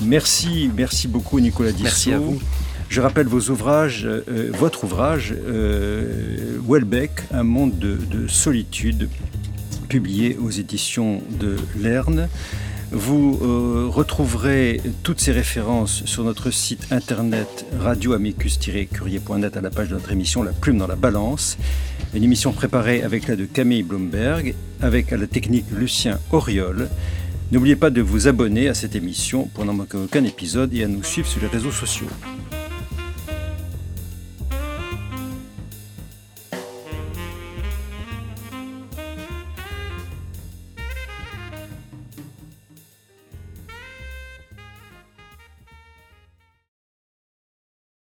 Merci, 0.01 0.69
merci 0.75 1.07
beaucoup 1.07 1.39
Nicolas 1.39 1.71
Dissot. 1.71 1.83
Merci 1.83 2.11
à 2.11 2.19
vous. 2.19 2.39
Je 2.89 2.99
rappelle 2.99 3.27
vos 3.27 3.49
ouvrages, 3.49 4.05
euh, 4.05 4.51
votre 4.53 4.83
ouvrage, 4.83 5.33
euh, 5.33 6.57
Houellebecq, 6.67 7.11
Un 7.31 7.43
monde 7.43 7.77
de, 7.79 7.95
de 7.95 8.27
solitude, 8.27 9.09
publié 9.87 10.37
aux 10.41 10.49
éditions 10.51 11.21
de 11.39 11.55
Lerne. 11.79 12.27
Vous 12.91 13.37
euh, 13.41 13.87
retrouverez 13.89 14.81
toutes 15.03 15.19
ces 15.19 15.33
références 15.33 16.05
sur 16.05 16.23
notre 16.23 16.51
site 16.51 16.87
internet 16.91 17.65
radioamicus-curier.net 17.79 19.57
à 19.57 19.61
la 19.61 19.69
page 19.69 19.89
de 19.89 19.95
notre 19.95 20.13
émission 20.13 20.41
La 20.41 20.53
Plume 20.53 20.77
dans 20.77 20.87
la 20.87 20.95
Balance. 20.95 21.57
Une 22.13 22.23
émission 22.23 22.53
préparée 22.53 23.03
avec 23.03 23.27
l'aide 23.27 23.39
de 23.39 23.45
Camille 23.45 23.83
Bloomberg, 23.83 24.55
avec 24.81 25.11
la 25.11 25.27
technique 25.27 25.65
Lucien 25.71 26.17
Auriol. 26.31 26.87
N'oubliez 27.51 27.75
pas 27.75 27.89
de 27.89 28.01
vous 28.01 28.29
abonner 28.29 28.69
à 28.69 28.73
cette 28.73 28.95
émission 28.95 29.49
pour 29.53 29.65
n'en 29.65 29.73
manquer 29.73 29.97
aucun 29.97 30.23
épisode 30.23 30.73
et 30.73 30.85
à 30.85 30.87
nous 30.87 31.03
suivre 31.03 31.27
sur 31.27 31.41
les 31.41 31.47
réseaux 31.47 31.71
sociaux. 31.71 32.07